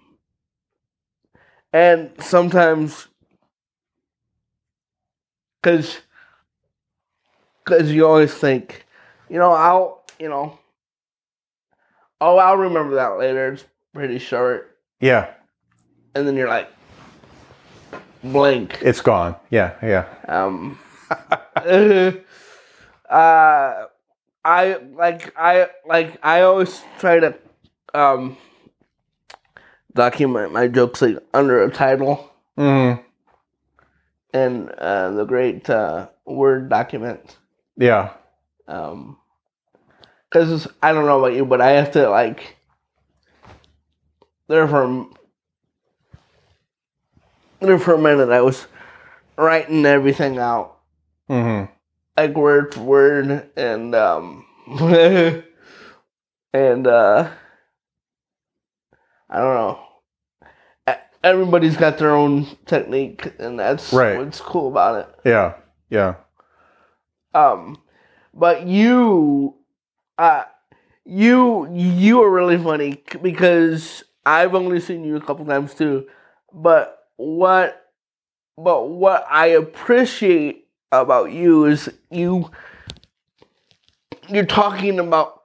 and 1.72 2.12
sometimes, 2.20 3.08
because 5.62 6.00
because 7.64 7.92
you 7.92 8.06
always 8.06 8.34
think, 8.34 8.86
you 9.30 9.40
know, 9.40 9.52
I'll, 9.54 10.04
you 10.20 10.30
know, 10.30 10.60
oh, 12.22 12.38
I'll 12.38 12.58
remember 12.58 12.96
that 12.96 13.18
later. 13.18 13.54
It's 13.54 13.66
pretty 13.94 14.20
short, 14.20 14.78
Yeah, 15.00 15.32
and 16.14 16.28
then 16.28 16.36
you're 16.36 16.50
like, 16.50 16.70
blank. 18.24 18.78
it's 18.82 19.02
gone. 19.02 19.36
Yeah, 19.50 19.74
yeah. 19.82 20.06
Um, 20.28 20.78
uh, 23.10 23.86
I 24.46 24.76
like 24.96 25.34
I 25.38 25.68
like 25.86 26.20
I 26.24 26.42
always 26.42 26.82
try 27.00 27.20
to 27.20 27.36
um 27.94 28.38
document 29.94 30.52
my 30.52 30.68
jokes 30.68 31.02
like 31.02 31.18
under 31.34 31.64
a 31.64 31.72
title 31.72 32.30
Mm, 32.58 33.04
and 34.34 34.70
uh, 34.70 35.10
the 35.12 35.26
great 35.26 35.68
uh, 35.70 36.08
Word 36.26 36.70
document. 36.70 37.38
yeah. 37.78 38.14
Um, 38.68 39.18
because 40.30 40.68
I 40.82 40.94
don't 40.94 41.06
know 41.06 41.20
about 41.20 41.34
you, 41.36 41.46
but 41.46 41.62
I 41.62 41.72
have 41.72 41.92
to 41.92 42.10
like 42.10 42.58
there 44.48 44.68
for 44.68 45.08
there 47.60 47.80
for 47.80 47.94
a 47.96 47.98
minute. 47.98 48.30
I 48.30 48.42
was 48.42 48.68
writing 49.38 49.86
everything 49.86 50.38
out 50.38 50.78
hmm 51.28 51.64
like 52.18 52.36
word 52.36 52.74
for 52.74 52.82
word 52.82 53.50
and 53.56 53.96
um 53.96 54.46
and 56.54 56.88
uh 56.88 57.30
I 59.30 59.38
don't 59.38 59.56
know. 59.56 59.80
Everybody's 61.24 61.78
got 61.78 61.98
their 61.98 62.14
own 62.14 62.46
technique 62.66 63.34
and 63.40 63.58
that's 63.58 63.94
Right. 63.94 64.18
what's 64.18 64.42
cool 64.42 64.68
about 64.68 65.08
it. 65.08 65.16
Yeah, 65.26 65.54
yeah. 65.90 66.16
Um 67.34 67.78
but 68.34 68.68
you 68.68 69.56
uh 70.18 70.44
you 71.06 71.68
you 71.74 72.22
are 72.22 72.30
really 72.30 72.58
funny 72.58 73.02
because 73.22 74.04
I've 74.26 74.54
only 74.54 74.80
seen 74.80 75.04
you 75.04 75.16
a 75.16 75.22
couple 75.22 75.46
times 75.46 75.74
too. 75.74 76.08
But 76.54 77.00
what 77.16 77.82
but 78.58 78.90
what 78.90 79.26
I 79.30 79.48
appreciate 79.48 80.63
about 81.02 81.32
you 81.32 81.66
is 81.66 81.90
you 82.12 82.50
you're 84.30 84.46
talking 84.46 85.00
about 85.00 85.42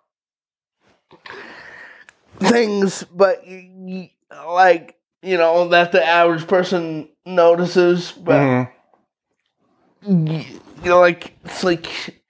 things 2.39 3.03
but 3.15 3.47
you, 3.47 3.57
you 3.87 4.09
like 4.47 4.97
you 5.23 5.37
know 5.37 5.69
that 5.69 5.91
the 5.93 6.05
average 6.05 6.47
person 6.47 7.09
notices 7.27 8.13
but 8.13 8.41
Mhm. 8.41 8.69
y- 10.03 10.47
you 10.85 10.91
know 10.91 11.01
like 11.01 11.37
it's 11.45 11.65
like 11.65 12.21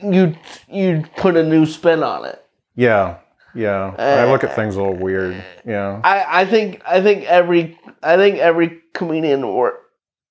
you 0.00 0.34
you 0.68 1.04
put 1.16 1.36
a 1.36 1.42
new 1.42 1.66
spin 1.66 2.02
on 2.02 2.24
it 2.24 2.44
Yeah, 2.76 3.16
yeah. 3.54 3.94
I 3.98 4.24
look 4.30 4.44
at 4.44 4.54
things 4.54 4.76
a 4.76 4.80
little 4.80 4.96
weird. 4.96 5.42
Yeah. 5.66 6.00
I, 6.04 6.42
I 6.42 6.44
think 6.46 6.80
I 6.86 7.02
think 7.02 7.24
every 7.24 7.78
I 8.02 8.16
think 8.16 8.38
every 8.38 8.80
comedian 8.94 9.42
or 9.44 9.78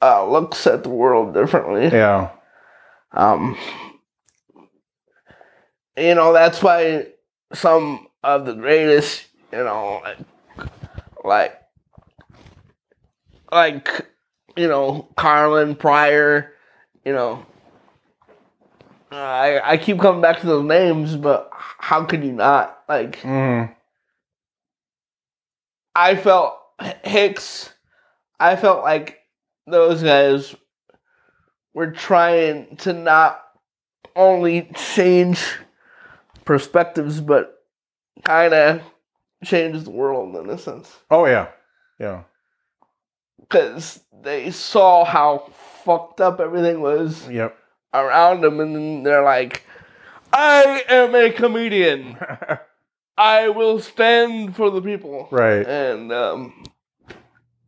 uh, 0.01 0.27
looks 0.29 0.65
at 0.67 0.83
the 0.83 0.89
world 0.89 1.33
differently. 1.33 1.85
Yeah. 1.85 2.31
Um, 3.13 3.57
you 5.97 6.15
know 6.15 6.33
that's 6.33 6.63
why 6.63 7.07
some 7.53 8.07
of 8.23 8.45
the 8.45 8.53
greatest, 8.53 9.27
you 9.51 9.59
know, 9.59 10.01
like 11.23 11.61
like 13.51 14.07
you 14.55 14.67
know 14.67 15.07
Carlin 15.17 15.75
Pryor, 15.75 16.53
you 17.05 17.13
know. 17.13 17.45
I 19.11 19.59
I 19.63 19.77
keep 19.77 19.99
coming 19.99 20.21
back 20.21 20.39
to 20.39 20.47
those 20.47 20.65
names, 20.65 21.17
but 21.17 21.49
how 21.51 22.05
could 22.05 22.23
you 22.23 22.31
not 22.31 22.81
like? 22.87 23.19
Mm, 23.21 23.75
I 25.93 26.15
felt 26.15 26.57
Hicks. 27.03 27.73
I 28.39 28.55
felt 28.55 28.83
like 28.83 29.20
those 29.67 30.01
guys 30.03 30.55
were 31.73 31.91
trying 31.91 32.75
to 32.77 32.93
not 32.93 33.41
only 34.15 34.69
change 34.75 35.41
perspectives, 36.45 37.21
but 37.21 37.63
kind 38.23 38.53
of 38.53 38.81
change 39.43 39.83
the 39.83 39.89
world 39.91 40.35
in 40.35 40.49
a 40.49 40.57
sense. 40.57 40.91
oh 41.09 41.25
yeah. 41.25 41.47
Yeah. 41.99 42.23
Because 43.39 43.99
they 44.23 44.51
saw 44.51 45.03
how 45.05 45.49
fucked 45.83 46.21
up 46.21 46.39
everything 46.39 46.81
was 46.81 47.27
Yep. 47.29 47.55
around 47.93 48.41
them, 48.41 48.59
and 48.59 48.75
then 48.75 49.03
they're 49.03 49.23
like, 49.23 49.63
I 50.33 50.83
am 50.89 51.13
a 51.15 51.31
comedian. 51.31 52.17
I 53.17 53.49
will 53.49 53.79
stand 53.79 54.55
for 54.55 54.69
the 54.71 54.81
people. 54.81 55.27
right. 55.31 55.65
and 55.67 56.11
um, 56.11 56.63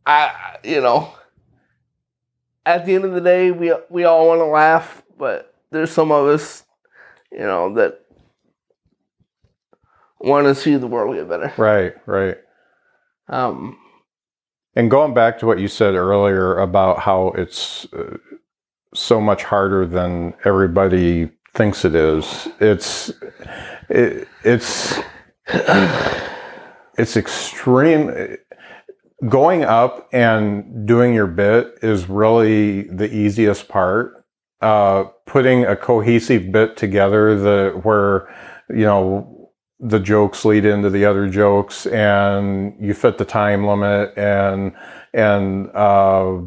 I, 0.06 0.56
you 0.64 0.80
know, 0.80 1.12
at 2.66 2.86
the 2.86 2.94
end 2.94 3.04
of 3.04 3.12
the 3.12 3.20
day, 3.20 3.50
we 3.50 3.72
we 3.90 4.04
all 4.04 4.28
want 4.28 4.40
to 4.40 4.46
laugh, 4.46 5.02
but 5.18 5.54
there's 5.70 5.90
some 5.90 6.10
of 6.12 6.26
us, 6.26 6.64
you 7.32 7.38
know, 7.40 7.74
that 7.74 8.00
want 10.20 10.46
to 10.46 10.54
see 10.54 10.76
the 10.76 10.86
world 10.86 11.14
get 11.16 11.28
better. 11.28 11.52
Right. 11.56 11.94
Right. 12.06 12.38
Um, 13.28 13.76
And 14.76 14.90
going 14.90 15.14
back 15.14 15.38
to 15.40 15.46
what 15.46 15.58
you 15.58 15.68
said 15.68 15.94
earlier 15.94 16.58
about 16.58 16.98
how 17.00 17.28
it's 17.36 17.86
uh, 17.92 18.16
so 18.94 19.20
much 19.20 19.42
harder 19.44 19.86
than 19.86 20.34
everybody 20.44 21.30
thinks 21.54 21.84
it 21.84 21.94
is, 21.94 22.48
it's 22.60 23.10
it, 23.88 24.28
it's 24.44 24.98
it's 26.98 27.16
extreme. 27.16 28.36
Going 29.28 29.62
up 29.62 30.08
and 30.12 30.86
doing 30.86 31.14
your 31.14 31.26
bit 31.26 31.78
is 31.82 32.08
really 32.08 32.82
the 32.82 33.12
easiest 33.12 33.68
part. 33.68 34.24
Uh, 34.60 35.04
putting 35.26 35.64
a 35.64 35.76
cohesive 35.76 36.50
bit 36.50 36.76
together, 36.76 37.38
the 37.38 37.80
where 37.82 38.28
you 38.70 38.84
know 38.84 39.50
the 39.80 40.00
jokes 40.00 40.44
lead 40.44 40.64
into 40.64 40.88
the 40.88 41.04
other 41.04 41.28
jokes 41.28 41.86
and 41.86 42.74
you 42.80 42.94
fit 42.94 43.18
the 43.18 43.24
time 43.24 43.66
limit 43.66 44.16
and 44.16 44.72
and 45.12 45.70
uh, 45.74 46.38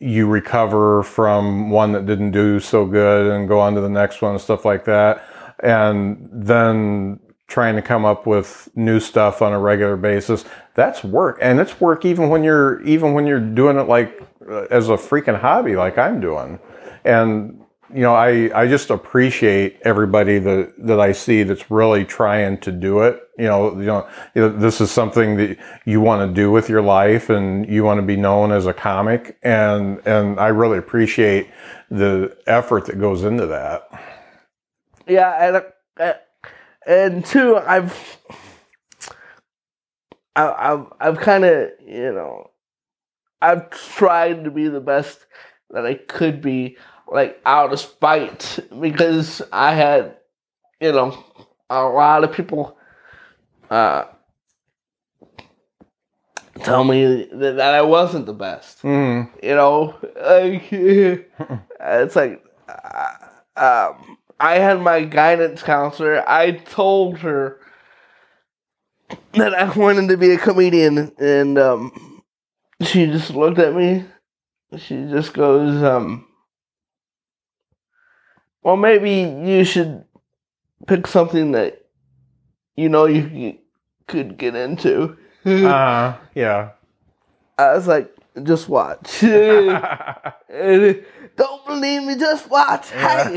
you 0.00 0.26
recover 0.26 1.02
from 1.02 1.70
one 1.70 1.92
that 1.92 2.06
didn't 2.06 2.32
do 2.32 2.60
so 2.60 2.84
good 2.84 3.30
and 3.30 3.48
go 3.48 3.60
on 3.60 3.74
to 3.74 3.80
the 3.80 3.88
next 3.88 4.20
one 4.22 4.32
and 4.32 4.40
stuff 4.40 4.64
like 4.64 4.84
that 4.84 5.24
and 5.62 6.28
then 6.32 7.20
trying 7.48 7.74
to 7.74 7.82
come 7.82 8.04
up 8.04 8.26
with 8.26 8.68
new 8.76 9.00
stuff 9.00 9.42
on 9.42 9.52
a 9.52 9.58
regular 9.58 9.96
basis 9.96 10.44
that's 10.74 11.02
work 11.02 11.38
and 11.40 11.58
it's 11.58 11.80
work 11.80 12.04
even 12.04 12.28
when 12.28 12.44
you're 12.44 12.80
even 12.82 13.14
when 13.14 13.26
you're 13.26 13.40
doing 13.40 13.76
it 13.76 13.88
like 13.88 14.22
uh, 14.48 14.66
as 14.70 14.88
a 14.88 14.96
freaking 14.96 15.38
hobby 15.38 15.74
like 15.74 15.98
i'm 15.98 16.20
doing 16.20 16.58
and 17.04 17.58
you 17.92 18.02
know, 18.02 18.14
I, 18.14 18.50
I 18.54 18.66
just 18.66 18.90
appreciate 18.90 19.78
everybody 19.82 20.38
that, 20.38 20.74
that 20.78 21.00
I 21.00 21.12
see 21.12 21.42
that's 21.42 21.70
really 21.70 22.04
trying 22.04 22.58
to 22.60 22.72
do 22.72 23.00
it. 23.00 23.22
You 23.38 23.46
know, 23.46 23.80
you 23.80 23.86
know, 24.34 24.48
this 24.50 24.80
is 24.80 24.90
something 24.90 25.36
that 25.36 25.58
you 25.86 26.00
want 26.00 26.28
to 26.28 26.34
do 26.34 26.50
with 26.50 26.68
your 26.68 26.82
life 26.82 27.30
and 27.30 27.66
you 27.66 27.84
want 27.84 27.98
to 27.98 28.06
be 28.06 28.16
known 28.16 28.52
as 28.52 28.66
a 28.66 28.74
comic. 28.74 29.38
And, 29.42 30.06
and 30.06 30.38
I 30.38 30.48
really 30.48 30.76
appreciate 30.76 31.48
the 31.90 32.36
effort 32.46 32.86
that 32.86 33.00
goes 33.00 33.24
into 33.24 33.46
that. 33.46 33.88
yeah, 35.06 35.48
and 35.48 35.64
uh, 35.98 36.12
and 36.88 37.24
two, 37.26 37.56
I've 37.58 38.18
I, 40.36 40.72
I've 40.72 40.86
I've 41.00 41.18
kind 41.20 41.44
of 41.44 41.70
you 41.86 42.12
know 42.12 42.50
I've 43.42 43.70
tried 43.70 44.44
to 44.44 44.50
be 44.50 44.68
the 44.68 44.80
best 44.80 45.26
that 45.70 45.86
I 45.86 45.94
could 45.94 46.42
be, 46.42 46.78
like 47.08 47.40
out 47.46 47.72
of 47.72 47.80
spite, 47.80 48.58
because 48.80 49.42
I 49.52 49.74
had 49.74 50.16
you 50.80 50.92
know 50.92 51.24
a 51.70 51.84
lot 51.84 52.24
of 52.24 52.32
people 52.32 52.78
uh, 53.70 54.06
tell 56.62 56.84
me 56.84 57.24
that, 57.32 57.56
that 57.56 57.74
I 57.74 57.82
wasn't 57.82 58.26
the 58.26 58.34
best. 58.34 58.82
Mm, 58.82 59.30
You 59.42 59.56
know, 59.56 59.96
like 60.20 60.72
it's 61.80 62.16
like 62.16 62.44
uh, 62.68 63.14
um, 63.94 64.17
I 64.40 64.58
had 64.58 64.80
my 64.80 65.04
guidance 65.04 65.62
counselor. 65.62 66.28
I 66.28 66.52
told 66.52 67.18
her 67.18 67.58
that 69.34 69.54
I 69.54 69.70
wanted 69.76 70.08
to 70.08 70.16
be 70.16 70.32
a 70.32 70.38
comedian, 70.38 71.12
and 71.18 71.58
um, 71.58 72.22
she 72.82 73.06
just 73.06 73.30
looked 73.30 73.58
at 73.58 73.74
me. 73.74 74.04
She 74.76 75.06
just 75.10 75.32
goes, 75.32 75.82
um, 75.82 76.26
"Well, 78.62 78.76
maybe 78.76 79.10
you 79.10 79.64
should 79.64 80.04
pick 80.86 81.06
something 81.06 81.52
that 81.52 81.84
you 82.76 82.88
know 82.88 83.06
you 83.06 83.58
could 84.06 84.38
get 84.38 84.54
into. 84.54 85.16
Uh, 85.44 86.16
yeah. 86.34 86.70
I 87.56 87.74
was 87.74 87.86
like, 87.86 88.14
just 88.42 88.68
watch. 88.68 89.22
And, 90.50 91.04
Don't 91.38 91.64
believe 91.66 92.02
me, 92.02 92.16
just 92.16 92.50
watch. 92.50 92.90
Hey. 92.90 93.36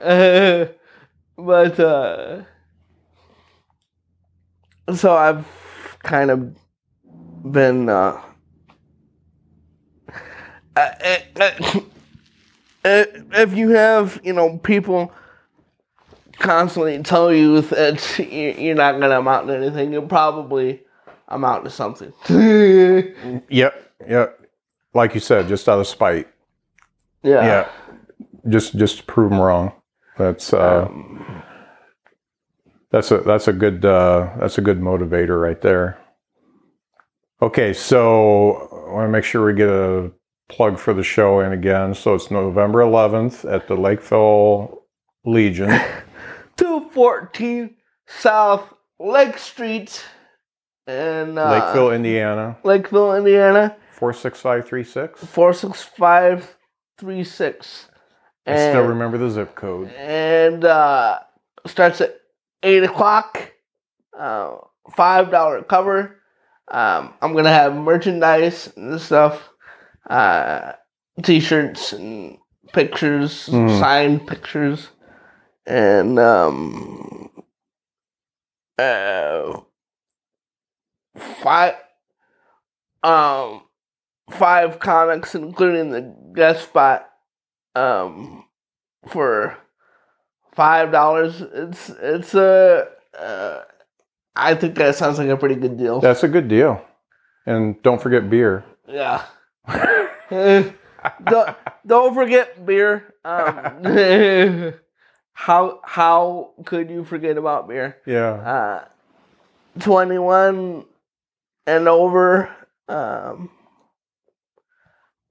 Uh, 0.00 0.66
but 1.36 1.80
uh, 1.80 2.42
so 4.94 5.16
I've 5.16 5.46
kind 6.02 6.30
of 6.30 6.56
been 7.52 7.88
uh, 7.88 8.20
if 12.84 13.56
you 13.56 13.70
have 13.70 14.20
you 14.24 14.32
know 14.32 14.58
people 14.58 15.12
constantly 16.38 17.00
tell 17.02 17.32
you 17.32 17.60
that 17.60 18.18
you- 18.18 18.54
you're 18.58 18.74
not 18.74 18.98
gonna 19.00 19.18
amount 19.18 19.46
to 19.48 19.56
anything, 19.56 19.92
you'll 19.92 20.06
probably 20.06 20.82
amount 21.28 21.64
to 21.64 21.70
something. 21.70 22.12
Yep. 23.48 23.92
Yep. 24.08 24.38
Like 24.94 25.14
you 25.14 25.20
said, 25.20 25.48
just 25.48 25.68
out 25.68 25.78
of 25.80 25.86
spite. 25.86 26.28
Yeah. 27.22 27.44
Yeah. 27.44 27.68
Just 28.48 28.76
just 28.76 28.98
to 28.98 29.02
prove 29.04 29.30
them 29.30 29.40
wrong. 29.40 29.72
That's 30.18 30.52
uh, 30.52 30.86
Um, 30.88 31.42
that's 32.90 33.10
a 33.10 33.18
that's 33.18 33.48
a 33.48 33.52
good 33.52 33.84
uh, 33.84 34.30
that's 34.38 34.58
a 34.58 34.60
good 34.60 34.80
motivator 34.80 35.40
right 35.40 35.60
there. 35.60 35.98
Okay, 37.40 37.72
so 37.72 38.86
I 38.88 38.92
want 38.92 39.08
to 39.08 39.12
make 39.12 39.24
sure 39.24 39.44
we 39.44 39.54
get 39.54 39.68
a 39.68 40.12
plug 40.48 40.78
for 40.78 40.92
the 40.94 41.02
show 41.02 41.40
in 41.40 41.52
again. 41.52 41.94
So 41.94 42.14
it's 42.14 42.30
November 42.30 42.80
11th 42.80 43.50
at 43.50 43.66
the 43.66 43.74
Lakeville 43.74 44.82
Legion. 45.24 45.68
214 46.56 47.74
South 48.06 48.74
Lake 49.00 49.38
Street 49.38 50.04
in 50.86 51.38
uh, 51.38 51.50
Lakeville, 51.50 51.92
Indiana, 51.92 52.58
Lakeville, 52.62 53.14
Indiana, 53.14 53.76
46536. 53.92 55.24
46536. 55.24 56.56
I 58.46 58.56
still 58.56 58.86
remember 58.86 59.18
the 59.18 59.30
zip 59.30 59.54
code. 59.54 59.92
And 59.92 60.64
uh, 60.64 61.20
starts 61.66 62.00
at 62.00 62.20
8 62.62 62.84
o'clock. 62.84 63.52
Uh, 64.18 64.56
$5 64.96 65.68
cover. 65.68 66.18
Um, 66.68 67.14
I'm 67.20 67.32
going 67.32 67.44
to 67.44 67.50
have 67.50 67.74
merchandise 67.74 68.72
and 68.76 69.00
stuff, 69.00 69.50
uh, 70.08 70.72
t 71.22 71.38
shirts 71.40 71.92
and 71.92 72.38
pictures, 72.72 73.46
Mhm. 73.48 73.78
signed 73.78 74.26
pictures, 74.26 74.88
and 75.66 76.18
um, 76.18 77.30
uh, 78.78 79.60
five, 81.42 81.74
um, 83.02 83.62
five 84.32 84.78
comics, 84.78 85.34
including 85.34 85.90
the 85.90 86.14
guest 86.34 86.64
spot, 86.64 87.08
um, 87.74 88.44
for 89.08 89.56
five 90.52 90.92
dollars. 90.92 91.40
It's 91.40 91.90
it's 91.90 92.34
a. 92.34 92.88
Uh, 93.18 93.62
I 94.34 94.54
think 94.54 94.76
that 94.76 94.96
sounds 94.96 95.18
like 95.18 95.28
a 95.28 95.36
pretty 95.36 95.56
good 95.56 95.76
deal. 95.76 96.00
That's 96.00 96.22
a 96.22 96.28
good 96.28 96.48
deal. 96.48 96.82
And 97.44 97.80
don't 97.82 98.00
forget 98.00 98.30
beer. 98.30 98.64
Yeah. 98.88 99.24
don't, 101.24 101.56
don't 101.86 102.14
forget 102.14 102.64
beer. 102.64 103.14
Um, 103.24 104.74
how 105.32 105.80
how 105.84 106.52
could 106.64 106.90
you 106.90 107.04
forget 107.04 107.36
about 107.36 107.68
beer? 107.68 107.98
Yeah. 108.06 108.32
Uh, 108.32 108.84
Twenty 109.80 110.18
one 110.18 110.84
and 111.66 111.88
over. 111.88 112.54
Um, 112.88 113.50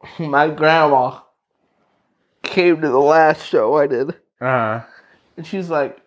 my 0.20 0.50
grandma 0.50 1.20
came 2.44 2.82
to 2.82 2.90
the 2.90 2.98
last 3.00 3.46
show 3.46 3.78
I 3.78 3.88
did, 3.88 4.10
Uh-huh. 4.42 4.82
and 5.38 5.46
she's 5.48 5.70
like 5.70 6.00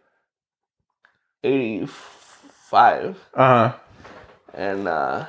eighty 1.42 1.86
five. 1.86 3.18
Uh-huh. 3.34 3.76
and 4.52 4.88
uh, 4.88 5.26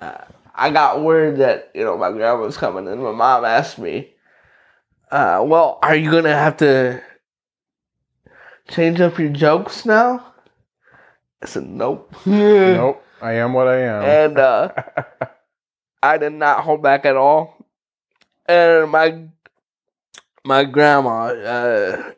uh, 0.00 0.24
I 0.54 0.70
got 0.70 1.02
word 1.02 1.38
that 1.38 1.70
you 1.74 1.84
know 1.84 1.96
my 1.98 2.10
grandma's 2.12 2.56
coming, 2.56 2.86
and 2.88 3.02
my 3.02 3.12
mom 3.12 3.44
asked 3.44 3.78
me, 3.78 4.14
uh, 5.10 5.42
"Well, 5.46 5.78
are 5.82 5.96
you 5.96 6.10
gonna 6.10 6.34
have 6.34 6.56
to 6.58 7.02
change 8.68 9.00
up 9.00 9.18
your 9.18 9.30
jokes 9.30 9.84
now?" 9.84 10.24
I 11.42 11.46
said, 11.46 11.66
"Nope." 11.66 12.14
Nope. 12.26 13.00
I 13.22 13.32
am 13.34 13.52
what 13.54 13.68
I 13.68 13.78
am. 13.80 14.02
And 14.04 14.38
uh, 14.38 14.68
I 16.04 16.18
did 16.18 16.34
not 16.34 16.64
hold 16.64 16.82
back 16.82 17.06
at 17.06 17.16
all. 17.16 17.56
And 18.44 18.90
my 18.90 19.22
my 20.44 20.64
grandma, 20.64 21.28
uh, 21.28 22.12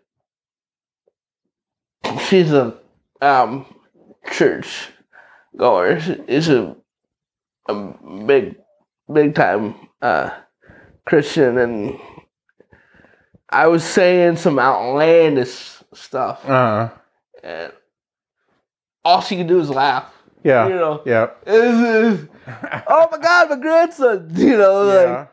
she's 2.18 2.52
a 2.52 2.76
um, 3.20 3.64
church 4.32 4.88
goer. 5.56 6.00
Is 6.26 6.48
a 6.48 6.74
a 7.68 7.74
big 8.26 8.56
big 9.12 9.36
time 9.36 9.76
uh, 10.02 10.30
Christian, 11.04 11.56
and 11.56 11.96
I 13.48 13.68
was 13.68 13.84
saying 13.84 14.38
some 14.38 14.58
outlandish 14.58 15.80
stuff, 15.94 16.44
uh-huh. 16.44 16.90
and 17.44 17.72
all 19.04 19.20
she 19.20 19.36
could 19.36 19.46
do 19.46 19.60
is 19.60 19.70
laugh. 19.70 20.12
Yeah. 20.46 20.68
You 20.68 20.74
know, 20.74 21.02
Yeah. 21.04 21.30
Oh 22.88 23.08
my 23.10 23.18
god, 23.18 23.50
my 23.50 23.56
grandson! 23.56 24.30
You 24.36 24.56
know, 24.56 24.92
yeah. 24.92 25.26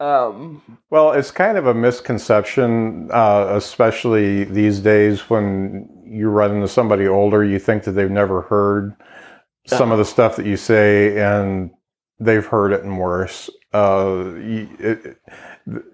like 0.00 0.08
um, 0.08 0.78
Well, 0.90 1.12
it's 1.12 1.30
kind 1.30 1.56
of 1.56 1.66
a 1.66 1.74
misconception, 1.74 3.08
uh, 3.12 3.46
especially 3.50 4.44
these 4.44 4.80
days 4.80 5.30
when 5.30 5.88
you 6.04 6.28
run 6.28 6.56
into 6.56 6.68
somebody 6.68 7.06
older, 7.06 7.44
you 7.44 7.58
think 7.58 7.84
that 7.84 7.92
they've 7.92 8.10
never 8.10 8.42
heard 8.42 8.96
some 9.66 9.90
of 9.90 9.98
the 9.98 10.04
stuff 10.04 10.36
that 10.36 10.46
you 10.46 10.56
say, 10.56 11.18
and 11.18 11.70
they've 12.20 12.46
heard 12.46 12.72
it 12.72 12.84
and 12.84 12.98
worse. 12.98 13.48
Uh, 13.72 14.32
it, 14.36 15.18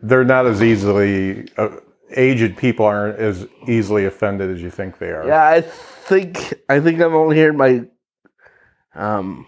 they're 0.02 0.24
not 0.24 0.46
as 0.46 0.62
easily, 0.62 1.48
uh, 1.56 1.68
aged 2.16 2.56
people 2.56 2.84
aren't 2.84 3.18
as 3.18 3.46
easily 3.68 4.04
offended 4.04 4.50
as 4.50 4.60
you 4.62 4.70
think 4.70 4.98
they 4.98 5.08
are. 5.10 5.26
yeah, 5.26 5.44
I 5.44 5.60
think 5.62 6.54
I 6.68 6.80
think 6.80 7.00
I've 7.00 7.14
only 7.14 7.38
heard 7.38 7.56
my 7.56 7.84
um, 8.94 9.46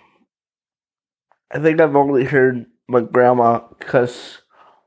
I 1.50 1.58
think 1.58 1.80
I've 1.80 1.96
only 1.96 2.24
heard 2.24 2.66
my 2.88 3.00
grandma 3.00 3.60
cuss 3.80 4.42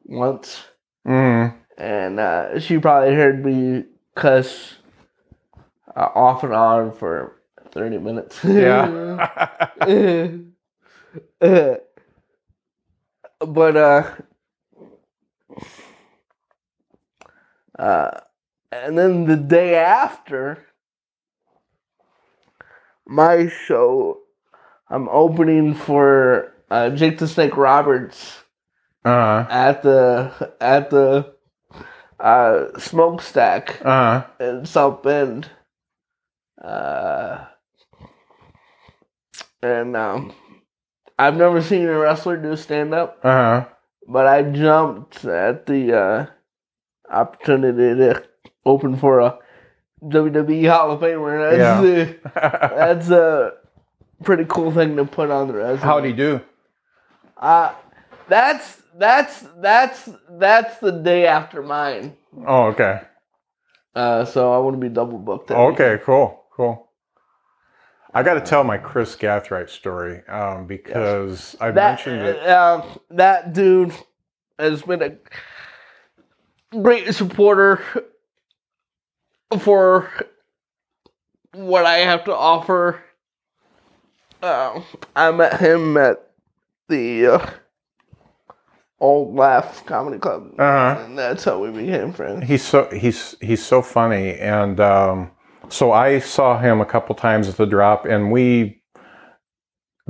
once, 0.06 0.66
Mm, 1.08 1.54
and 1.78 2.20
uh, 2.20 2.60
she 2.60 2.78
probably 2.78 3.14
heard 3.16 3.44
me 3.46 3.86
cuss 4.16 4.76
uh, 5.96 6.10
off 6.16 6.44
and 6.44 6.54
on 6.54 6.92
for 6.92 7.34
thirty 7.72 7.98
minutes. 7.98 8.40
yeah. 8.44 9.28
but 13.40 13.78
uh 13.78 14.04
uh 17.80 18.12
and 18.72 18.98
then 18.98 19.26
the 19.26 19.36
day 19.38 19.76
after 19.76 20.66
my 23.06 23.48
show 23.48 24.20
i'm 24.90 25.08
opening 25.10 25.74
for 25.74 26.54
uh 26.70 26.90
jake 26.90 27.18
the 27.18 27.28
snake 27.28 27.56
roberts 27.58 28.44
uh, 29.06 29.46
at 29.50 29.84
the 29.84 30.54
at 30.60 30.90
the 30.90 31.34
uh 32.20 32.78
smokestack 32.78 33.80
uh, 33.86 34.24
in 34.40 34.66
South 34.66 35.04
Bend. 35.04 35.50
Uh, 36.62 37.46
and 39.62 39.96
um, 39.96 40.34
I've 41.18 41.38
never 41.38 41.62
seen 41.62 41.88
a 41.88 41.98
wrestler 41.98 42.38
do 42.38 42.56
stand 42.56 42.94
up, 42.94 43.20
uh, 43.24 43.66
but 44.08 44.26
I 44.28 44.42
jumped 44.44 45.24
at 45.26 45.68
the 45.68 45.98
uh, 45.98 46.26
opportunity 47.12 47.96
to 48.00 48.24
open 48.66 48.98
for 48.98 49.20
a 49.20 49.38
WWE 50.04 50.70
Hall 50.70 50.92
of 50.92 51.02
Famer. 51.02 51.52
That's, 51.52 52.26
uh, 52.36 52.70
that's 52.76 53.10
a 53.10 53.54
pretty 54.24 54.46
cool 54.48 54.72
thing 54.72 54.96
to 54.96 55.06
put 55.06 55.30
on 55.30 55.48
the 55.48 55.54
resume. 55.56 55.84
How'd 55.86 56.06
he 56.06 56.14
do? 56.14 56.42
Uh, 57.38 57.74
that's 58.28 58.82
that's 58.98 59.46
that's 59.58 60.10
that's 60.32 60.78
the 60.80 60.92
day 60.92 61.28
after 61.28 61.62
mine. 61.62 62.16
Oh, 62.46 62.66
okay. 62.68 63.02
Uh, 63.96 64.26
so 64.26 64.54
I 64.54 64.60
want 64.60 64.76
to 64.76 64.80
be 64.80 64.94
double 64.94 65.18
booked. 65.18 65.52
Okay, 65.52 66.00
cool, 66.04 66.44
cool. 66.56 66.90
I 68.14 68.24
got 68.24 68.36
to 68.36 68.42
tell 68.42 68.64
my 68.64 68.78
Chris 68.78 69.16
Gathright 69.16 69.70
story 69.70 70.26
um, 70.28 70.66
because 70.66 71.56
I 71.60 71.72
that 71.72 72.06
mentioned 72.06 72.22
it. 72.22 72.40
uh, 72.40 72.84
that 73.12 73.54
dude 73.54 73.94
has 74.58 74.82
been 74.82 75.02
a 75.04 75.18
great 76.82 77.14
supporter 77.14 77.82
for 79.60 80.10
what 81.54 81.86
I 81.86 82.00
have 82.00 82.26
to 82.26 82.36
offer. 82.36 83.04
Uh, 84.42 84.82
I 85.16 85.32
met 85.32 85.60
him 85.60 85.98
at 85.98 86.18
the 86.90 87.28
uh, 87.28 87.50
Old 89.00 89.36
Laugh 89.36 89.86
Comedy 89.86 90.20
Club, 90.20 90.54
Uh-huh. 90.60 91.02
and 91.04 91.18
that's 91.18 91.44
how 91.44 91.60
we 91.60 91.72
became 91.72 92.14
friends. 92.14 92.48
He's 92.48 92.64
so 92.64 92.90
he's 92.92 93.36
he's 93.42 93.66
so 93.66 93.82
funny, 93.82 94.36
and 94.36 94.80
um, 94.80 95.32
so 95.70 95.92
I 95.92 96.20
saw 96.20 96.58
him 96.60 96.82
a 96.82 96.86
couple 96.86 97.14
times 97.16 97.48
at 97.50 97.58
the 97.58 97.66
drop, 97.66 98.06
and 98.06 98.32
we 98.32 98.82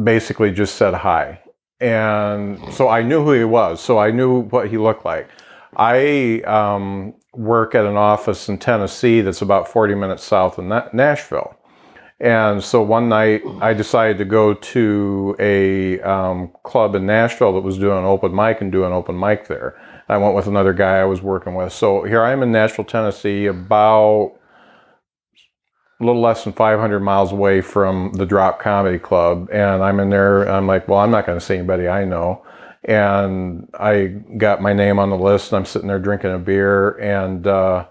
basically 0.01 0.51
just 0.51 0.75
said 0.75 0.93
hi, 0.93 1.41
and 1.79 2.59
so 2.73 2.87
I 2.89 3.01
knew 3.03 3.23
who 3.23 3.31
he 3.33 3.43
was, 3.45 3.81
so 3.81 3.97
I 3.97 4.11
knew 4.11 4.41
what 4.43 4.69
he 4.69 4.77
looked 4.77 5.05
like. 5.05 5.29
I 5.75 6.41
um, 6.41 7.13
work 7.33 7.75
at 7.75 7.85
an 7.85 7.97
office 7.97 8.47
in 8.49 8.57
Tennessee 8.57 9.21
that's 9.21 9.41
about 9.41 9.67
forty 9.67 9.95
minutes 9.95 10.23
south 10.23 10.57
of 10.57 10.65
Na- 10.65 10.89
Nashville. 10.93 11.56
And 12.19 12.63
so 12.63 12.81
one 12.81 13.09
night 13.09 13.43
I 13.61 13.73
decided 13.73 14.17
to 14.17 14.25
go 14.25 14.55
to 14.55 15.35
a 15.39 15.99
um, 16.01 16.51
club 16.63 16.95
in 16.95 17.05
Nashville 17.05 17.53
that 17.53 17.61
was 17.61 17.77
doing 17.77 17.97
an 17.99 18.05
open 18.05 18.33
mic 18.33 18.61
and 18.61 18.71
do 18.71 18.85
an 18.85 18.91
open 18.91 19.19
mic 19.19 19.47
there. 19.47 19.79
I 20.09 20.17
went 20.17 20.33
with 20.33 20.47
another 20.47 20.73
guy 20.73 20.97
I 20.97 21.05
was 21.05 21.21
working 21.21 21.53
with. 21.53 21.73
So 21.73 22.03
here 22.03 22.23
I 22.23 22.31
am 22.31 22.41
in 22.41 22.51
Nashville, 22.51 22.85
Tennessee, 22.85 23.45
about 23.45 24.33
a 25.99 26.03
little 26.03 26.21
less 26.21 26.43
than 26.43 26.53
500 26.53 26.99
miles 27.01 27.31
away 27.31 27.61
from 27.61 28.13
the 28.13 28.25
Drop 28.25 28.59
Comedy 28.59 28.97
Club. 28.97 29.49
And 29.51 29.83
I'm 29.83 29.99
in 29.99 30.09
there. 30.09 30.49
I'm 30.49 30.65
like, 30.65 30.87
well, 30.87 30.99
I'm 30.99 31.11
not 31.11 31.27
going 31.27 31.37
to 31.37 31.45
see 31.45 31.55
anybody 31.55 31.87
I 31.87 32.03
know. 32.05 32.43
And 32.83 33.69
I 33.79 34.07
got 34.37 34.61
my 34.61 34.73
name 34.73 34.97
on 34.97 35.09
the 35.11 35.17
list 35.17 35.51
and 35.51 35.59
I'm 35.59 35.65
sitting 35.65 35.87
there 35.87 35.99
drinking 35.99 36.33
a 36.33 36.39
beer. 36.39 36.91
And 36.97 37.45
uh, 37.45 37.85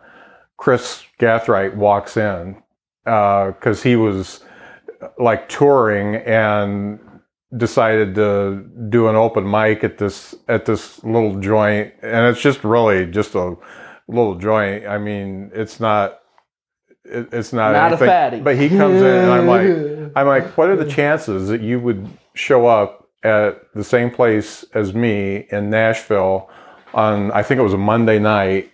Chris 0.56 1.04
Gathright 1.20 1.76
walks 1.76 2.16
in 2.16 2.60
Uh, 3.06 3.52
because 3.52 3.82
he 3.82 3.96
was 3.96 4.40
like 5.18 5.48
touring 5.48 6.16
and 6.16 6.98
decided 7.56 8.14
to 8.16 8.64
do 8.88 9.06
an 9.08 9.14
open 9.16 9.48
mic 9.48 9.84
at 9.84 9.98
this 9.98 10.34
at 10.48 10.64
this 10.66 11.02
little 11.04 11.38
joint. 11.40 11.94
And 12.02 12.26
it's 12.26 12.40
just 12.40 12.64
really 12.64 13.06
just 13.06 13.34
a 13.34 13.56
little 14.08 14.34
joint. 14.34 14.86
I 14.86 14.98
mean 14.98 15.50
it's 15.54 15.78
not 15.78 16.20
it, 17.04 17.28
it's 17.32 17.52
not, 17.52 17.72
Not 17.72 17.82
a 17.82 17.86
anything, 17.88 18.08
fatty. 18.08 18.40
but 18.40 18.56
he 18.56 18.68
comes 18.68 19.00
in 19.00 19.06
and 19.06 19.30
i'm 19.30 19.46
like 19.46 20.12
i'm 20.16 20.26
like 20.26 20.56
what 20.58 20.68
are 20.68 20.76
the 20.76 20.90
chances 20.90 21.48
that 21.48 21.60
you 21.60 21.78
would 21.78 22.08
show 22.34 22.66
up 22.66 23.08
at 23.22 23.72
the 23.74 23.84
same 23.84 24.10
place 24.10 24.64
as 24.74 24.92
me 24.92 25.46
in 25.52 25.70
nashville 25.70 26.50
on 26.94 27.30
i 27.30 27.42
think 27.44 27.60
it 27.60 27.62
was 27.62 27.74
a 27.74 27.78
monday 27.78 28.18
night? 28.18 28.72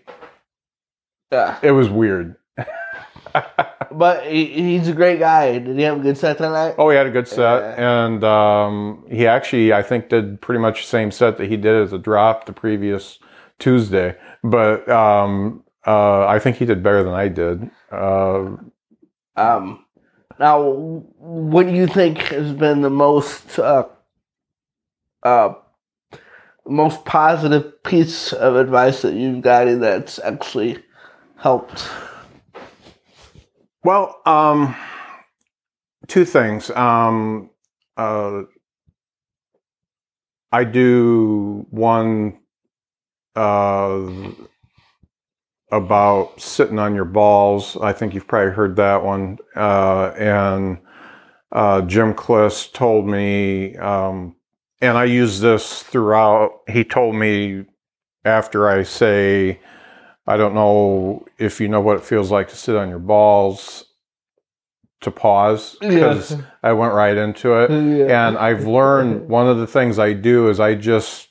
It 1.63 1.73
was 1.73 1.91
weird 1.91 2.37
but 3.93 4.27
he, 4.27 4.47
he's 4.47 4.89
a 4.89 4.93
great 4.93 5.19
guy. 5.19 5.59
Did 5.59 5.77
he 5.77 5.83
have 5.83 6.01
a 6.01 6.03
good 6.03 6.19
set 6.19 6.39
that 6.39 6.51
night? 6.51 6.75
Oh, 6.79 6.91
he 6.91 6.97
had 6.97 7.07
a 7.07 7.11
good 7.11 7.29
set, 7.29 7.79
and 7.79 8.23
um, 8.25 9.05
he 9.11 9.27
actually, 9.27 9.73
I 9.73 9.83
think, 9.83 10.09
did 10.09 10.41
pretty 10.41 10.61
much 10.61 10.83
the 10.83 10.89
same 10.89 11.11
set 11.11 11.39
that 11.39 11.49
he 11.49 11.57
did 11.57 11.75
as 11.83 11.93
a 11.93 11.99
drop 11.99 12.47
the 12.47 12.53
previous 12.53 13.19
Tuesday. 13.59 14.17
But 14.43 14.89
um, 14.89 15.63
uh, 15.87 16.27
I 16.27 16.39
think 16.39 16.57
he 16.57 16.65
did 16.65 16.83
better 16.83 17.03
than 17.03 17.15
I 17.15 17.29
did. 17.29 17.71
Uh, 17.91 18.57
Um, 19.37 19.85
now, 20.39 20.63
what 21.19 21.67
do 21.67 21.73
you 21.73 21.87
think 21.87 22.19
has 22.19 22.53
been 22.53 22.83
the 22.83 22.91
most 22.91 23.59
uh, 23.59 23.87
uh, 25.23 25.55
most 26.67 27.05
positive 27.05 27.83
piece 27.83 28.33
of 28.33 28.57
advice 28.57 29.03
that 29.03 29.15
you've 29.15 29.43
gotten 29.43 29.81
that's 29.81 30.19
actually 30.19 30.79
helped? 31.37 31.89
Well, 33.85 34.21
um, 34.27 34.77
two 36.07 36.25
things. 36.25 36.71
Um, 36.71 37.51
uh, 37.97 38.43
I 40.51 40.65
do 40.65 41.67
one 41.71 42.39
uh, 43.35 44.11
about 45.71 46.41
sitting 46.41 46.79
on 46.79 46.95
your 46.95 47.07
balls. 47.07 47.77
I 47.79 47.93
think 47.93 48.15
you've 48.15 48.29
probably 48.29 48.53
heard 48.53 48.77
that 48.77 49.03
one. 49.03 49.39
Uh, 49.57 50.13
and 50.19 50.79
uh, 51.51 51.83
Jim 51.83 52.15
Kliss 52.15 52.73
told 52.73 53.07
me, 53.07 53.77
um, 53.77 54.37
and 54.81 54.99
I 54.99 55.05
use 55.05 55.41
this 55.41 55.83
throughout. 55.83 56.61
He 56.69 56.85
told 56.85 57.15
me 57.15 57.65
after 58.25 58.69
I 58.69 58.83
say, 58.83 59.61
I 60.27 60.37
don't 60.37 60.55
know 60.55 61.27
if 61.39 61.61
you 61.61 61.69
know 61.69 61.81
what 61.81 61.97
it 61.97 62.05
feels 62.05 62.31
like 62.31 62.49
to 62.49 62.57
sit 62.57 62.77
on 62.77 62.89
your 62.89 63.01
balls, 63.01 63.85
to 65.03 65.11
pause 65.11 65.77
because 65.81 66.37
I 66.63 66.73
went 66.73 66.95
right 66.95 67.17
into 67.17 67.55
it. 67.55 67.71
Yeah. 67.71 68.29
And 68.29 68.39
I've 68.39 68.67
learned 68.67 69.29
one 69.29 69.49
of 69.49 69.59
the 69.59 69.67
things 69.67 69.99
I 69.99 70.13
do 70.13 70.49
is 70.49 70.61
I 70.61 70.75
just 70.75 71.29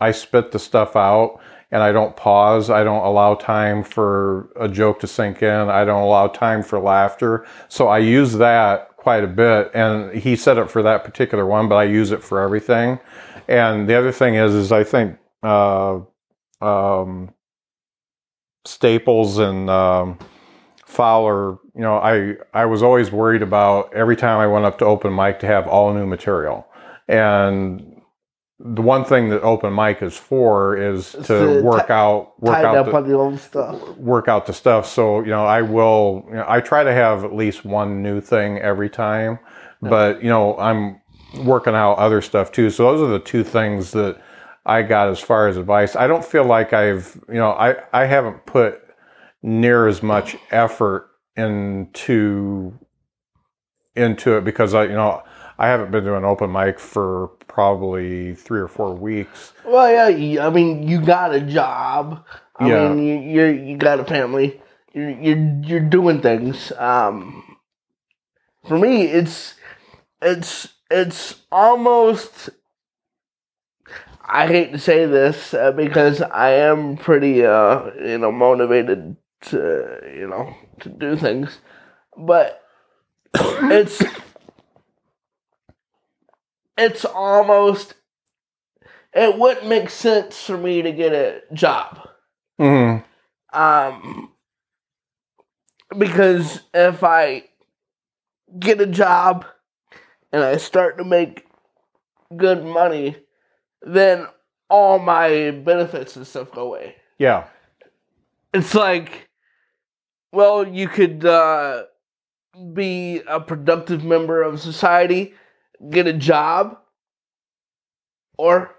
I 0.00 0.10
spit 0.12 0.52
the 0.52 0.58
stuff 0.58 0.96
out 0.96 1.40
and 1.70 1.82
I 1.82 1.92
don't 1.92 2.16
pause. 2.16 2.70
I 2.70 2.82
don't 2.82 3.04
allow 3.04 3.34
time 3.34 3.84
for 3.84 4.50
a 4.58 4.68
joke 4.68 5.00
to 5.00 5.06
sink 5.06 5.42
in. 5.42 5.68
I 5.68 5.84
don't 5.84 6.02
allow 6.02 6.26
time 6.26 6.62
for 6.62 6.80
laughter. 6.80 7.46
So 7.68 7.88
I 7.88 7.98
use 7.98 8.32
that 8.34 8.96
quite 8.96 9.22
a 9.22 9.28
bit. 9.28 9.70
And 9.74 10.12
he 10.16 10.34
set 10.34 10.58
it 10.58 10.70
for 10.70 10.82
that 10.82 11.04
particular 11.04 11.46
one, 11.46 11.68
but 11.68 11.76
I 11.76 11.84
use 11.84 12.10
it 12.10 12.24
for 12.24 12.40
everything. 12.40 12.98
And 13.46 13.88
the 13.88 13.94
other 13.94 14.12
thing 14.12 14.34
is, 14.34 14.54
is 14.54 14.72
I 14.72 14.82
think 14.82 15.18
uh, 15.42 16.00
um, 16.60 17.32
Staples 18.64 19.38
and 19.38 19.70
um, 19.70 20.18
Fowler, 20.84 21.52
you 21.74 21.80
know, 21.80 21.96
I 21.96 22.36
I 22.52 22.66
was 22.66 22.82
always 22.82 23.10
worried 23.10 23.42
about 23.42 23.92
every 23.94 24.16
time 24.16 24.38
I 24.38 24.46
went 24.46 24.64
up 24.64 24.78
to 24.78 24.84
open 24.84 25.14
mic 25.14 25.38
to 25.40 25.46
have 25.46 25.66
all 25.66 25.92
new 25.94 26.06
material. 26.06 26.66
And 27.08 28.02
the 28.58 28.82
one 28.82 29.04
thing 29.04 29.30
that 29.30 29.40
open 29.42 29.74
mic 29.74 30.02
is 30.02 30.16
for 30.16 30.76
is 30.76 31.12
to 31.12 31.22
to 31.24 31.62
work 31.62 31.86
ti- 31.86 31.92
out 31.92 32.34
work 32.40 32.56
out 32.56 32.76
up 32.76 32.86
the, 32.86 32.96
on 32.96 33.08
the 33.08 33.14
old 33.14 33.40
stuff. 33.40 33.96
work 33.96 34.28
out 34.28 34.46
the 34.46 34.52
stuff. 34.52 34.86
So, 34.86 35.20
you 35.20 35.30
know, 35.30 35.46
I 35.46 35.62
will, 35.62 36.24
you 36.28 36.34
know, 36.34 36.44
I 36.46 36.60
try 36.60 36.84
to 36.84 36.92
have 36.92 37.24
at 37.24 37.34
least 37.34 37.64
one 37.64 38.02
new 38.02 38.20
thing 38.20 38.58
every 38.58 38.90
time, 38.90 39.38
but, 39.80 40.22
you 40.22 40.28
know, 40.28 40.58
I'm 40.58 41.00
working 41.44 41.74
out 41.74 41.94
other 41.94 42.20
stuff 42.20 42.52
too. 42.52 42.68
So 42.70 42.84
those 42.84 43.00
are 43.00 43.10
the 43.10 43.20
two 43.20 43.44
things 43.44 43.92
that 43.92 44.20
I 44.70 44.82
got 44.82 45.08
as 45.08 45.20
far 45.20 45.48
as 45.48 45.56
advice. 45.58 45.96
I 45.96 46.06
don't 46.06 46.24
feel 46.24 46.44
like 46.44 46.72
I've, 46.72 47.20
you 47.28 47.34
know, 47.34 47.50
I, 47.50 47.76
I 47.92 48.06
haven't 48.06 48.46
put 48.46 48.80
near 49.42 49.88
as 49.88 50.02
much 50.02 50.36
effort 50.50 51.10
into, 51.36 52.78
into 53.96 54.36
it 54.36 54.44
because 54.44 54.74
I, 54.74 54.84
you 54.84 54.90
know, 54.94 55.22
I 55.58 55.68
haven't 55.68 55.90
been 55.90 56.04
to 56.04 56.16
an 56.16 56.24
open 56.24 56.52
mic 56.52 56.78
for 56.80 57.28
probably 57.48 58.34
three 58.34 58.60
or 58.60 58.68
four 58.68 58.94
weeks. 58.94 59.52
Well, 59.64 60.10
yeah. 60.12 60.46
I 60.46 60.50
mean, 60.50 60.88
you 60.88 61.00
got 61.02 61.34
a 61.34 61.40
job. 61.40 62.24
I 62.56 62.68
Yeah. 62.68 62.88
mean, 62.94 62.98
you 63.04 63.14
you're, 63.20 63.54
you 63.54 63.76
got 63.76 64.00
a 64.00 64.04
family. 64.04 64.62
You're 64.94 65.10
you're 65.10 65.60
you're 65.62 65.80
doing 65.80 66.22
things. 66.22 66.72
Um, 66.78 67.44
for 68.68 68.78
me, 68.78 69.02
it's 69.04 69.54
it's 70.22 70.68
it's 70.90 71.42
almost. 71.52 72.50
I 74.32 74.46
hate 74.46 74.70
to 74.72 74.78
say 74.78 75.06
this 75.06 75.54
uh, 75.54 75.72
because 75.72 76.22
I 76.22 76.50
am 76.50 76.96
pretty, 76.96 77.44
uh, 77.44 77.90
you 78.00 78.18
know, 78.18 78.30
motivated 78.30 79.16
to, 79.46 80.00
you 80.16 80.28
know, 80.28 80.54
to 80.80 80.88
do 80.88 81.16
things, 81.16 81.58
but 82.16 82.62
it's 83.34 84.02
it's 86.78 87.04
almost 87.04 87.94
it 89.12 89.36
wouldn't 89.36 89.66
make 89.66 89.90
sense 89.90 90.40
for 90.40 90.56
me 90.56 90.82
to 90.82 90.92
get 90.92 91.12
a 91.12 91.42
job. 91.52 92.08
Mm-hmm. 92.60 93.58
Um 93.58 94.32
because 95.98 96.60
if 96.72 97.02
I 97.02 97.44
get 98.58 98.80
a 98.80 98.86
job 98.86 99.44
and 100.32 100.44
I 100.44 100.56
start 100.56 100.98
to 100.98 101.04
make 101.04 101.46
good 102.36 102.64
money, 102.64 103.16
then 103.82 104.26
all 104.68 104.98
my 104.98 105.50
benefits 105.50 106.16
and 106.16 106.26
stuff 106.26 106.52
go 106.52 106.62
away. 106.62 106.96
Yeah. 107.18 107.46
It's 108.52 108.74
like 108.74 109.28
well, 110.32 110.66
you 110.66 110.88
could 110.88 111.24
uh 111.24 111.84
be 112.72 113.20
a 113.26 113.40
productive 113.40 114.04
member 114.04 114.42
of 114.42 114.60
society, 114.60 115.34
get 115.90 116.06
a 116.06 116.12
job, 116.12 116.78
or 118.38 118.74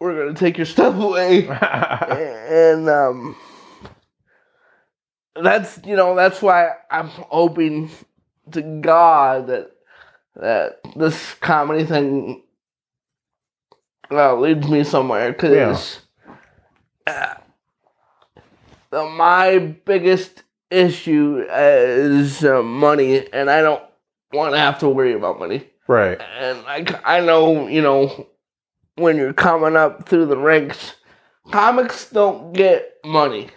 we're 0.00 0.16
gonna 0.16 0.38
take 0.38 0.56
your 0.56 0.66
stuff 0.76 0.94
away. 0.96 1.46
and 1.48 2.88
um 2.88 3.36
that's 5.42 5.80
you 5.84 5.96
know 5.96 6.14
that's 6.14 6.40
why 6.40 6.70
I'm 6.90 7.08
hoping 7.08 7.90
to 8.52 8.62
God 8.62 9.48
that 9.48 9.70
that 10.36 10.80
this 10.94 11.34
comedy 11.34 11.84
thing 11.84 12.42
uh, 14.10 14.34
leads 14.36 14.68
me 14.68 14.84
somewhere 14.84 15.32
because 15.32 16.00
uh, 17.06 17.34
my 18.92 19.58
biggest 19.84 20.42
issue 20.70 21.44
is 21.50 22.44
uh, 22.44 22.62
money, 22.62 23.30
and 23.32 23.50
I 23.50 23.60
don't 23.62 23.82
want 24.32 24.54
to 24.54 24.58
have 24.58 24.78
to 24.80 24.88
worry 24.88 25.12
about 25.14 25.38
money. 25.38 25.68
Right. 25.86 26.20
And 26.38 26.58
I, 26.66 26.84
I 27.04 27.20
know, 27.20 27.68
you 27.68 27.80
know, 27.82 28.26
when 28.96 29.16
you're 29.16 29.32
coming 29.32 29.76
up 29.76 30.08
through 30.08 30.26
the 30.26 30.36
ranks, 30.36 30.94
comics 31.52 32.10
don't 32.10 32.52
get 32.52 32.94
money 33.04 33.50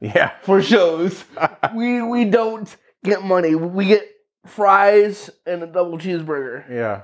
Yeah. 0.00 0.32
for 0.42 0.60
shows. 0.62 1.24
we 1.74 2.02
we 2.02 2.24
don't 2.24 2.74
get 3.04 3.22
money. 3.22 3.54
We 3.54 3.86
get 3.86 4.08
fries 4.46 5.30
and 5.46 5.62
a 5.62 5.66
double 5.66 5.98
cheeseburger. 5.98 6.68
Yeah. 6.68 7.02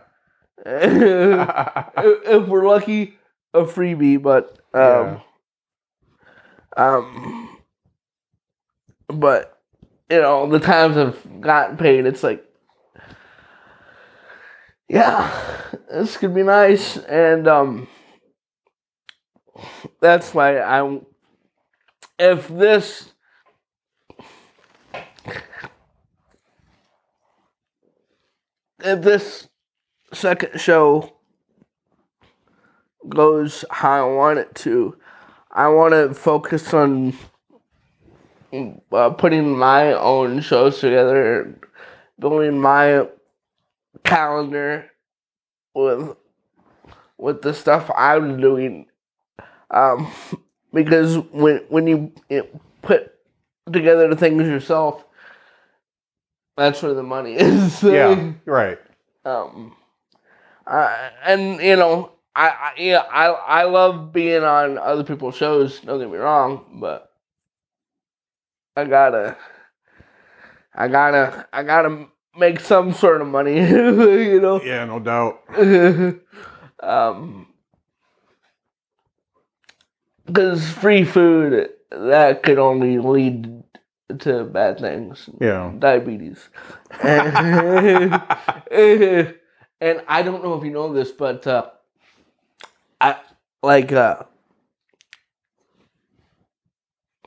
If 0.65 2.49
we're 2.49 2.67
lucky, 2.67 3.19
a 3.55 3.63
freebie, 3.63 4.23
but 4.23 4.59
um, 4.73 5.21
um, 6.77 7.59
but 9.09 9.61
you 10.11 10.21
know 10.21 10.49
the 10.49 10.61
times 10.61 10.97
I've 10.97 11.41
gotten 11.41 11.77
paid, 11.77 12.07
it's 12.07 12.23
like, 12.23 12.45
yeah, 14.89 15.31
this 15.91 16.17
could 16.17 16.35
be 16.35 16.43
nice, 16.43 16.97
and 16.97 17.49
um, 17.49 17.89
that's 20.01 20.33
why 20.35 20.61
I'm. 20.61 21.07
If 22.19 22.49
this. 22.49 23.09
If 28.85 29.01
this 29.03 29.49
second 30.13 30.61
show 30.61 31.13
goes 33.09 33.65
how 33.71 34.09
I 34.09 34.15
want 34.15 34.39
it 34.39 34.55
to. 34.57 34.97
I 35.51 35.69
want 35.69 35.93
to 35.93 36.15
focus 36.15 36.73
on 36.73 37.15
uh, 38.93 39.11
putting 39.11 39.57
my 39.57 39.93
own 39.93 40.41
shows 40.41 40.81
together, 40.81 41.59
building 42.19 42.61
my 42.61 43.07
calendar 44.05 44.91
with 45.75 46.17
with 47.19 47.43
the 47.43 47.55
stuff 47.55 47.91
I'm 47.97 48.41
doing. 48.41 48.87
Um, 49.71 50.11
because 50.73 51.19
when 51.33 51.59
when 51.69 51.87
you, 51.87 52.13
you 52.29 52.47
put 52.83 53.13
together 53.71 54.09
the 54.09 54.17
things 54.17 54.43
yourself, 54.43 55.05
that's 56.57 56.83
where 56.83 56.95
the 56.95 57.03
money 57.03 57.35
is. 57.39 57.83
yeah. 57.83 58.33
Right. 58.45 58.79
um 59.25 59.77
uh, 60.67 61.11
and 61.25 61.61
you 61.61 61.77
know 61.77 62.13
I, 62.35 62.49
I 62.49 62.73
yeah 62.79 63.05
I 63.11 63.27
I 63.27 63.63
love 63.65 64.13
being 64.13 64.43
on 64.43 64.79
other 64.79 65.05
people's 65.05 65.37
shows. 65.37 65.81
Don't 65.81 65.99
get 65.99 66.11
me 66.11 66.19
wrong, 66.19 66.79
but 66.81 67.11
I 68.77 68.85
gotta 68.85 69.37
I 70.75 70.89
gotta 70.89 71.47
I 71.53 71.63
gotta 71.63 72.07
make 72.39 72.61
some 72.61 72.93
sort 72.93 73.21
of 73.21 73.29
money. 73.29 73.57
you 73.57 74.41
know. 74.41 74.63
Yeah. 74.63 74.85
No 74.87 74.99
doubt. 74.99 75.41
um, 76.83 77.47
because 80.27 80.69
free 80.71 81.05
food 81.05 81.71
that 81.91 82.43
could 82.43 82.59
only 82.59 82.99
lead 82.99 83.63
to 84.21 84.45
bad 84.45 84.79
things 84.79 85.29
Yeah. 85.41 85.73
diabetes. 85.79 86.49
and, 89.83 90.03
I 90.09 90.23
don't 90.23 90.43
know 90.43 90.55
if 90.55 90.65
you 90.65 90.71
know 90.71 90.93
this, 90.93 91.11
but 91.11 91.47
uh, 91.47 91.71
I 93.01 93.17
like 93.63 93.93
uh, 93.93 94.23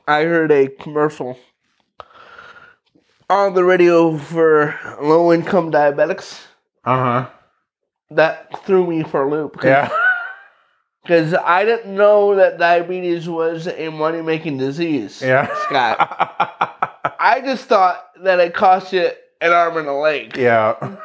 I 0.08 0.22
heard 0.24 0.50
a 0.52 0.68
commercial 0.68 1.38
on 3.28 3.54
the 3.54 3.64
radio 3.64 4.16
for 4.16 4.78
low 5.02 5.32
income 5.32 5.70
diabetics 5.72 6.40
Uh 6.84 6.96
huh. 7.24 7.30
that 8.10 8.64
threw 8.64 8.86
me 8.86 9.02
for 9.02 9.22
a 9.24 9.30
loop. 9.30 9.58
Yeah. 9.62 9.90
Because 11.02 11.34
I 11.34 11.64
didn't 11.64 11.94
know 11.94 12.34
that 12.34 12.58
diabetes 12.58 13.28
was 13.28 13.68
a 13.68 13.90
money 13.90 14.22
making 14.22 14.58
disease. 14.58 15.22
Yeah. 15.22 15.46
Scott. 15.62 15.96
I 17.20 17.40
just 17.44 17.66
thought 17.66 18.06
that 18.24 18.40
it 18.40 18.54
cost 18.54 18.92
you 18.92 19.10
an 19.40 19.52
arm 19.52 19.76
and 19.76 19.86
a 19.86 19.92
leg. 19.92 20.36
yeah. 20.36 20.96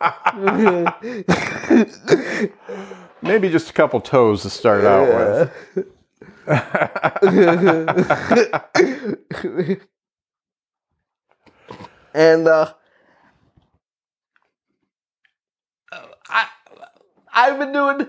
Maybe 3.22 3.50
just 3.50 3.70
a 3.70 3.72
couple 3.72 4.00
toes 4.00 4.42
to 4.42 4.50
start 4.50 4.84
out 4.84 5.50
with. 5.76 5.86
and 12.14 12.48
uh, 12.48 12.72
I 16.28 16.46
I've 17.32 17.58
been 17.58 17.72
doing 17.72 18.06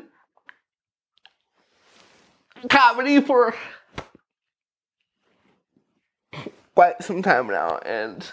comedy 2.70 3.22
for 3.22 3.54
quite 6.74 7.04
some 7.04 7.22
time 7.22 7.48
now, 7.48 7.78
and 7.86 8.26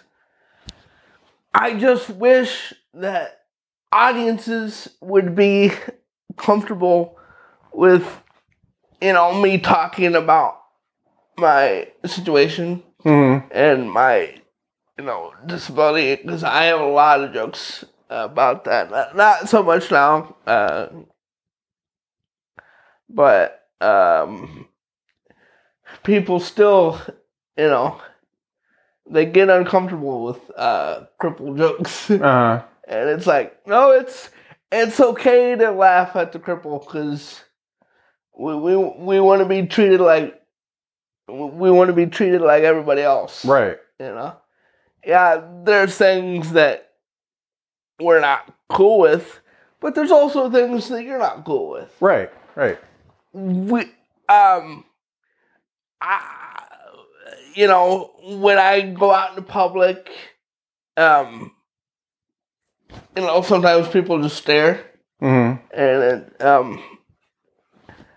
I 1.52 1.74
just 1.74 2.08
wish 2.08 2.72
that 2.94 3.37
audiences 3.92 4.88
would 5.00 5.34
be 5.34 5.72
comfortable 6.36 7.18
with 7.72 8.22
you 9.00 9.12
know 9.12 9.34
me 9.40 9.58
talking 9.58 10.14
about 10.14 10.60
my 11.36 11.88
situation 12.04 12.82
Mhm. 13.04 13.44
and 13.50 13.90
my 13.90 14.34
you 14.98 15.04
know 15.04 15.32
disability 15.46 16.22
because 16.22 16.44
I 16.44 16.64
have 16.64 16.80
a 16.80 16.86
lot 16.86 17.22
of 17.22 17.32
jokes 17.32 17.84
about 18.10 18.64
that. 18.64 18.90
Not, 18.90 19.16
not 19.16 19.48
so 19.48 19.62
much 19.62 19.90
now, 19.90 20.34
uh, 20.46 20.88
but 23.08 23.66
um, 23.80 24.68
people 26.02 26.40
still, 26.40 27.00
you 27.56 27.68
know, 27.68 28.00
they 29.10 29.24
get 29.26 29.48
uncomfortable 29.48 30.24
with 30.24 30.50
uh, 30.56 31.04
cripple 31.20 31.56
jokes, 31.56 32.10
and 32.88 33.08
it's 33.10 33.26
like, 33.26 33.66
no, 33.66 33.90
it's 33.92 34.30
it's 34.72 35.00
okay 35.00 35.54
to 35.56 35.70
laugh 35.70 36.16
at 36.16 36.32
the 36.32 36.38
cripple 36.38 36.80
because 36.84 37.42
we 38.38 38.54
we 38.54 38.76
we 38.76 39.20
want 39.20 39.40
to 39.40 39.46
be 39.46 39.66
treated 39.66 40.00
like 40.00 40.40
we 41.28 41.70
want 41.70 41.88
to 41.88 41.94
be 41.94 42.06
treated 42.06 42.40
like 42.40 42.62
everybody 42.62 43.02
else, 43.02 43.44
right. 43.44 43.76
you 44.00 44.06
know 44.06 44.34
yeah 45.06 45.40
there's 45.64 45.94
things 45.94 46.52
that 46.52 46.90
we're 48.00 48.20
not 48.20 48.52
cool 48.68 48.98
with 48.98 49.40
but 49.80 49.94
there's 49.94 50.10
also 50.10 50.50
things 50.50 50.88
that 50.88 51.04
you're 51.04 51.18
not 51.18 51.44
cool 51.44 51.70
with 51.70 51.94
Right. 52.00 52.30
Right. 52.56 52.78
we 53.32 53.82
um 54.28 54.84
I, 56.00 56.64
you 57.54 57.66
know 57.66 58.10
when 58.22 58.58
i 58.58 58.80
go 58.82 59.12
out 59.12 59.30
in 59.30 59.36
the 59.36 59.42
public 59.42 60.10
um 60.96 61.52
you 63.16 63.22
know 63.22 63.42
sometimes 63.42 63.88
people 63.88 64.20
just 64.22 64.36
stare. 64.36 64.84
Hmm 65.20 65.54
and 65.78 66.02
it, 66.02 66.42
um 66.42 66.82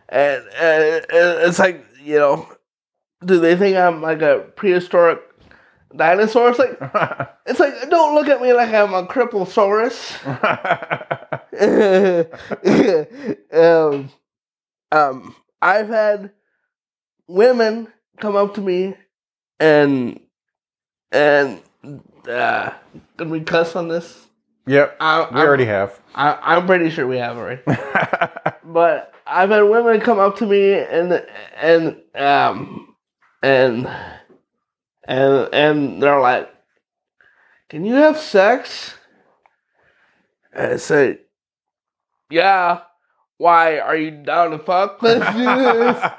and, 0.09 0.43
and 0.59 1.05
it's 1.09 1.59
like 1.59 1.85
you 2.03 2.17
know 2.17 2.47
do 3.25 3.39
they 3.39 3.55
think 3.55 3.77
i'm 3.77 4.01
like 4.01 4.21
a 4.21 4.39
prehistoric 4.55 5.19
dinosaur? 5.95 6.49
It's 6.49 6.59
like 6.59 6.77
it's 7.45 7.59
like 7.59 7.89
don't 7.89 8.15
look 8.15 8.27
at 8.27 8.41
me 8.41 8.53
like 8.53 8.73
i'm 8.73 8.93
a 8.93 9.05
cripplesaurus 9.05 10.17
um, 13.53 14.09
um, 14.91 15.35
I've 15.61 15.89
had 15.89 16.31
women 17.27 17.87
come 18.19 18.35
up 18.35 18.55
to 18.55 18.61
me 18.61 18.95
and 19.59 20.19
and 21.11 21.61
uh, 22.27 22.71
can 23.17 23.29
we 23.29 23.41
cuss 23.41 23.75
on 23.75 23.89
this? 23.89 24.27
Yep. 24.65 24.95
I, 24.99 25.27
We 25.31 25.41
already 25.41 25.65
have. 25.65 25.99
I, 26.15 26.37
I'm 26.41 26.65
pretty 26.65 26.89
sure 26.89 27.07
we 27.07 27.17
have 27.17 27.37
already. 27.37 27.61
but 28.63 29.13
I've 29.25 29.49
had 29.49 29.61
women 29.61 29.99
come 30.01 30.19
up 30.19 30.37
to 30.37 30.45
me 30.45 30.73
and 30.73 31.25
and 31.55 31.97
um 32.15 32.95
and 33.41 33.87
and 35.05 35.49
and 35.53 36.03
they're 36.03 36.19
like, 36.19 36.53
"Can 37.69 37.85
you 37.85 37.95
have 37.95 38.17
sex?" 38.17 38.95
And 40.53 40.73
I 40.73 40.77
say, 40.77 41.19
"Yeah." 42.29 42.81
Why 43.41 43.79
are 43.79 43.95
you 43.95 44.11
down 44.11 44.51
to 44.51 44.59
fuck? 44.59 45.01
Let's 45.01 45.25
do 45.35 45.43
this. 45.43 46.11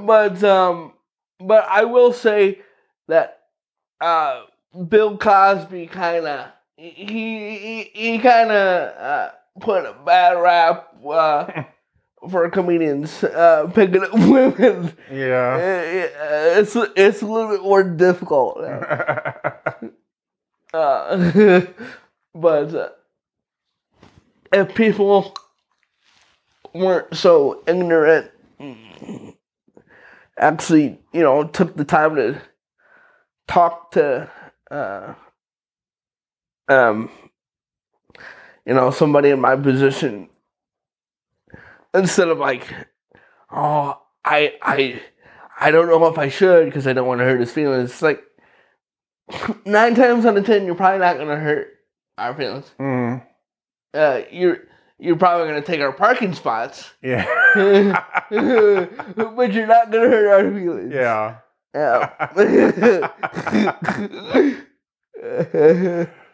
but 0.00 0.42
um, 0.42 0.94
but 1.38 1.64
I 1.68 1.84
will 1.84 2.12
say 2.12 2.58
that 3.06 3.38
uh, 4.00 4.42
Bill 4.88 5.16
Cosby 5.16 5.86
kind 5.86 6.26
of 6.26 6.48
he 6.76 6.90
he, 6.90 7.90
he 7.94 8.18
kind 8.18 8.50
of 8.50 8.96
uh, 8.98 9.30
put 9.60 9.84
a 9.84 9.94
bad 10.04 10.32
rap 10.32 10.88
uh, 11.08 11.62
for 12.30 12.48
comedians 12.50 13.22
uh, 13.24 13.70
picking 13.74 14.02
up 14.02 14.12
women. 14.12 14.92
yeah. 15.10 15.54
Uh, 15.56 16.60
It's 16.60 16.76
it's 16.96 17.22
a 17.22 17.26
little 17.26 17.50
bit 17.50 17.62
more 17.62 17.84
difficult. 17.84 18.58
Uh, 20.74 21.62
but 22.34 22.74
uh, 22.74 22.88
if 24.52 24.74
people 24.74 25.34
weren't 26.74 27.16
so 27.16 27.62
ignorant, 27.66 28.30
actually, 30.38 30.98
you 31.12 31.22
know, 31.22 31.44
took 31.44 31.76
the 31.76 31.84
time 31.84 32.16
to 32.16 32.42
talk 33.46 33.92
to, 33.92 34.30
uh, 34.70 35.14
um, 36.68 37.10
you 38.64 38.74
know, 38.74 38.90
somebody 38.90 39.30
in 39.30 39.40
my 39.40 39.56
position, 39.56 40.28
instead 41.94 42.28
of 42.28 42.38
like, 42.38 42.66
oh, 43.50 44.00
I, 44.24 44.54
I, 44.62 45.00
I 45.60 45.70
don't 45.70 45.86
know 45.88 46.06
if 46.06 46.18
I 46.18 46.28
should 46.28 46.66
because 46.66 46.86
I 46.86 46.92
don't 46.92 47.06
want 47.06 47.20
to 47.20 47.24
hurt 47.24 47.40
his 47.40 47.52
feelings. 47.52 47.90
It's 47.90 48.02
like 48.02 48.22
nine 49.64 49.94
times 49.94 50.26
out 50.26 50.36
of 50.36 50.44
ten, 50.46 50.66
you're 50.66 50.74
probably 50.74 50.98
not 51.00 51.16
going 51.16 51.28
to 51.28 51.36
hurt 51.36 51.68
our 52.18 52.34
feelings. 52.34 52.70
Mm, 52.80 53.22
Uh, 53.94 54.22
you're 54.30 54.58
you're 54.98 55.16
probably 55.16 55.46
going 55.48 55.60
to 55.62 55.66
take 55.66 55.80
our 55.80 55.92
parking 55.92 56.34
spots, 56.34 56.90
yeah. 57.02 57.26
but 57.54 59.52
you're 59.52 59.66
not 59.66 59.90
going 59.90 60.10
to 60.10 60.16
hurt 60.16 60.28
our 60.28 60.50
feelings. 60.52 60.92
yeah. 60.94 61.36
Yeah. 61.74 62.10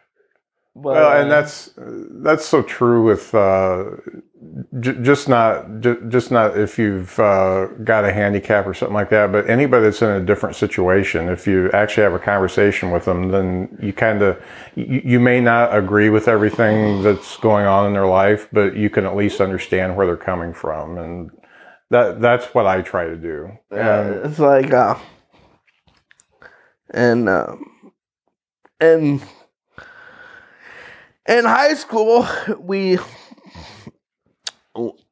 but, 0.75 0.93
Well, 0.95 1.21
and 1.21 1.29
uh, 1.29 1.29
that's 1.29 1.71
that's 1.77 2.45
so 2.45 2.61
true 2.63 3.03
with 3.05 3.33
uh, 3.35 3.85
j- 4.79 4.97
just 5.01 5.29
not 5.29 5.81
j- 5.81 5.97
just 6.09 6.31
not 6.31 6.57
if 6.57 6.79
you've 6.79 7.19
uh, 7.19 7.67
got 7.83 8.05
a 8.05 8.13
handicap 8.13 8.67
or 8.67 8.73
something 8.73 8.95
like 8.95 9.09
that, 9.11 9.31
but 9.31 9.49
anybody 9.49 9.83
that's 9.85 10.01
in 10.01 10.09
a 10.09 10.21
different 10.25 10.55
situation. 10.55 11.29
If 11.29 11.47
you 11.47 11.71
actually 11.73 12.03
have 12.03 12.13
a 12.13 12.19
conversation 12.19 12.91
with 12.91 13.05
them, 13.05 13.29
then 13.29 13.77
you 13.81 13.93
kind 13.93 14.21
of 14.23 14.41
you, 14.75 15.01
you 15.05 15.19
may 15.19 15.41
not 15.41 15.75
agree 15.75 16.09
with 16.09 16.27
everything 16.27 17.03
that's 17.03 17.37
going 17.37 17.65
on 17.67 17.87
in 17.87 17.93
their 17.93 18.07
life, 18.07 18.47
but 18.51 18.75
you 18.75 18.89
can 18.89 19.05
at 19.05 19.15
least 19.15 19.41
understand 19.41 19.95
where 19.95 20.07
they're 20.07 20.17
coming 20.17 20.53
from, 20.53 20.97
and 20.97 21.31
that 21.91 22.21
that's 22.21 22.47
what 22.53 22.65
I 22.67 22.81
try 22.81 23.05
to 23.05 23.15
do. 23.17 23.51
Yeah, 23.71 24.01
And 24.01 24.25
it's 24.25 24.39
like 24.39 24.73
uh 24.73 24.97
and 26.93 27.29
um 27.29 27.65
and 28.79 29.23
in 31.27 31.45
high 31.45 31.73
school 31.73 32.27
we 32.59 32.97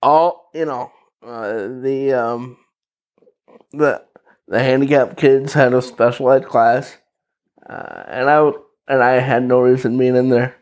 all 0.01 0.49
you 0.53 0.65
know 0.65 0.91
uh, 1.25 1.67
the 1.81 2.13
um 2.13 2.57
the 3.71 4.03
the 4.47 4.59
handicapped 4.59 5.17
kids 5.17 5.53
had 5.53 5.73
a 5.73 5.81
special 5.81 6.31
ed 6.31 6.45
class 6.45 6.97
uh, 7.69 8.03
and 8.07 8.29
I 8.29 8.41
would, 8.41 8.55
and 8.87 9.01
I 9.03 9.19
had 9.19 9.43
no 9.43 9.61
reason 9.61 9.97
being 9.97 10.15
in 10.15 10.29
there. 10.29 10.55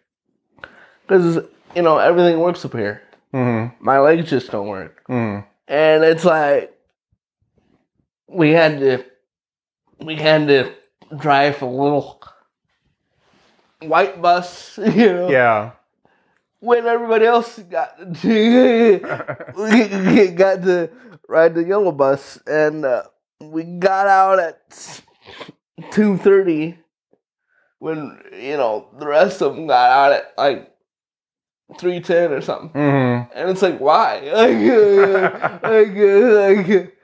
Because 1.08 1.38
you 1.76 1.82
know 1.82 1.98
everything 1.98 2.40
works 2.40 2.64
up 2.66 2.74
here. 2.74 3.02
Mhm, 3.34 3.74
my 3.80 4.00
legs 4.00 4.30
just 4.30 4.52
don't 4.52 4.68
work. 4.68 5.02
Mhm. 5.08 5.46
and 5.68 6.04
it's 6.04 6.26
like 6.26 6.74
we 8.28 8.52
had 8.52 8.80
to 8.80 9.06
we 10.00 10.16
had 10.18 10.48
to 10.48 10.72
drive 11.18 11.62
a 11.62 11.66
little 11.66 12.22
white 13.84 14.22
bus, 14.22 14.78
you 14.84 15.14
know. 15.14 15.30
yeah, 15.30 15.72
When 16.60 16.86
everybody 16.86 17.26
else 17.26 17.58
got 17.60 17.98
to 18.22 19.00
got 20.36 20.62
to 20.64 20.90
ride 21.28 21.56
the 21.56 21.64
yellow 21.64 21.92
bus, 21.92 22.40
and 22.48 22.86
uh, 22.86 23.04
we 23.42 23.64
got 23.64 24.08
out 24.08 24.40
at 24.40 25.02
two 25.92 26.18
thirty. 26.18 26.78
When 27.80 28.20
you 28.34 28.58
know 28.58 28.90
the 29.00 29.08
rest 29.08 29.42
of 29.42 29.56
them 29.56 29.68
got 29.68 29.90
out 29.90 30.12
at 30.12 30.34
like 30.38 30.70
three 31.78 32.02
ten 32.02 32.34
or 32.34 32.42
something. 32.42 32.72
mhm. 32.72 33.30
And 33.34 33.50
it's 33.50 33.62
like, 33.62 33.80
why? 33.80 34.20
Like, 34.34 34.58
uh, 34.68 35.60
like, 35.64 36.96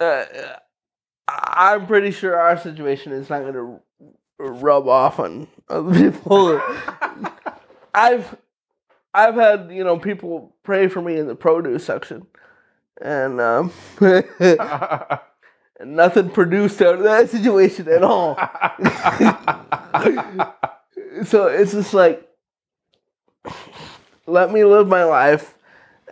uh, 0.00 0.04
uh, 0.04 0.56
I'm 1.28 1.86
pretty 1.86 2.10
sure 2.10 2.36
our 2.36 2.58
situation 2.58 3.12
is 3.12 3.30
not 3.30 3.40
going 3.42 3.54
to 3.54 3.80
rub 4.40 4.88
off 4.88 5.18
on 5.18 5.48
other 5.68 5.92
people. 6.12 6.60
I've 7.94 8.36
I've 9.12 9.34
had 9.34 9.70
you 9.70 9.84
know 9.84 9.98
people 9.98 10.54
pray 10.62 10.88
for 10.88 11.02
me 11.02 11.18
in 11.18 11.26
the 11.26 11.34
produce 11.34 11.84
section, 11.84 12.26
and 13.00 13.40
um, 13.40 13.72
and 14.00 15.20
nothing 15.80 16.30
produced 16.30 16.80
out 16.82 16.96
of 16.96 17.02
that 17.02 17.30
situation 17.30 17.88
at 17.88 18.02
all. 18.02 18.36
so 21.24 21.46
it's 21.48 21.72
just 21.72 21.94
like 21.94 22.26
let 24.26 24.52
me 24.52 24.64
live 24.64 24.86
my 24.86 25.04
life 25.04 25.54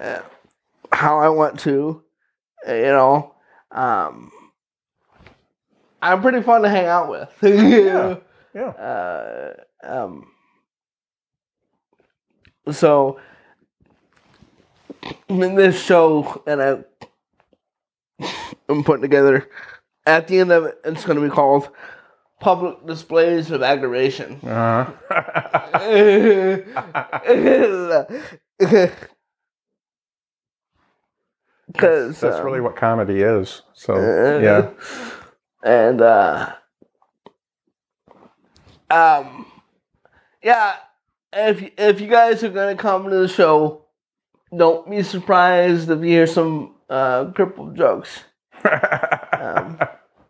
uh, 0.00 0.20
how 0.92 1.18
I 1.18 1.28
want 1.28 1.60
to. 1.60 2.02
You 2.66 2.82
know, 2.82 3.34
um, 3.70 4.32
I'm 6.08 6.22
pretty 6.22 6.40
fun 6.42 6.62
to 6.62 6.70
hang 6.70 6.86
out 6.86 7.10
with. 7.10 7.28
know? 7.42 8.22
yeah. 8.54 8.68
uh, 8.68 9.52
um, 9.82 10.26
so 12.70 13.20
in 15.28 15.54
this 15.54 15.78
show 15.80 16.42
that 16.46 16.60
I 16.60 18.26
am 18.70 18.84
putting 18.84 19.02
together, 19.02 19.48
at 20.06 20.28
the 20.28 20.40
end 20.40 20.50
of 20.50 20.64
it, 20.64 20.80
it's 20.84 21.04
going 21.04 21.20
to 21.20 21.24
be 21.24 21.30
called 21.30 21.68
"Public 22.40 22.86
Displays 22.86 23.50
of 23.50 23.62
Aggravation." 23.62 24.40
Uh-huh. 24.42 24.90
Because 31.70 32.18
That's 32.20 32.42
really 32.42 32.62
what 32.62 32.76
comedy 32.76 33.20
is. 33.20 33.60
So 33.74 33.94
Uh, 33.94 34.38
yeah, 34.38 34.70
and 35.68 36.00
uh 36.00 36.52
um 38.90 39.46
yeah 40.42 40.76
if 41.32 41.62
if 41.76 42.00
you 42.00 42.08
guys 42.08 42.42
are 42.42 42.48
gonna 42.48 42.74
come 42.74 43.04
to 43.04 43.16
the 43.16 43.28
show 43.28 43.84
don't 44.56 44.90
be 44.90 45.02
surprised 45.02 45.90
if 45.90 45.98
you 45.98 46.06
hear 46.06 46.26
some 46.26 46.74
uh 46.88 47.26
crippled 47.32 47.76
jokes 47.76 48.20
um, 48.64 49.78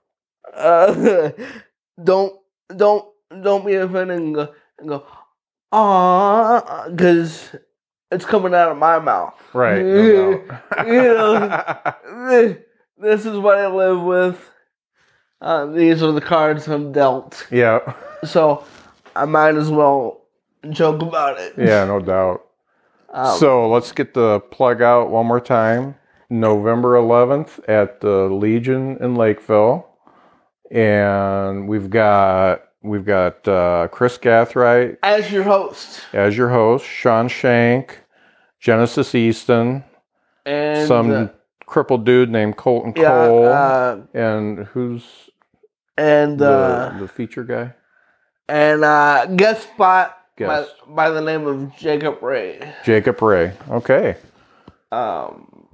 uh, 0.54 1.30
don't 2.02 2.34
don't 2.76 3.04
don't 3.42 3.64
be 3.64 3.74
offended 3.74 4.18
and 4.18 4.34
go, 4.34 4.52
and 4.80 4.88
go 4.88 5.06
ah 5.70 6.88
because 6.90 7.54
it's 8.10 8.24
coming 8.24 8.54
out 8.54 8.72
of 8.72 8.76
my 8.76 8.98
mouth 8.98 9.34
right. 9.54 9.84
no 9.84 10.42
you 10.86 11.02
know 11.14 12.56
this 13.00 13.24
is 13.24 13.38
what 13.38 13.58
I 13.58 13.68
live 13.68 14.02
with. 14.02 14.50
Uh, 15.40 15.66
these 15.66 16.02
are 16.02 16.12
the 16.12 16.20
cards 16.20 16.66
I'm 16.68 16.92
dealt. 16.92 17.46
yeah, 17.50 17.94
So 18.24 18.64
I 19.14 19.24
might 19.24 19.54
as 19.54 19.70
well 19.70 20.22
joke 20.70 21.02
about 21.02 21.38
it. 21.38 21.54
yeah, 21.56 21.84
no 21.84 22.00
doubt. 22.00 22.44
Um, 23.10 23.38
so 23.38 23.68
let's 23.70 23.92
get 23.92 24.14
the 24.14 24.40
plug 24.50 24.82
out 24.82 25.10
one 25.10 25.26
more 25.26 25.40
time. 25.40 25.94
November 26.30 26.94
11th 26.94 27.58
at 27.68 28.00
the 28.00 28.24
Legion 28.28 28.98
in 29.00 29.14
Lakeville, 29.14 29.88
and 30.70 31.68
we've 31.68 31.88
got 31.88 32.62
we've 32.82 33.04
got 33.06 33.46
uh, 33.48 33.88
Chris 33.90 34.18
Gathright 34.18 34.98
as 35.02 35.32
your 35.32 35.44
host 35.44 36.02
as 36.12 36.36
your 36.36 36.50
host, 36.50 36.84
Sean 36.84 37.28
Shank, 37.28 38.02
Genesis 38.60 39.14
Easton, 39.14 39.84
and 40.44 40.86
some 40.86 41.10
uh, 41.10 41.28
crippled 41.68 42.04
dude 42.04 42.30
named 42.30 42.56
Colton 42.56 42.94
yeah, 42.96 43.10
Cole, 43.10 43.46
uh, 43.46 43.98
and 44.14 44.58
who's 44.66 45.04
and 45.96 46.38
the, 46.38 46.50
uh, 46.50 46.98
the 46.98 47.06
feature 47.06 47.44
guy? 47.44 47.74
and 48.48 48.82
uh, 48.82 49.26
guest 49.26 49.64
spot 49.64 50.16
by, 50.38 50.46
Guest. 50.46 50.74
by 50.88 51.10
the 51.10 51.20
name 51.20 51.46
of 51.46 51.76
Jacob 51.76 52.22
Ray. 52.22 52.74
Jacob 52.84 53.20
Ray. 53.20 53.52
Okay. 53.70 54.16
Um, 54.90 55.68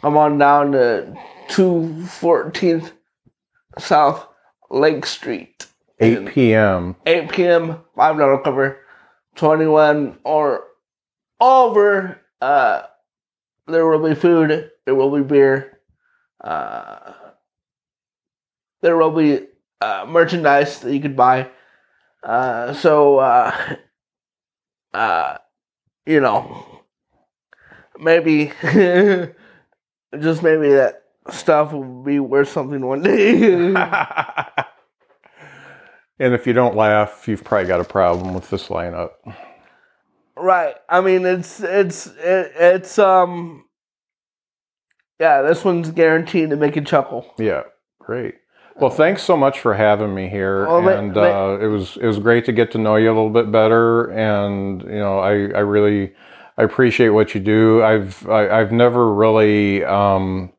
come 0.00 0.16
on 0.16 0.36
down 0.38 0.72
to 0.72 1.14
two 1.48 2.04
fourteenth 2.06 2.92
South 3.78 4.26
Lake 4.70 5.06
Street. 5.06 5.66
8 6.00 6.26
p.m. 6.26 6.96
8 7.06 7.30
p.m. 7.30 7.80
five 7.94 8.18
dollar 8.18 8.38
cover, 8.42 8.80
twenty 9.36 9.66
one 9.66 10.18
or 10.24 10.64
over. 11.40 12.20
Uh, 12.40 12.82
there 13.66 13.86
will 13.86 14.08
be 14.08 14.14
food. 14.14 14.70
There 14.84 14.94
will 14.94 15.14
be 15.14 15.22
beer. 15.22 15.80
Uh, 16.42 17.12
there 18.80 18.96
will 18.96 19.10
be 19.10 19.46
uh, 19.80 20.06
merchandise 20.08 20.80
that 20.80 20.92
you 20.92 21.00
could 21.00 21.16
buy. 21.16 21.48
Uh, 22.22 22.72
so, 22.74 23.18
uh, 23.18 23.76
uh, 24.92 25.38
you 26.06 26.20
know, 26.20 26.82
maybe 27.98 28.52
just 30.18 30.42
maybe 30.42 30.68
that 30.70 31.02
stuff 31.30 31.72
will 31.72 32.02
be 32.02 32.18
worth 32.18 32.48
something 32.48 32.84
one 32.84 33.02
day. 33.02 33.74
And 36.22 36.34
if 36.34 36.46
you 36.46 36.52
don't 36.52 36.76
laugh, 36.76 37.26
you've 37.26 37.42
probably 37.42 37.66
got 37.66 37.80
a 37.80 37.84
problem 37.84 38.32
with 38.32 38.48
this 38.48 38.68
lineup. 38.68 39.10
Right. 40.42 40.74
I 40.88 41.00
mean, 41.00 41.24
it's 41.24 41.60
it's 41.60 42.06
it, 42.06 42.52
it's 42.56 42.98
um. 42.98 43.64
Yeah, 45.20 45.42
this 45.42 45.64
one's 45.64 45.90
guaranteed 45.90 46.50
to 46.50 46.56
make 46.56 46.74
you 46.74 46.82
chuckle. 46.82 47.32
Yeah, 47.38 47.62
great. 48.00 48.34
Well, 48.76 48.90
thanks 48.90 49.22
so 49.22 49.36
much 49.36 49.60
for 49.60 49.74
having 49.74 50.14
me 50.14 50.28
here, 50.28 50.66
Well, 50.66 50.88
and 50.88 51.14
ma- 51.14 51.20
uh, 51.20 51.58
it 51.58 51.68
was 51.68 51.96
it 51.98 52.06
was 52.06 52.18
great 52.18 52.44
to 52.46 52.52
get 52.52 52.72
to 52.72 52.78
know 52.78 52.96
you 52.96 53.06
a 53.06 53.14
little 53.14 53.30
bit 53.30 53.52
better. 53.52 54.10
And 54.10 54.82
you 54.82 54.98
know, 54.98 55.20
I 55.20 55.30
I 55.30 55.60
really 55.60 56.12
I 56.58 56.64
appreciate 56.64 57.10
what 57.10 57.34
you 57.34 57.40
do. 57.40 57.82
I've 57.84 58.28
I, 58.28 58.48
I've 58.48 58.72
never 58.72 59.14
really 59.14 59.84
um, 59.84 60.52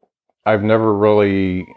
I've 0.45 0.63
never 0.63 0.93
really 0.93 1.67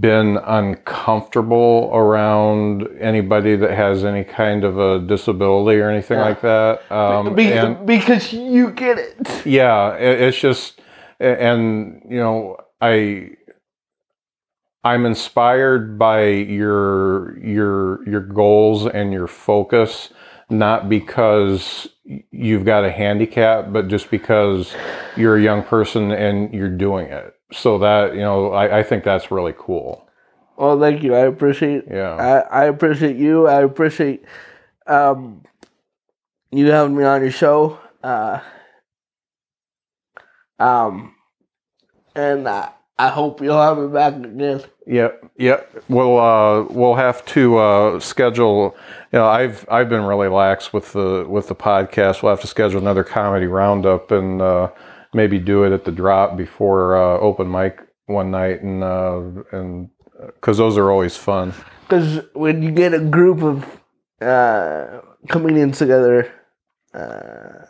been 0.00 0.38
uncomfortable 0.38 1.90
around 1.92 2.88
anybody 3.00 3.56
that 3.56 3.70
has 3.72 4.04
any 4.04 4.24
kind 4.24 4.64
of 4.64 4.78
a 4.78 4.98
disability 5.00 5.78
or 5.80 5.90
anything 5.90 6.18
like 6.18 6.40
that. 6.40 6.90
Um, 6.90 7.34
Be- 7.34 7.52
and- 7.52 7.86
because 7.86 8.32
you 8.32 8.70
get 8.70 8.98
it. 8.98 9.46
yeah 9.46 9.94
it, 9.96 10.20
it's 10.22 10.38
just 10.38 10.80
and 11.20 12.02
you 12.08 12.16
know 12.18 12.56
i 12.80 13.30
i'm 14.82 15.06
inspired 15.06 15.98
by 15.98 16.24
your 16.24 17.38
your 17.38 18.08
your 18.08 18.20
goals 18.20 18.86
and 18.86 19.12
your 19.12 19.26
focus 19.28 20.10
not 20.50 20.88
because 20.88 21.88
you've 22.32 22.64
got 22.64 22.84
a 22.84 22.90
handicap 22.90 23.72
but 23.72 23.88
just 23.88 24.10
because 24.10 24.74
you're 25.16 25.36
a 25.36 25.42
young 25.42 25.62
person 25.62 26.10
and 26.10 26.52
you're 26.52 26.68
doing 26.68 27.06
it 27.06 27.33
so 27.52 27.78
that 27.78 28.14
you 28.14 28.20
know 28.20 28.52
i, 28.52 28.78
I 28.78 28.82
think 28.82 29.04
that's 29.04 29.30
really 29.30 29.54
cool 29.56 30.08
Well, 30.56 30.78
thank 30.78 31.02
you. 31.02 31.14
I 31.16 31.26
appreciate. 31.26 31.84
Yeah. 31.90 32.14
I, 32.14 32.62
I 32.62 32.64
appreciate 32.66 33.16
you. 33.16 33.48
I 33.48 33.62
appreciate 33.62 34.22
um, 34.86 35.42
you 36.52 36.70
having 36.70 36.96
me 36.96 37.02
on 37.02 37.22
your 37.22 37.32
show. 37.32 37.78
Uh, 38.04 38.38
um, 40.60 41.14
and 42.14 42.46
uh, 42.46 42.68
I 42.98 43.08
hope 43.08 43.40
you'll 43.42 43.60
have 43.60 43.78
me 43.78 43.88
back 43.88 44.14
again. 44.14 44.62
Yep, 44.86 45.32
yep. 45.38 45.82
We'll 45.88 46.18
uh, 46.18 46.62
we'll 46.70 46.94
have 46.94 47.24
to 47.34 47.58
uh, 47.58 47.98
schedule. 47.98 48.76
You 49.12 49.18
know, 49.18 49.26
I've 49.26 49.66
I've 49.68 49.88
been 49.88 50.04
really 50.04 50.28
lax 50.28 50.72
with 50.72 50.92
the 50.92 51.26
with 51.28 51.48
the 51.48 51.56
podcast. 51.56 52.22
We'll 52.22 52.30
have 52.30 52.42
to 52.42 52.46
schedule 52.46 52.78
another 52.80 53.02
comedy 53.02 53.46
roundup 53.46 54.12
and 54.12 54.40
uh, 54.40 54.70
maybe 55.14 55.38
do 55.38 55.64
it 55.64 55.72
at 55.72 55.84
the 55.84 55.92
drop 55.92 56.36
before 56.36 56.96
uh, 56.96 57.18
open 57.20 57.50
mic 57.50 57.80
one 58.06 58.30
night, 58.30 58.62
and 58.62 58.82
uh, 58.82 59.20
and 59.52 59.88
because 60.34 60.58
those 60.58 60.76
are 60.76 60.90
always 60.90 61.16
fun. 61.16 61.54
Because 61.82 62.20
when 62.34 62.62
you 62.62 62.70
get 62.70 62.94
a 62.94 63.00
group 63.00 63.42
of 63.42 63.80
uh, 64.20 65.00
comedians 65.28 65.78
together, 65.78 66.32
uh, 66.94 67.66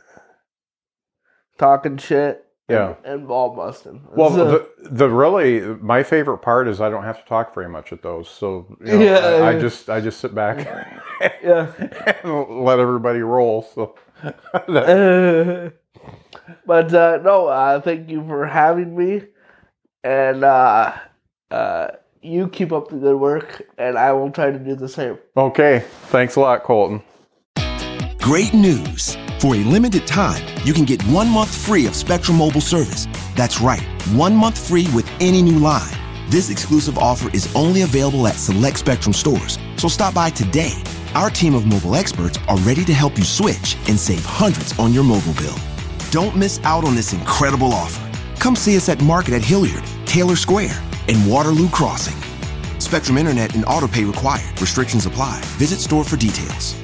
talking 1.58 1.96
shit, 1.96 2.44
Yeah. 2.68 2.94
and, 3.04 3.20
and 3.20 3.28
ball 3.28 3.54
busting. 3.56 4.06
Well, 4.14 4.30
the, 4.30 4.68
the 4.82 5.08
really 5.08 5.60
my 5.60 6.02
favorite 6.02 6.38
part 6.38 6.68
is 6.68 6.80
I 6.80 6.90
don't 6.90 7.04
have 7.04 7.20
to 7.22 7.28
talk 7.28 7.54
very 7.54 7.68
much 7.68 7.92
at 7.92 8.02
those. 8.02 8.28
So 8.28 8.76
you 8.84 8.92
know, 8.98 9.00
Yeah, 9.00 9.18
I, 9.18 9.50
I 9.56 9.58
just 9.58 9.88
I 9.90 10.00
just 10.00 10.20
sit 10.20 10.34
back 10.34 10.66
yeah. 11.42 11.72
and 12.24 12.64
let 12.64 12.78
everybody 12.78 13.20
roll. 13.20 13.62
So 13.74 13.96
that- 14.68 15.72
but 16.66 16.92
uh, 16.94 17.18
no, 17.22 17.46
uh, 17.46 17.80
thank 17.80 18.08
you 18.10 18.26
for 18.26 18.46
having 18.46 18.96
me, 18.96 19.22
and 20.02 20.44
uh, 20.44 20.92
uh, 21.50 21.88
you 22.22 22.48
keep 22.48 22.72
up 22.72 22.88
the 22.88 22.96
good 22.96 23.16
work, 23.16 23.62
and 23.78 23.98
I 23.98 24.12
will 24.12 24.30
try 24.30 24.50
to 24.50 24.58
do 24.58 24.74
the 24.74 24.88
same. 24.88 25.18
okay, 25.36 25.84
thanks 26.06 26.36
a 26.36 26.40
lot, 26.40 26.62
Colton. 26.62 27.02
Great 28.18 28.54
news! 28.54 29.16
For 29.40 29.54
a 29.54 29.58
limited 29.58 30.06
time, 30.06 30.42
you 30.64 30.72
can 30.72 30.86
get 30.86 31.02
one 31.04 31.28
month 31.28 31.54
free 31.54 31.86
of 31.86 31.94
Spectrum 31.94 32.38
Mobile 32.38 32.62
service. 32.62 33.06
That's 33.34 33.60
right, 33.60 33.82
one 34.14 34.34
month 34.34 34.68
free 34.68 34.88
with 34.94 35.06
any 35.20 35.42
new 35.42 35.58
line. 35.58 35.92
This 36.30 36.48
exclusive 36.48 36.96
offer 36.96 37.30
is 37.34 37.54
only 37.54 37.82
available 37.82 38.26
at 38.26 38.36
select 38.36 38.78
Spectrum 38.78 39.12
stores, 39.12 39.58
so 39.76 39.88
stop 39.88 40.14
by 40.14 40.30
today. 40.30 40.82
Our 41.14 41.30
team 41.30 41.54
of 41.54 41.66
mobile 41.66 41.94
experts 41.94 42.38
are 42.48 42.56
ready 42.58 42.84
to 42.86 42.94
help 42.94 43.18
you 43.18 43.24
switch 43.24 43.76
and 43.88 43.98
save 44.00 44.24
hundreds 44.24 44.76
on 44.78 44.92
your 44.94 45.04
mobile 45.04 45.34
bill. 45.34 45.73
Don't 46.14 46.36
miss 46.36 46.60
out 46.62 46.84
on 46.84 46.94
this 46.94 47.12
incredible 47.12 47.72
offer. 47.72 48.08
Come 48.38 48.54
see 48.54 48.76
us 48.76 48.88
at 48.88 49.02
Market 49.02 49.34
at 49.34 49.42
Hilliard, 49.42 49.82
Taylor 50.06 50.36
Square, 50.36 50.80
and 51.08 51.28
Waterloo 51.28 51.68
Crossing. 51.68 52.14
Spectrum 52.78 53.18
Internet 53.18 53.56
and 53.56 53.64
autopay 53.64 54.06
required. 54.06 54.60
Restrictions 54.60 55.06
apply. 55.06 55.40
Visit 55.58 55.80
store 55.80 56.04
for 56.04 56.16
details. 56.16 56.80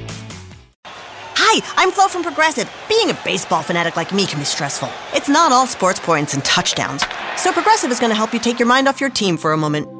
Hi, 0.84 1.60
I'm 1.76 1.92
Flo 1.92 2.08
from 2.08 2.24
Progressive. 2.24 2.68
Being 2.88 3.10
a 3.10 3.18
baseball 3.24 3.62
fanatic 3.62 3.94
like 3.94 4.12
me 4.12 4.26
can 4.26 4.40
be 4.40 4.44
stressful. 4.44 4.90
It's 5.14 5.28
not 5.28 5.52
all 5.52 5.68
sports 5.68 6.00
points 6.00 6.34
and 6.34 6.44
touchdowns. 6.44 7.04
So 7.36 7.52
Progressive 7.52 7.92
is 7.92 8.00
going 8.00 8.10
to 8.10 8.16
help 8.16 8.34
you 8.34 8.40
take 8.40 8.58
your 8.58 8.66
mind 8.66 8.88
off 8.88 9.00
your 9.00 9.10
team 9.10 9.36
for 9.36 9.52
a 9.52 9.56
moment. 9.56 9.99